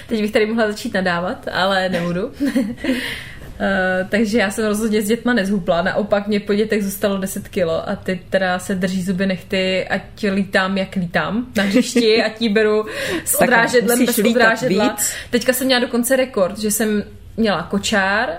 Teď 0.08 0.22
bych 0.22 0.32
tady 0.32 0.46
mohla 0.46 0.68
začít 0.68 0.94
nadávat, 0.94 1.48
ale 1.52 1.90
nebudu. 1.90 2.32
Uh, 3.60 4.10
takže 4.10 4.38
já 4.40 4.52
jsem 4.52 4.66
rozhodně 4.66 5.02
s 5.02 5.08
dětma 5.08 5.34
nezhubla, 5.34 5.82
naopak 5.82 6.28
mě 6.28 6.40
po 6.40 6.54
dětech 6.54 6.84
zůstalo 6.84 7.18
10 7.18 7.48
kilo 7.48 7.90
a 7.90 7.96
teď 7.96 8.20
teda 8.30 8.60
se 8.60 8.76
drží 8.76 9.04
zuby 9.04 9.26
nechty, 9.26 9.88
ať 9.88 10.02
lítám, 10.32 10.78
jak 10.78 10.96
lítám 10.96 11.48
na 11.58 11.64
hřišti, 11.64 12.24
ať 12.26 12.42
jí 12.42 12.50
beru 12.50 12.86
s 13.26 13.42
odrážedlem, 13.42 14.06
bez 14.06 14.20
odrážedla. 14.20 14.90
víc. 14.90 15.12
Teďka 15.30 15.54
jsem 15.54 15.68
měla 15.68 15.82
dokonce 15.82 16.16
rekord, 16.16 16.58
že 16.60 16.72
jsem 16.72 17.04
měla 17.38 17.64
kočár, 17.64 18.30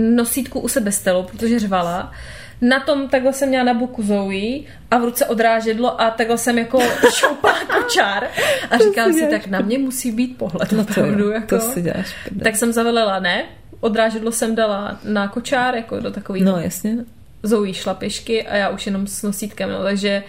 nosítku 0.00 0.60
u 0.60 0.68
sebe 0.68 0.92
stelu, 0.92 1.22
protože 1.22 1.58
řvala, 1.58 2.12
na 2.60 2.80
tom 2.80 3.08
takhle 3.08 3.32
jsem 3.32 3.48
měla 3.48 3.64
na 3.64 3.74
boku 3.74 4.02
Zoe 4.02 4.60
a 4.90 4.98
v 4.98 5.04
ruce 5.04 5.26
odrážedlo 5.26 6.00
a 6.00 6.10
takhle 6.10 6.38
jsem 6.38 6.58
jako 6.58 6.80
šoupala 7.14 7.58
kočár 7.64 8.26
a 8.70 8.78
říkám 8.78 9.12
si 9.12 9.18
děláš 9.18 9.30
tak 9.32 9.46
na 9.46 9.60
mě 9.60 9.78
musí 9.78 10.12
být 10.12 10.38
pohled 10.38 10.72
No 10.72 10.84
to, 10.84 10.90
opravdu, 10.90 11.30
jako. 11.30 11.46
to 11.46 11.60
si 11.60 11.82
děláš. 11.82 12.14
Tak 12.44 12.56
jsem 12.56 12.72
zavelela, 12.72 13.18
ne, 13.18 13.44
odrážedlo 13.84 14.32
jsem 14.32 14.54
dala 14.54 14.98
na 15.04 15.28
kočár, 15.28 15.74
jako 15.74 16.00
do 16.00 16.10
takový 16.10 16.42
No 16.42 16.60
jasně. 16.60 16.96
Zoe 17.42 17.74
šla 17.74 17.94
pěšky 17.94 18.46
a 18.46 18.56
já 18.56 18.68
už 18.68 18.86
jenom 18.86 19.06
s 19.06 19.22
nosítkem, 19.22 19.70
no, 19.70 19.82
takže 19.82 20.22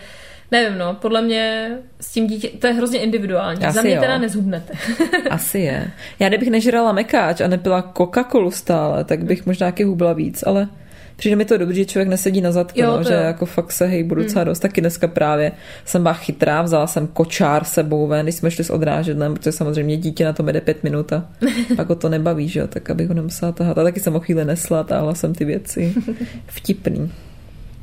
nevím, 0.52 0.78
no, 0.78 0.94
podle 0.94 1.22
mě 1.22 1.70
s 2.02 2.12
tím 2.12 2.28
dítě, 2.28 2.50
to 2.60 2.68
je 2.68 2.74
hrozně 2.74 3.00
individuální. 3.00 3.66
Asi 3.66 3.76
Za 3.76 3.82
mě 3.82 3.96
jo. 3.96 4.02
teda 4.02 4.18
nezhubnete. 4.18 4.74
Asi 5.30 5.60
je. 5.60 5.92
Já 6.20 6.28
kdybych 6.28 6.50
nežrala 6.50 6.92
mekáč 6.92 7.42
a 7.42 7.48
nepila 7.48 7.94
Coca-Colu 7.98 8.52
stále, 8.52 9.04
tak 9.04 9.24
bych 9.24 9.46
možná 9.46 9.68
taky 9.68 9.84
hubla 9.84 10.14
víc, 10.14 10.44
ale 10.48 10.68
přijde 11.16 11.36
mi 11.36 11.46
to 11.46 11.58
dobře, 11.58 11.76
že 11.76 11.86
člověk 11.86 12.10
nesedí 12.10 12.42
na 12.42 12.52
zadku, 12.52 12.80
Jo, 12.80 12.88
no, 12.88 12.98
to 12.98 13.04
že 13.04 13.14
jo. 13.14 13.20
jako 13.20 13.46
fakt 13.46 13.72
se 13.72 13.86
hejbu 13.86 14.16
docela 14.16 14.44
dost. 14.44 14.60
Taky 14.60 14.82
dneska 14.82 15.08
právě 15.08 15.52
jsem 15.86 16.02
byla 16.02 16.14
chytrá, 16.14 16.62
vzala 16.62 16.88
jsem 16.88 17.08
kočár 17.08 17.64
sebou 17.64 18.08
ven, 18.08 18.26
když 18.26 18.36
jsme 18.36 18.52
šli 18.52 18.64
s 18.64 18.70
odrážedlem, 18.70 19.34
protože 19.34 19.52
samozřejmě 19.52 19.98
dítě 19.98 20.26
na 20.26 20.34
tom 20.34 20.48
jede 20.48 20.62
pět 20.62 20.84
minut 20.84 21.14
a 21.14 21.30
pak 21.76 21.90
ho 21.90 21.96
to 21.96 22.10
nebaví, 22.10 22.48
že 22.48 22.60
jo, 22.60 22.68
tak 22.68 22.90
abych 22.90 23.08
ho 23.08 23.14
nemusela 23.14 23.52
tahat. 23.52 23.78
A 23.78 23.84
taky 23.84 24.00
jsem 24.00 24.16
o 24.16 24.20
chvíli 24.20 24.46
nesla, 24.46 24.84
táhla 24.84 25.16
jsem 25.16 25.36
ty 25.36 25.46
věci. 25.46 25.94
Vtipný. 26.48 27.12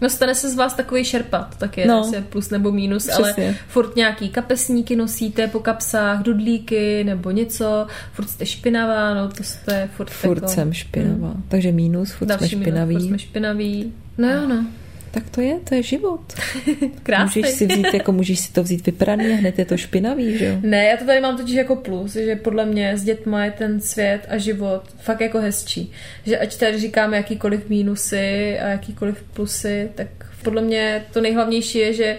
No 0.02 0.08
stane 0.10 0.34
se 0.34 0.50
z 0.50 0.54
vás 0.54 0.74
takový 0.74 1.04
šerpa, 1.04 1.38
to 1.38 1.56
tak 1.58 1.78
je 1.78 1.86
No. 1.86 2.00
asi 2.00 2.20
plus 2.20 2.50
nebo 2.50 2.72
mínus, 2.72 3.06
Přesně. 3.06 3.44
ale 3.46 3.54
furt 3.68 3.96
nějaký 3.96 4.28
kapesníky 4.28 4.96
nosíte 4.96 5.46
po 5.48 5.58
kapsách, 5.60 6.22
dudlíky 6.22 7.04
nebo 7.04 7.30
něco, 7.30 7.86
furt 8.12 8.28
jste 8.28 8.46
špinavá, 8.46 9.14
no 9.14 9.28
to 9.28 9.42
jste 9.42 9.88
furt, 9.96 10.10
Furt 10.10 10.34
jako, 10.36 10.48
jsem 10.48 10.72
špinavá. 10.72 11.34
Takže 11.48 11.72
mínus, 11.72 12.12
furt 12.12 12.26
jsme 12.28 12.36
další 12.36 12.56
minus, 12.56 12.66
špinaví. 12.68 12.94
furt 12.94 13.02
jsme 13.06 13.18
špinaví. 13.18 13.92
No 14.18 14.28
jo, 14.30 14.48
no. 14.48 14.66
Tak 15.12 15.30
to 15.30 15.40
je, 15.40 15.60
to 15.68 15.74
je 15.74 15.82
život. 15.82 16.20
Krásný. 17.02 17.42
Můžeš 17.42 17.54
si 17.54 17.66
vzít, 17.66 17.94
jako 17.94 18.12
můžeš 18.12 18.38
si 18.38 18.52
to 18.52 18.62
vzít 18.62 18.86
vypraný 18.86 19.32
a 19.32 19.36
hned 19.36 19.58
je 19.58 19.64
to 19.64 19.76
špinavý, 19.76 20.38
že 20.38 20.44
jo? 20.44 20.56
Ne, 20.62 20.84
já 20.84 20.96
to 20.96 21.04
tady 21.04 21.20
mám 21.20 21.36
totiž 21.36 21.54
jako 21.54 21.76
plus, 21.76 22.12
že 22.12 22.36
podle 22.36 22.66
mě 22.66 22.96
s 22.96 23.04
dětma 23.04 23.44
je 23.44 23.50
ten 23.50 23.80
svět 23.80 24.26
a 24.28 24.38
život 24.38 24.82
fakt 24.98 25.20
jako 25.20 25.38
hezčí. 25.38 25.92
Že 26.26 26.38
ať 26.38 26.56
tady 26.56 26.78
říkáme 26.78 27.16
jakýkoliv 27.16 27.68
mínusy 27.68 28.58
a 28.58 28.68
jakýkoliv 28.68 29.22
plusy, 29.22 29.88
tak 29.94 30.06
podle 30.42 30.62
mě 30.62 31.04
to 31.12 31.20
nejhlavnější 31.20 31.78
je, 31.78 31.92
že 31.92 32.18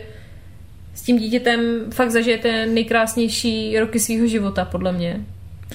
s 0.94 1.02
tím 1.02 1.18
dítětem 1.18 1.60
fakt 1.92 2.12
zažijete 2.12 2.66
nejkrásnější 2.66 3.80
roky 3.80 4.00
svého 4.00 4.28
života, 4.28 4.66
podle 4.66 4.92
mě. 4.92 5.22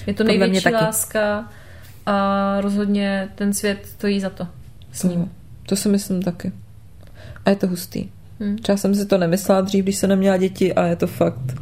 Je 0.07 0.13
to 0.13 0.23
Podle 0.23 0.37
největší 0.37 0.69
láska 0.69 1.51
a 2.05 2.57
rozhodně 2.61 3.29
ten 3.35 3.53
svět 3.53 3.79
stojí 3.85 4.19
za 4.19 4.29
to 4.29 4.47
s 4.91 5.03
ním. 5.03 5.25
To, 5.25 5.29
to 5.65 5.75
si 5.75 5.89
myslím 5.89 6.21
taky. 6.21 6.51
A 7.45 7.49
je 7.49 7.55
to 7.55 7.67
hustý. 7.67 8.05
Hmm. 8.39 8.57
Třeba 8.57 8.77
jsem 8.77 8.95
si 8.95 9.05
to 9.05 9.17
nemyslela 9.17 9.61
dřív, 9.61 9.83
když 9.83 9.95
jsem 9.95 10.09
neměla 10.09 10.37
děti 10.37 10.73
a 10.73 10.85
je 10.85 10.95
to 10.95 11.07
fakt, 11.07 11.55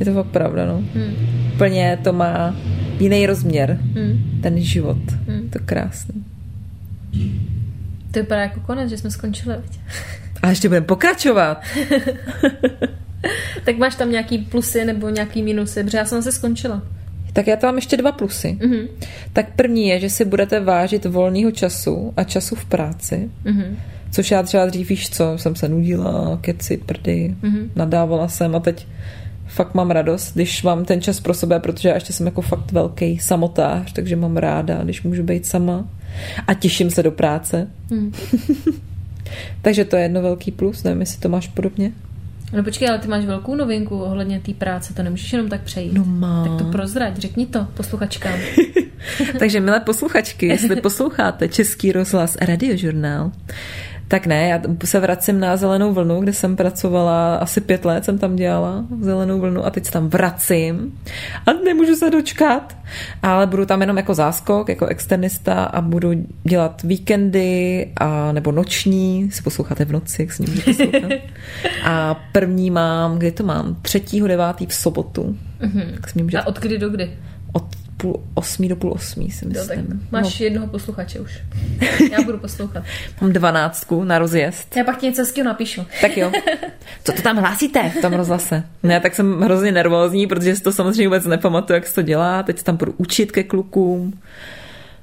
je 0.00 0.06
to 0.06 0.14
fakt 0.14 0.26
pravda, 0.26 0.66
no. 0.66 0.74
Hmm. 0.94 1.14
Plně 1.58 1.98
to 2.04 2.12
má 2.12 2.56
jiný 3.00 3.26
rozměr, 3.26 3.78
Hmm. 3.94 4.40
ten 4.42 4.60
život. 4.60 4.98
Hmm. 5.28 5.48
To 5.50 5.58
je 5.58 5.64
krásný. 5.64 6.24
To 8.10 8.20
vypadá 8.20 8.40
jako 8.42 8.60
konec, 8.60 8.90
že 8.90 8.98
jsme 8.98 9.10
skončili. 9.10 9.54
A 10.42 10.48
ještě 10.48 10.68
budeme 10.68 10.86
pokračovat. 10.86 11.62
Tak 13.64 13.78
máš 13.78 13.94
tam 13.94 14.10
nějaký 14.10 14.38
plusy 14.38 14.84
nebo 14.84 15.08
nějaký 15.08 15.42
minusy, 15.42 15.84
protože 15.84 15.98
já 15.98 16.04
jsem 16.04 16.22
se 16.22 16.32
skončila. 16.32 16.82
Tak 17.32 17.46
já 17.46 17.56
tam 17.56 17.68
mám 17.68 17.76
ještě 17.76 17.96
dva 17.96 18.12
plusy. 18.12 18.58
Mhm. 18.66 18.86
Tak 19.32 19.54
první 19.56 19.88
je, 19.88 20.00
že 20.00 20.10
si 20.10 20.24
budete 20.24 20.60
vážit 20.60 21.04
volného 21.04 21.50
času 21.50 22.12
a 22.16 22.24
času 22.24 22.54
v 22.54 22.64
práci, 22.64 23.30
Mhm. 23.44 23.76
Což 24.10 24.30
já 24.30 24.42
třeba 24.42 24.66
dřív 24.66 24.88
víš 24.88 25.10
co, 25.10 25.32
jsem 25.38 25.54
se 25.56 25.68
nudila, 25.68 26.38
keci, 26.40 26.76
prdy, 26.76 27.36
Mhm. 27.42 27.70
nadávala 27.76 28.28
jsem 28.28 28.54
a 28.56 28.60
teď 28.60 28.86
fakt 29.46 29.74
mám 29.74 29.90
radost, 29.90 30.34
když 30.34 30.62
mám 30.62 30.84
ten 30.84 31.00
čas 31.00 31.20
pro 31.20 31.34
sebe, 31.34 31.60
protože 31.60 31.88
já 31.88 31.94
ještě 31.94 32.12
jsem 32.12 32.26
jako 32.26 32.40
fakt 32.40 32.72
velký 32.72 33.18
samotář, 33.18 33.92
takže 33.92 34.16
mám 34.16 34.36
ráda, 34.36 34.82
když 34.84 35.02
můžu 35.02 35.22
být 35.22 35.46
sama 35.46 35.84
a 36.46 36.54
těším 36.54 36.90
se 36.90 37.02
do 37.02 37.10
práce. 37.10 37.68
Mhm. 37.90 38.12
Takže 39.62 39.84
to 39.84 39.96
je 39.96 40.02
jedno 40.02 40.22
velký 40.22 40.50
plus, 40.50 40.82
nevím, 40.82 41.00
jestli 41.00 41.20
to 41.20 41.28
máš 41.28 41.48
podobně. 41.48 41.92
No 42.56 42.64
počkej, 42.64 42.88
ale 42.88 42.98
ty 42.98 43.08
máš 43.08 43.24
velkou 43.24 43.54
novinku 43.54 43.98
ohledně 44.02 44.40
té 44.40 44.54
práce, 44.54 44.94
to 44.94 45.02
nemůžeš 45.02 45.32
jenom 45.32 45.48
tak 45.48 45.60
přejít. 45.62 45.92
No 45.92 46.04
má. 46.04 46.44
Tak 46.48 46.58
to 46.58 46.64
prozrať, 46.72 47.16
řekni 47.18 47.46
to 47.46 47.66
posluchačkám. 47.74 48.38
Takže 49.38 49.60
milé 49.60 49.80
posluchačky, 49.80 50.46
jestli 50.46 50.76
posloucháte 50.80 51.48
Český 51.48 51.92
rozhlas 51.92 52.36
Radiožurnál, 52.40 53.30
tak 54.10 54.26
ne, 54.26 54.48
já 54.48 54.60
se 54.84 55.00
vracím 55.00 55.40
na 55.40 55.56
Zelenou 55.56 55.92
vlnu, 55.92 56.20
kde 56.20 56.32
jsem 56.32 56.56
pracovala 56.56 57.36
asi 57.36 57.60
pět 57.60 57.84
let, 57.84 58.04
jsem 58.04 58.18
tam 58.18 58.36
dělala 58.36 58.84
Zelenou 59.00 59.40
vlnu 59.40 59.66
a 59.66 59.70
teď 59.70 59.84
se 59.86 59.92
tam 59.92 60.08
vracím 60.08 60.98
a 61.46 61.52
nemůžu 61.52 61.94
se 61.94 62.10
dočkat, 62.10 62.76
ale 63.22 63.46
budu 63.46 63.66
tam 63.66 63.80
jenom 63.80 63.96
jako 63.96 64.14
záskok, 64.14 64.68
jako 64.68 64.86
externista 64.86 65.64
a 65.64 65.80
budu 65.80 66.10
dělat 66.44 66.82
víkendy 66.82 67.90
a 67.96 68.32
nebo 68.32 68.52
noční, 68.52 69.30
si 69.30 69.42
posloucháte 69.42 69.84
v 69.84 69.92
noci, 69.92 70.22
jak 70.22 70.32
si 70.32 70.42
mě 70.42 70.62
poslouchat. 70.64 71.12
A 71.84 72.14
první 72.32 72.70
mám, 72.70 73.18
kdy 73.18 73.32
to 73.32 73.44
mám? 73.44 73.76
Třetího 73.82 74.28
devátý 74.28 74.66
v 74.66 74.74
sobotu. 74.74 75.36
Tak 75.94 76.08
si 76.08 76.12
mě 76.14 76.24
můžete 76.24 76.42
A 76.42 76.46
od 76.46 76.58
kdy 76.58 76.78
do 76.78 76.90
kdy? 76.90 77.10
od 77.52 77.64
půl 78.00 78.22
osmí 78.34 78.68
do 78.68 78.76
půl 78.76 78.92
osmí, 78.92 79.30
si 79.30 79.44
Jo, 79.44 79.64
tak 79.68 79.76
myslím. 79.78 80.06
máš 80.10 80.40
jednoho 80.40 80.66
posluchače 80.66 81.20
už. 81.20 81.38
Já 82.12 82.22
budu 82.22 82.38
poslouchat. 82.38 82.80
No, 82.80 83.16
mám 83.20 83.32
dvanáctku 83.32 84.04
na 84.04 84.18
rozjezd. 84.18 84.76
Já 84.76 84.84
pak 84.84 84.98
ti 84.98 85.06
něco 85.06 85.22
hezkého 85.22 85.44
napíšu. 85.44 85.86
Tak 86.00 86.16
jo. 86.16 86.32
Co 87.04 87.12
to 87.12 87.22
tam 87.22 87.36
hlásíte 87.36 87.90
v 87.98 88.00
tom 88.02 88.12
rozhlase? 88.12 88.62
Ne, 88.82 89.00
tak 89.00 89.14
jsem 89.14 89.40
hrozně 89.40 89.72
nervózní, 89.72 90.26
protože 90.26 90.56
si 90.56 90.62
to 90.62 90.72
samozřejmě 90.72 91.08
vůbec 91.08 91.24
nepamatuju, 91.24 91.74
jak 91.74 91.86
se 91.86 91.94
to 91.94 92.02
dělá. 92.02 92.42
Teď 92.42 92.58
se 92.58 92.64
tam 92.64 92.76
budu 92.76 92.94
učit 92.96 93.32
ke 93.32 93.42
klukům. 93.42 94.20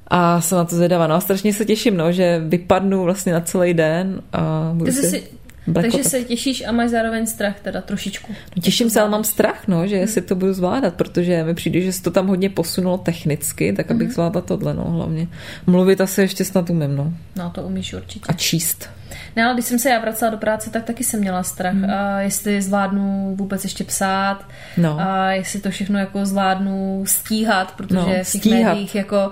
A 0.07 0.41
jsem 0.41 0.57
na 0.57 0.65
to 0.65 0.75
zvědavá. 0.75 1.07
No 1.07 1.15
a 1.15 1.19
strašně 1.19 1.53
se 1.53 1.65
těším, 1.65 1.97
no, 1.97 2.11
že 2.11 2.41
vypadnu 2.47 3.03
vlastně 3.03 3.33
na 3.33 3.41
celý 3.41 3.73
den 3.73 4.21
a 4.33 4.71
budu 4.73 4.85
Ty 4.85 4.91
jsi 4.91 5.09
si... 5.09 5.23
si, 5.67 5.71
Blackout. 5.71 5.91
Takže 5.91 6.09
se 6.09 6.23
těšíš 6.23 6.63
a 6.67 6.71
máš 6.71 6.89
zároveň 6.89 7.25
strach 7.25 7.59
teda 7.59 7.81
trošičku. 7.81 8.33
No, 8.55 8.61
těším 8.61 8.89
se, 8.89 9.01
ale 9.01 9.09
mám 9.09 9.23
strach, 9.23 9.67
no, 9.67 9.87
že 9.87 9.95
jestli 9.95 10.21
to 10.21 10.35
budu 10.35 10.53
zvládat, 10.53 10.93
protože 10.93 11.43
mi 11.43 11.53
přijde, 11.53 11.81
že 11.81 11.93
se 11.93 12.03
to 12.03 12.11
tam 12.11 12.27
hodně 12.27 12.49
posunulo 12.49 12.97
technicky, 12.97 13.73
tak 13.73 13.91
abych 13.91 14.11
zvládla 14.11 14.41
tohle, 14.41 14.73
no, 14.73 14.83
hlavně. 14.83 15.27
Mluvit 15.67 16.01
asi 16.01 16.21
ještě 16.21 16.45
snad 16.45 16.69
umím, 16.69 16.95
no. 16.95 17.13
No 17.35 17.49
to 17.49 17.61
umíš 17.61 17.93
určitě. 17.93 18.25
A 18.27 18.33
číst. 18.33 18.89
Ne, 19.37 19.43
ale 19.45 19.53
když 19.53 19.65
jsem 19.65 19.79
se 19.79 19.89
já 19.89 19.99
vracela 19.99 20.31
do 20.31 20.37
práce, 20.37 20.69
tak 20.69 20.83
taky 20.83 21.03
jsem 21.03 21.19
měla 21.19 21.43
strach. 21.43 21.73
Hmm. 21.73 21.89
A 21.89 22.21
jestli 22.21 22.61
zvládnu 22.61 23.35
vůbec 23.37 23.63
ještě 23.63 23.83
psát, 23.83 24.45
No. 24.77 24.97
a 24.99 25.31
jestli 25.31 25.59
to 25.59 25.69
všechno 25.69 25.99
jako 25.99 26.25
zvládnu 26.25 27.03
stíhat, 27.07 27.71
protože 27.71 27.95
No, 27.95 28.03
v 28.05 28.13
těch 28.15 28.27
stíhat. 28.27 28.69
médiích 28.73 28.95
jako, 28.95 29.31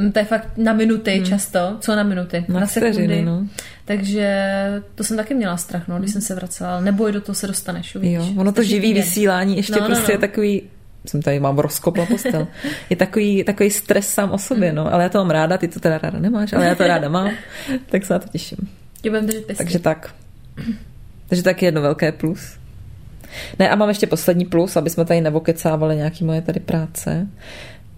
mm, 0.00 0.12
to 0.12 0.18
je 0.18 0.24
fakt 0.24 0.48
na 0.56 0.72
minuty 0.72 1.14
hmm. 1.16 1.24
často, 1.24 1.76
co 1.80 1.96
na 1.96 2.02
minuty, 2.02 2.44
Na 2.48 2.60
na, 2.60 2.66
sekundy. 2.66 2.92
vteřiny, 2.92 3.24
no. 3.24 3.46
Takže 3.84 4.48
to 4.94 5.04
jsem 5.04 5.16
taky 5.16 5.34
měla 5.34 5.56
strach, 5.56 5.88
no, 5.88 5.98
když 5.98 6.12
jsem 6.12 6.22
se 6.22 6.34
vracela. 6.34 6.80
Neboj, 6.80 7.12
do 7.12 7.20
toho 7.20 7.36
se 7.36 7.46
dostaneš, 7.46 7.94
uvidíš. 7.94 8.16
Jo, 8.18 8.26
ono 8.36 8.52
to 8.52 8.62
živý 8.62 8.88
týden. 8.88 9.02
vysílání 9.02 9.56
ještě 9.56 9.72
No, 9.72 9.80
no, 9.80 9.86
prostě 9.86 10.12
no. 10.12 10.14
je 10.14 10.18
takový 10.18 10.62
jsem 11.06 11.22
tady 11.22 11.40
mám 11.40 11.58
rozkopla 11.58 12.06
postel. 12.06 12.46
Je 12.90 12.96
takový, 12.96 13.44
takový 13.44 13.70
stres 13.70 14.08
sám 14.08 14.30
o 14.30 14.38
sobě, 14.38 14.72
no. 14.72 14.92
Ale 14.94 15.02
já 15.02 15.08
to 15.08 15.18
mám 15.18 15.30
ráda, 15.30 15.58
ty 15.58 15.68
to 15.68 15.80
teda 15.80 15.98
ráda 15.98 16.18
nemáš, 16.18 16.52
ale 16.52 16.66
já 16.66 16.74
to 16.74 16.86
ráda 16.86 17.08
mám, 17.08 17.30
tak 17.90 18.04
se 18.04 18.12
na 18.12 18.18
to 18.18 18.28
těším. 18.28 18.58
Tě 19.02 19.10
budem 19.10 19.26
držet 19.26 19.46
pěstí. 19.46 19.64
Takže 19.64 19.78
tak. 19.78 20.14
Takže 21.28 21.42
tak 21.42 21.62
jedno 21.62 21.82
velké 21.82 22.12
plus. 22.12 22.58
Ne, 23.58 23.70
a 23.70 23.76
mám 23.76 23.88
ještě 23.88 24.06
poslední 24.06 24.44
plus, 24.44 24.76
aby 24.76 24.90
jsme 24.90 25.04
tady 25.04 25.20
nevokecávali 25.20 25.96
nějaký 25.96 26.24
moje 26.24 26.42
tady 26.42 26.60
práce. 26.60 27.26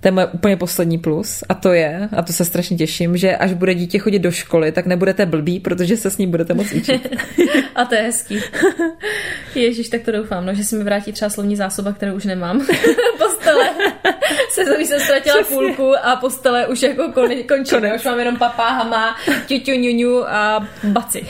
To 0.01 0.09
je 0.09 0.13
moje 0.13 0.27
úplně 0.27 0.57
poslední 0.57 0.99
plus 0.99 1.45
a 1.49 1.55
to 1.55 1.73
je, 1.73 2.09
a 2.17 2.23
to 2.23 2.33
se 2.33 2.45
strašně 2.45 2.77
těším, 2.77 3.17
že 3.17 3.37
až 3.37 3.53
bude 3.53 3.75
dítě 3.75 3.99
chodit 3.99 4.19
do 4.19 4.31
školy, 4.31 4.73
tak 4.73 4.87
nebudete 4.87 5.27
blbí, 5.27 5.61
protože 5.61 5.97
se 5.97 6.11
s 6.11 6.19
ním 6.19 6.31
budete 6.31 6.55
moc 6.55 6.73
učit. 6.73 7.17
A 7.75 7.85
to 7.85 7.95
je 7.95 8.01
hezký. 8.01 8.41
Ježíš, 9.55 9.89
tak 9.89 10.03
to 10.03 10.13
doufám, 10.13 10.47
no, 10.47 10.55
že 10.55 10.65
se 10.65 10.77
mi 10.77 10.85
vrátí 10.85 11.13
třeba 11.13 11.29
slovní 11.29 11.57
zásoba, 11.57 11.93
kterou 11.93 12.15
už 12.15 12.25
nemám. 12.25 12.67
postele. 13.19 13.71
Sezóní 14.51 14.87
jsem 14.87 15.01
ztratila 15.01 15.37
Přesně. 15.37 15.57
půlku 15.57 15.93
a 16.03 16.17
postele 16.17 16.67
už 16.67 16.83
jako 16.83 17.13
kon, 17.13 17.31
končí. 17.49 17.71
Konec. 17.71 17.95
Už 17.97 18.05
mám 18.05 18.19
jenom 18.19 18.37
papá, 18.37 18.69
hama, 18.69 19.17
ťuťu, 19.47 19.73
ňuňu 19.73 20.29
a 20.29 20.69
baci. 20.85 21.27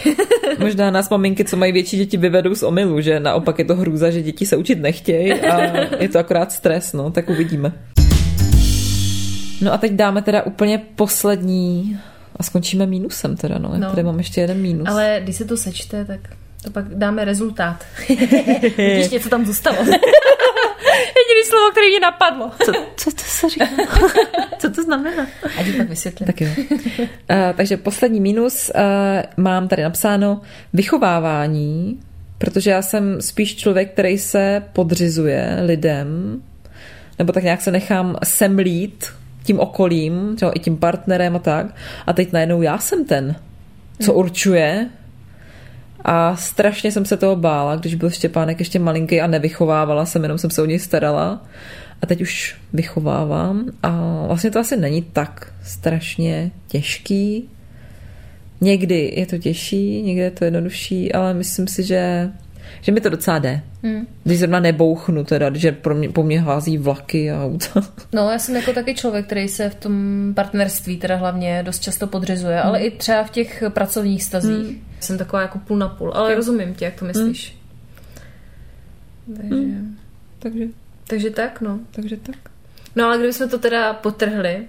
Možná 0.58 0.90
nás 0.90 1.10
maminky, 1.10 1.44
co 1.44 1.56
mají 1.56 1.72
větší 1.72 1.96
děti, 1.96 2.16
vyvedou 2.16 2.54
z 2.54 2.62
omylu, 2.62 3.00
že 3.00 3.20
naopak 3.20 3.58
je 3.58 3.64
to 3.64 3.74
hrůza, 3.74 4.10
že 4.10 4.22
děti 4.22 4.46
se 4.46 4.56
učit 4.56 4.78
nechtějí 4.78 5.32
a 5.32 5.86
je 6.02 6.08
to 6.08 6.18
akorát 6.18 6.52
stres, 6.52 6.92
no, 6.92 7.10
tak 7.10 7.30
uvidíme. 7.30 7.72
No 9.60 9.72
a 9.72 9.78
teď 9.78 9.92
dáme 9.92 10.22
teda 10.22 10.42
úplně 10.42 10.78
poslední 10.94 11.98
a 12.36 12.42
skončíme 12.42 12.86
mínusem 12.86 13.36
teda, 13.36 13.58
no. 13.58 13.70
Já 13.72 13.78
No. 13.78 13.90
tady 13.90 14.02
mám 14.02 14.18
ještě 14.18 14.40
jeden 14.40 14.58
mínus. 14.58 14.88
Ale 14.88 15.20
když 15.22 15.36
se 15.36 15.44
to 15.44 15.56
sečte, 15.56 16.04
tak 16.04 16.20
to 16.64 16.70
pak 16.70 16.94
dáme 16.94 17.24
rezultát. 17.24 17.84
Když 18.76 19.10
něco 19.10 19.28
tam 19.28 19.46
zůstalo. 19.46 19.76
Jediný 21.20 21.44
slovo, 21.48 21.70
které 21.70 21.88
mě 21.88 22.00
napadlo. 22.00 22.50
Co, 22.64 22.72
co 22.96 23.10
to 23.10 23.22
se 23.24 23.48
říká? 23.48 23.66
co 24.58 24.70
to 24.70 24.82
znamená? 24.82 25.26
A 25.58 25.62
ti 25.64 25.72
pak 25.72 25.88
vysvětlím. 25.88 26.26
Tak 26.26 26.40
jo. 26.40 26.48
Uh, 26.98 27.06
takže 27.56 27.76
poslední 27.76 28.20
mínus 28.20 28.70
uh, 28.74 28.82
mám 29.44 29.68
tady 29.68 29.82
napsáno 29.82 30.40
vychovávání, 30.72 32.00
protože 32.38 32.70
já 32.70 32.82
jsem 32.82 33.22
spíš 33.22 33.56
člověk, 33.56 33.92
který 33.92 34.18
se 34.18 34.62
podřizuje 34.72 35.56
lidem, 35.66 36.42
nebo 37.18 37.32
tak 37.32 37.42
nějak 37.42 37.60
se 37.60 37.70
nechám 37.70 38.16
semlít 38.24 39.06
tím 39.42 39.60
okolím, 39.60 40.36
třeba 40.36 40.52
i 40.52 40.58
tím 40.58 40.76
partnerem 40.76 41.36
a 41.36 41.38
tak. 41.38 41.66
A 42.06 42.12
teď 42.12 42.32
najednou 42.32 42.62
já 42.62 42.78
jsem 42.78 43.04
ten, 43.04 43.36
co 44.02 44.12
určuje. 44.14 44.88
A 46.04 46.36
strašně 46.36 46.92
jsem 46.92 47.04
se 47.04 47.16
toho 47.16 47.36
bála, 47.36 47.76
když 47.76 47.94
byl 47.94 48.10
Štěpánek 48.10 48.58
ještě 48.58 48.78
malinký 48.78 49.20
a 49.20 49.26
nevychovávala 49.26 50.06
jsem, 50.06 50.22
jenom 50.22 50.38
jsem 50.38 50.50
se 50.50 50.62
o 50.62 50.66
něj 50.66 50.78
starala. 50.78 51.44
A 52.02 52.06
teď 52.06 52.20
už 52.20 52.56
vychovávám 52.72 53.64
a 53.82 54.22
vlastně 54.26 54.50
to 54.50 54.58
asi 54.58 54.76
není 54.76 55.02
tak 55.02 55.52
strašně 55.62 56.50
těžký. 56.68 57.48
Někdy 58.60 59.12
je 59.16 59.26
to 59.26 59.38
těžší, 59.38 60.02
někdy 60.02 60.22
je 60.22 60.30
to 60.30 60.44
jednodušší, 60.44 61.12
ale 61.12 61.34
myslím 61.34 61.68
si, 61.68 61.82
že, 61.82 62.30
že 62.80 62.92
mi 62.92 63.00
to 63.00 63.08
docela 63.08 63.38
jde. 63.38 63.62
Hmm. 63.82 64.06
Když 64.24 64.38
zrovna 64.38 64.60
nebouchnu 64.60 65.24
teda, 65.24 65.50
že 65.54 65.72
pro 65.72 65.94
mě, 65.94 66.08
po 66.08 66.22
mně 66.22 66.40
hází 66.40 66.78
vlaky 66.78 67.30
a 67.30 67.44
auta. 67.44 67.80
No, 68.12 68.30
já 68.30 68.38
jsem 68.38 68.56
jako 68.56 68.72
taky 68.72 68.94
člověk, 68.94 69.26
který 69.26 69.48
se 69.48 69.70
v 69.70 69.74
tom 69.74 69.92
partnerství 70.36 70.96
teda 70.96 71.16
hlavně 71.16 71.62
dost 71.62 71.80
často 71.80 72.06
podřizuje, 72.06 72.56
hmm. 72.56 72.66
ale 72.68 72.80
i 72.80 72.90
třeba 72.90 73.24
v 73.24 73.30
těch 73.30 73.62
pracovních 73.68 74.24
stazích. 74.24 74.66
Hmm. 74.66 74.84
Jsem 75.00 75.18
taková 75.18 75.42
jako 75.42 75.58
půl 75.58 75.76
na 75.78 75.88
půl, 75.88 76.12
ale 76.14 76.34
rozumím 76.34 76.74
tě, 76.74 76.84
jak 76.84 76.94
to 76.94 77.04
myslíš. 77.04 77.56
Takže, 79.36 79.54
Hmm. 79.54 79.96
Takže, 80.38 80.64
takže 81.06 81.30
tak, 81.30 81.60
no. 81.60 81.78
takže 81.90 82.16
tak. 82.16 82.36
No 82.96 83.04
ale 83.04 83.18
kdybychom 83.18 83.48
to 83.48 83.58
teda 83.58 83.92
potrhli 83.92 84.66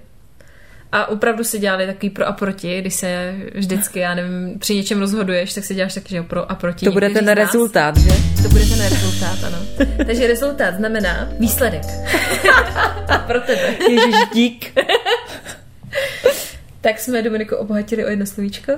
a 0.91 1.09
opravdu 1.09 1.43
si 1.43 1.59
dělali 1.59 1.85
takový 1.85 2.09
pro 2.09 2.27
a 2.27 2.31
proti, 2.31 2.81
když 2.81 2.93
se 2.93 3.33
vždycky, 3.55 3.99
já 3.99 4.15
nevím, 4.15 4.59
při 4.59 4.75
něčem 4.75 4.99
rozhoduješ, 4.99 5.53
tak 5.53 5.63
si 5.63 5.75
děláš 5.75 5.93
taky, 5.93 6.09
že 6.09 6.17
jo, 6.17 6.23
pro 6.23 6.51
a 6.51 6.55
proti. 6.55 6.85
To 6.85 6.91
bude 6.91 7.09
ten 7.09 7.27
rezultát, 7.27 7.97
že? 7.97 8.09
To 8.43 8.49
bude 8.49 8.65
ten 8.65 8.81
rezultát, 8.89 9.43
ano. 9.43 9.57
Takže 10.05 10.27
rezultát 10.27 10.75
znamená 10.75 11.29
výsledek. 11.39 11.81
pro 13.27 13.41
tebe. 13.41 13.75
Ježíš, 13.89 14.15
dík. 14.33 14.71
Tak 16.81 16.99
jsme 16.99 17.21
Dominiku 17.21 17.55
obohatili 17.55 18.05
o 18.05 18.09
jedno 18.09 18.25
slovíčko. 18.25 18.71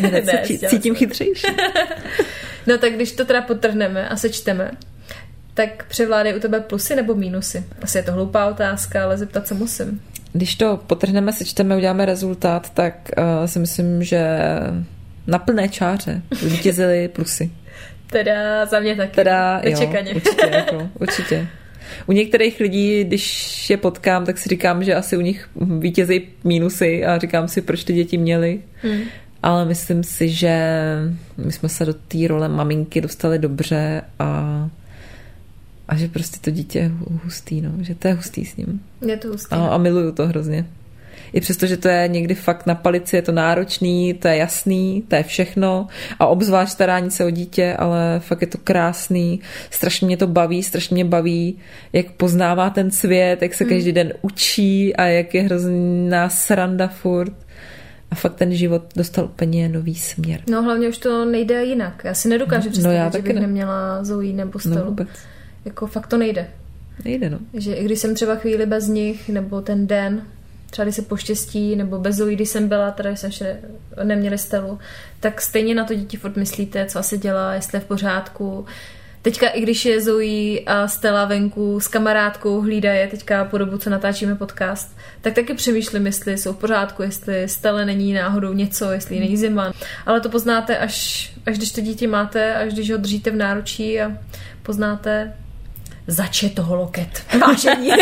Ne, 0.00 0.10
Ne, 0.10 0.20
dělám 0.20 0.44
cítím 0.70 0.94
chytřejší. 0.94 1.46
No 2.66 2.78
tak 2.78 2.92
když 2.92 3.12
to 3.12 3.24
teda 3.24 3.42
potrhneme 3.42 4.08
a 4.08 4.16
sečteme, 4.16 4.70
tak 5.54 5.84
převládají 5.88 6.36
u 6.36 6.40
tebe 6.40 6.60
plusy 6.60 6.96
nebo 6.96 7.14
mínusy? 7.14 7.64
Asi 7.82 7.98
je 7.98 8.02
to 8.02 8.12
hloupá 8.12 8.46
otázka, 8.46 9.04
ale 9.04 9.18
zeptat 9.18 9.46
se 9.46 9.54
musím. 9.54 10.00
Když 10.32 10.54
to 10.54 10.80
potrhneme, 10.86 11.32
sečteme, 11.32 11.76
uděláme 11.76 12.06
rezultát, 12.06 12.70
tak 12.74 12.94
uh, 13.18 13.46
si 13.46 13.58
myslím, 13.58 14.04
že 14.04 14.38
na 15.26 15.38
plné 15.38 15.68
čáře 15.68 16.22
zvítězily 16.30 17.08
plusy. 17.08 17.50
Teda 18.06 18.66
za 18.66 18.80
mě 18.80 18.96
taky. 18.96 19.14
Teda, 19.14 19.60
jo, 19.64 19.78
určitě, 20.14 20.50
jako, 20.50 20.88
určitě. 20.98 21.46
U 22.06 22.12
některých 22.12 22.60
lidí, 22.60 23.04
když 23.04 23.70
je 23.70 23.76
potkám, 23.76 24.26
tak 24.26 24.38
si 24.38 24.48
říkám, 24.48 24.84
že 24.84 24.94
asi 24.94 25.16
u 25.16 25.20
nich 25.20 25.48
vítězí 25.78 26.28
mínusy 26.44 27.04
a 27.04 27.18
říkám 27.18 27.48
si, 27.48 27.62
proč 27.62 27.84
ty 27.84 27.92
děti 27.92 28.18
měly. 28.18 28.60
Hmm. 28.82 29.00
Ale 29.42 29.64
myslím 29.64 30.04
si, 30.04 30.28
že 30.28 30.72
my 31.36 31.52
jsme 31.52 31.68
se 31.68 31.84
do 31.84 31.94
té 31.94 32.18
role 32.28 32.48
maminky 32.48 33.00
dostali 33.00 33.38
dobře 33.38 34.02
a, 34.18 34.68
a 35.90 35.96
že 35.96 36.08
prostě 36.08 36.38
to 36.40 36.50
dítě 36.50 36.78
je 36.78 36.92
hustý, 37.24 37.60
no, 37.60 37.70
že 37.80 37.94
to 37.94 38.08
je 38.08 38.14
hustý 38.14 38.44
s 38.44 38.56
ním. 38.56 38.80
Je 39.06 39.16
to 39.16 39.28
hustý. 39.28 39.54
A, 39.54 39.66
a 39.68 39.78
miluju 39.78 40.12
to 40.12 40.26
hrozně. 40.26 40.66
I 41.32 41.40
přesto, 41.40 41.66
že 41.66 41.76
to 41.76 41.88
je 41.88 42.08
někdy 42.08 42.34
fakt 42.34 42.66
na 42.66 42.74
palici, 42.74 43.16
je 43.16 43.22
to 43.22 43.32
náročný, 43.32 44.14
to 44.14 44.28
je 44.28 44.36
jasný, 44.36 45.02
to 45.08 45.14
je 45.16 45.22
všechno 45.22 45.86
a 46.18 46.26
obzvlášť 46.26 46.72
starání 46.72 47.10
se 47.10 47.24
o 47.24 47.30
dítě, 47.30 47.76
ale 47.78 48.20
fakt 48.24 48.40
je 48.40 48.46
to 48.46 48.58
krásný, 48.64 49.40
strašně 49.70 50.06
mě 50.06 50.16
to 50.16 50.26
baví, 50.26 50.62
strašně 50.62 50.94
mě 50.94 51.04
baví, 51.04 51.58
jak 51.92 52.10
poznává 52.10 52.70
ten 52.70 52.90
svět, 52.90 53.42
jak 53.42 53.54
se 53.54 53.64
každý 53.64 53.92
den 53.92 54.12
učí 54.22 54.96
a 54.96 55.04
jak 55.04 55.34
je 55.34 55.42
hrozná 55.42 56.28
sranda 56.28 56.88
furt. 56.88 57.32
A 58.10 58.14
fakt 58.14 58.34
ten 58.34 58.54
život 58.54 58.82
dostal 58.96 59.24
úplně 59.24 59.68
nový 59.68 59.94
směr. 59.94 60.40
No 60.50 60.62
hlavně 60.62 60.88
už 60.88 60.98
to 60.98 61.24
nejde 61.24 61.64
jinak. 61.64 62.02
Já 62.04 62.14
si 62.14 62.28
nedokážu 62.28 62.66
No, 62.66 62.70
představit, 62.72 62.96
já 62.96 63.10
že 63.10 63.22
bych 63.22 63.34
ne. 63.34 63.40
neměla 63.40 64.04
Zoe 64.04 64.32
nebo 64.32 64.50
No 64.54 64.60
Stelu. 64.60 64.84
vůbec. 64.86 65.08
Jako 65.64 65.86
fakt 65.86 66.06
to 66.06 66.16
nejde. 66.16 66.50
Nejde, 67.04 67.30
no. 67.30 67.38
Že 67.54 67.74
i 67.74 67.84
když 67.84 67.98
jsem 67.98 68.14
třeba 68.14 68.36
chvíli 68.36 68.66
bez 68.66 68.86
nich, 68.88 69.28
nebo 69.28 69.60
ten 69.60 69.86
den, 69.86 70.26
třeba 70.70 70.84
když 70.84 70.96
se 70.96 71.02
poštěstí, 71.02 71.76
nebo 71.76 71.98
bez 71.98 72.16
Zoe, 72.16 72.34
když 72.34 72.48
jsem 72.48 72.68
byla, 72.68 72.90
teda 72.90 73.10
když 73.10 73.20
jsem 73.20 73.28
ještě 73.28 73.60
neměli 74.04 74.38
Stelu, 74.38 74.78
tak 75.20 75.40
stejně 75.40 75.74
na 75.74 75.84
to 75.84 75.94
dítě 75.94 76.18
furt 76.18 76.36
myslíte, 76.36 76.86
co 76.86 76.98
asi 76.98 77.18
dělá, 77.18 77.54
jestli 77.54 77.76
je 77.76 77.80
v 77.80 77.84
pořádku. 77.84 78.66
Teďka, 79.22 79.48
i 79.48 79.60
když 79.60 79.84
je 79.84 80.00
Zoe 80.00 80.60
a 80.66 80.88
Stella 80.88 81.24
venku 81.24 81.80
s 81.80 81.88
kamarádkou, 81.88 82.60
hlídá 82.60 82.92
je 82.92 83.08
teďka 83.08 83.44
po 83.44 83.58
dobu, 83.58 83.78
co 83.78 83.90
natáčíme 83.90 84.34
podcast, 84.34 84.96
tak 85.20 85.34
taky 85.34 85.54
přemýšlím, 85.54 86.06
jestli 86.06 86.38
jsou 86.38 86.52
v 86.52 86.56
pořádku, 86.56 87.02
jestli 87.02 87.48
Stella 87.48 87.84
není 87.84 88.12
náhodou 88.12 88.52
něco, 88.52 88.90
jestli 88.90 89.20
není 89.20 89.36
zima. 89.36 89.72
Ale 90.06 90.20
to 90.20 90.28
poznáte, 90.28 90.78
až, 90.78 91.32
až 91.46 91.56
když 91.56 91.72
to 91.72 91.80
dítě 91.80 92.08
máte, 92.08 92.54
až 92.54 92.72
když 92.72 92.90
ho 92.90 92.98
držíte 92.98 93.30
v 93.30 93.36
náručí 93.36 94.00
a 94.00 94.12
poznáte, 94.62 95.32
zač 96.06 96.42
je 96.42 96.50
toho 96.50 96.74
loket. 96.76 97.22
Vážení. 97.40 97.90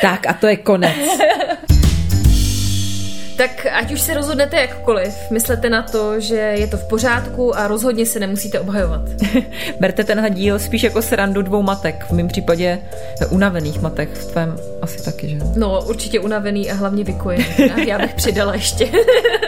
Tak 0.00 0.26
a 0.26 0.32
to 0.32 0.46
je 0.46 0.56
konec. 0.56 0.96
Tak 3.36 3.66
ať 3.72 3.92
už 3.92 4.00
se 4.00 4.14
rozhodnete 4.14 4.56
jakkoliv, 4.56 5.30
myslete 5.30 5.70
na 5.70 5.82
to, 5.82 6.20
že 6.20 6.34
je 6.34 6.66
to 6.66 6.76
v 6.76 6.84
pořádku 6.84 7.56
a 7.56 7.68
rozhodně 7.68 8.06
se 8.06 8.20
nemusíte 8.20 8.60
obhajovat. 8.60 9.00
Berte 9.80 10.04
tenhle 10.04 10.30
díl 10.30 10.58
spíš 10.58 10.82
jako 10.82 11.02
srandu 11.02 11.42
dvou 11.42 11.62
matek. 11.62 12.04
V 12.08 12.12
mém 12.12 12.28
případě 12.28 12.78
unavených 13.30 13.80
matek, 13.80 14.08
v 14.14 14.24
tvém 14.32 14.56
asi 14.82 15.04
taky, 15.04 15.28
že? 15.28 15.36
No, 15.56 15.82
určitě 15.86 16.20
unavený 16.20 16.70
a 16.70 16.74
hlavně 16.74 17.04
vykojený. 17.04 17.46
Já 17.86 17.98
bych 17.98 18.14
přidala 18.14 18.54
ještě. 18.54 18.88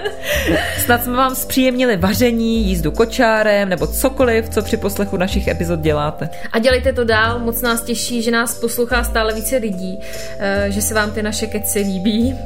Snad 0.84 1.05
jsme 1.05 1.16
vám 1.16 1.34
zpříjemnili 1.34 1.97
vaření, 1.97 2.64
jízdu 2.64 2.91
kočárem 2.91 3.68
nebo 3.68 3.86
cokoliv, 3.86 4.49
co 4.49 4.62
při 4.62 4.76
poslechu 4.76 5.16
našich 5.16 5.49
epizod 5.49 5.80
děláte. 5.80 6.28
A 6.53 6.59
dělejte 6.59 6.93
to 6.93 7.05
dál, 7.05 7.39
moc 7.39 7.62
nás 7.62 7.82
těší, 7.82 8.22
že 8.22 8.30
nás 8.30 8.55
poslouchá 8.55 9.05
stále 9.05 9.34
více 9.34 9.57
lidí, 9.57 10.01
eh, 10.39 10.66
že 10.68 10.82
se 10.82 10.95
vám 10.95 11.11
ty 11.11 11.22
naše 11.22 11.47
keci 11.47 11.80
líbí 11.80 12.36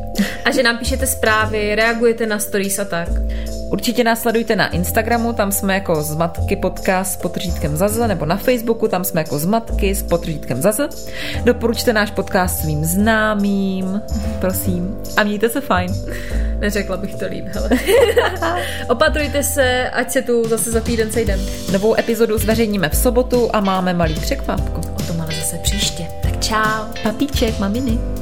a 0.45 0.51
že 0.51 0.63
nám 0.63 0.79
píšete 0.79 1.07
zprávy, 1.07 1.32
reagujete 1.75 2.27
na 2.27 2.39
stories 2.39 2.79
a 2.79 2.85
tak. 2.85 3.09
Určitě 3.71 4.05
nás 4.05 4.23
sledujte 4.23 4.57
na 4.57 4.69
Instagramu, 4.69 5.33
tam 5.33 5.53
jsme 5.53 5.75
jako 5.75 6.03
Zmatky 6.03 6.57
podcast 6.57 7.13
s 7.13 7.17
potržítkem 7.17 7.77
Zaze, 7.77 8.09
nebo 8.09 8.27
na 8.27 8.37
Facebooku, 8.37 8.89
tam 8.89 9.05
jsme 9.05 9.21
jako 9.21 9.39
Zmatky 9.39 9.95
s 9.95 10.03
potržítkem 10.03 10.63
Zaze. 10.63 10.89
Doporučte 11.45 11.93
náš 11.93 12.11
podcast 12.11 12.61
svým 12.61 12.85
známým, 12.85 14.03
prosím. 14.41 14.97
A 15.17 15.25
mějte 15.25 15.49
se 15.49 15.61
fajn. 15.61 15.95
Neřekla 16.59 16.97
bych 16.97 17.15
to 17.15 17.27
líp, 17.27 17.45
hele. 17.49 17.71
Opatrujte 18.89 19.43
se, 19.43 19.91
ať 19.91 20.11
se 20.11 20.23
tu 20.23 20.49
zase 20.49 20.71
za 20.71 20.81
týden 20.81 21.13
sejdem. 21.13 21.41
Novou 21.73 21.99
epizodu 21.99 22.39
zveřejníme 22.39 22.89
v 22.89 22.97
sobotu 22.97 23.51
a 23.53 23.61
máme 23.61 23.95
malý 23.95 24.15
překvapko. 24.15 24.81
O 24.81 25.03
tom 25.03 25.21
ale 25.21 25.35
zase 25.35 25.59
příště. 25.59 26.07
Tak 26.23 26.45
čau. 26.45 27.03
Papíček, 27.03 27.59
maminy. 27.59 28.22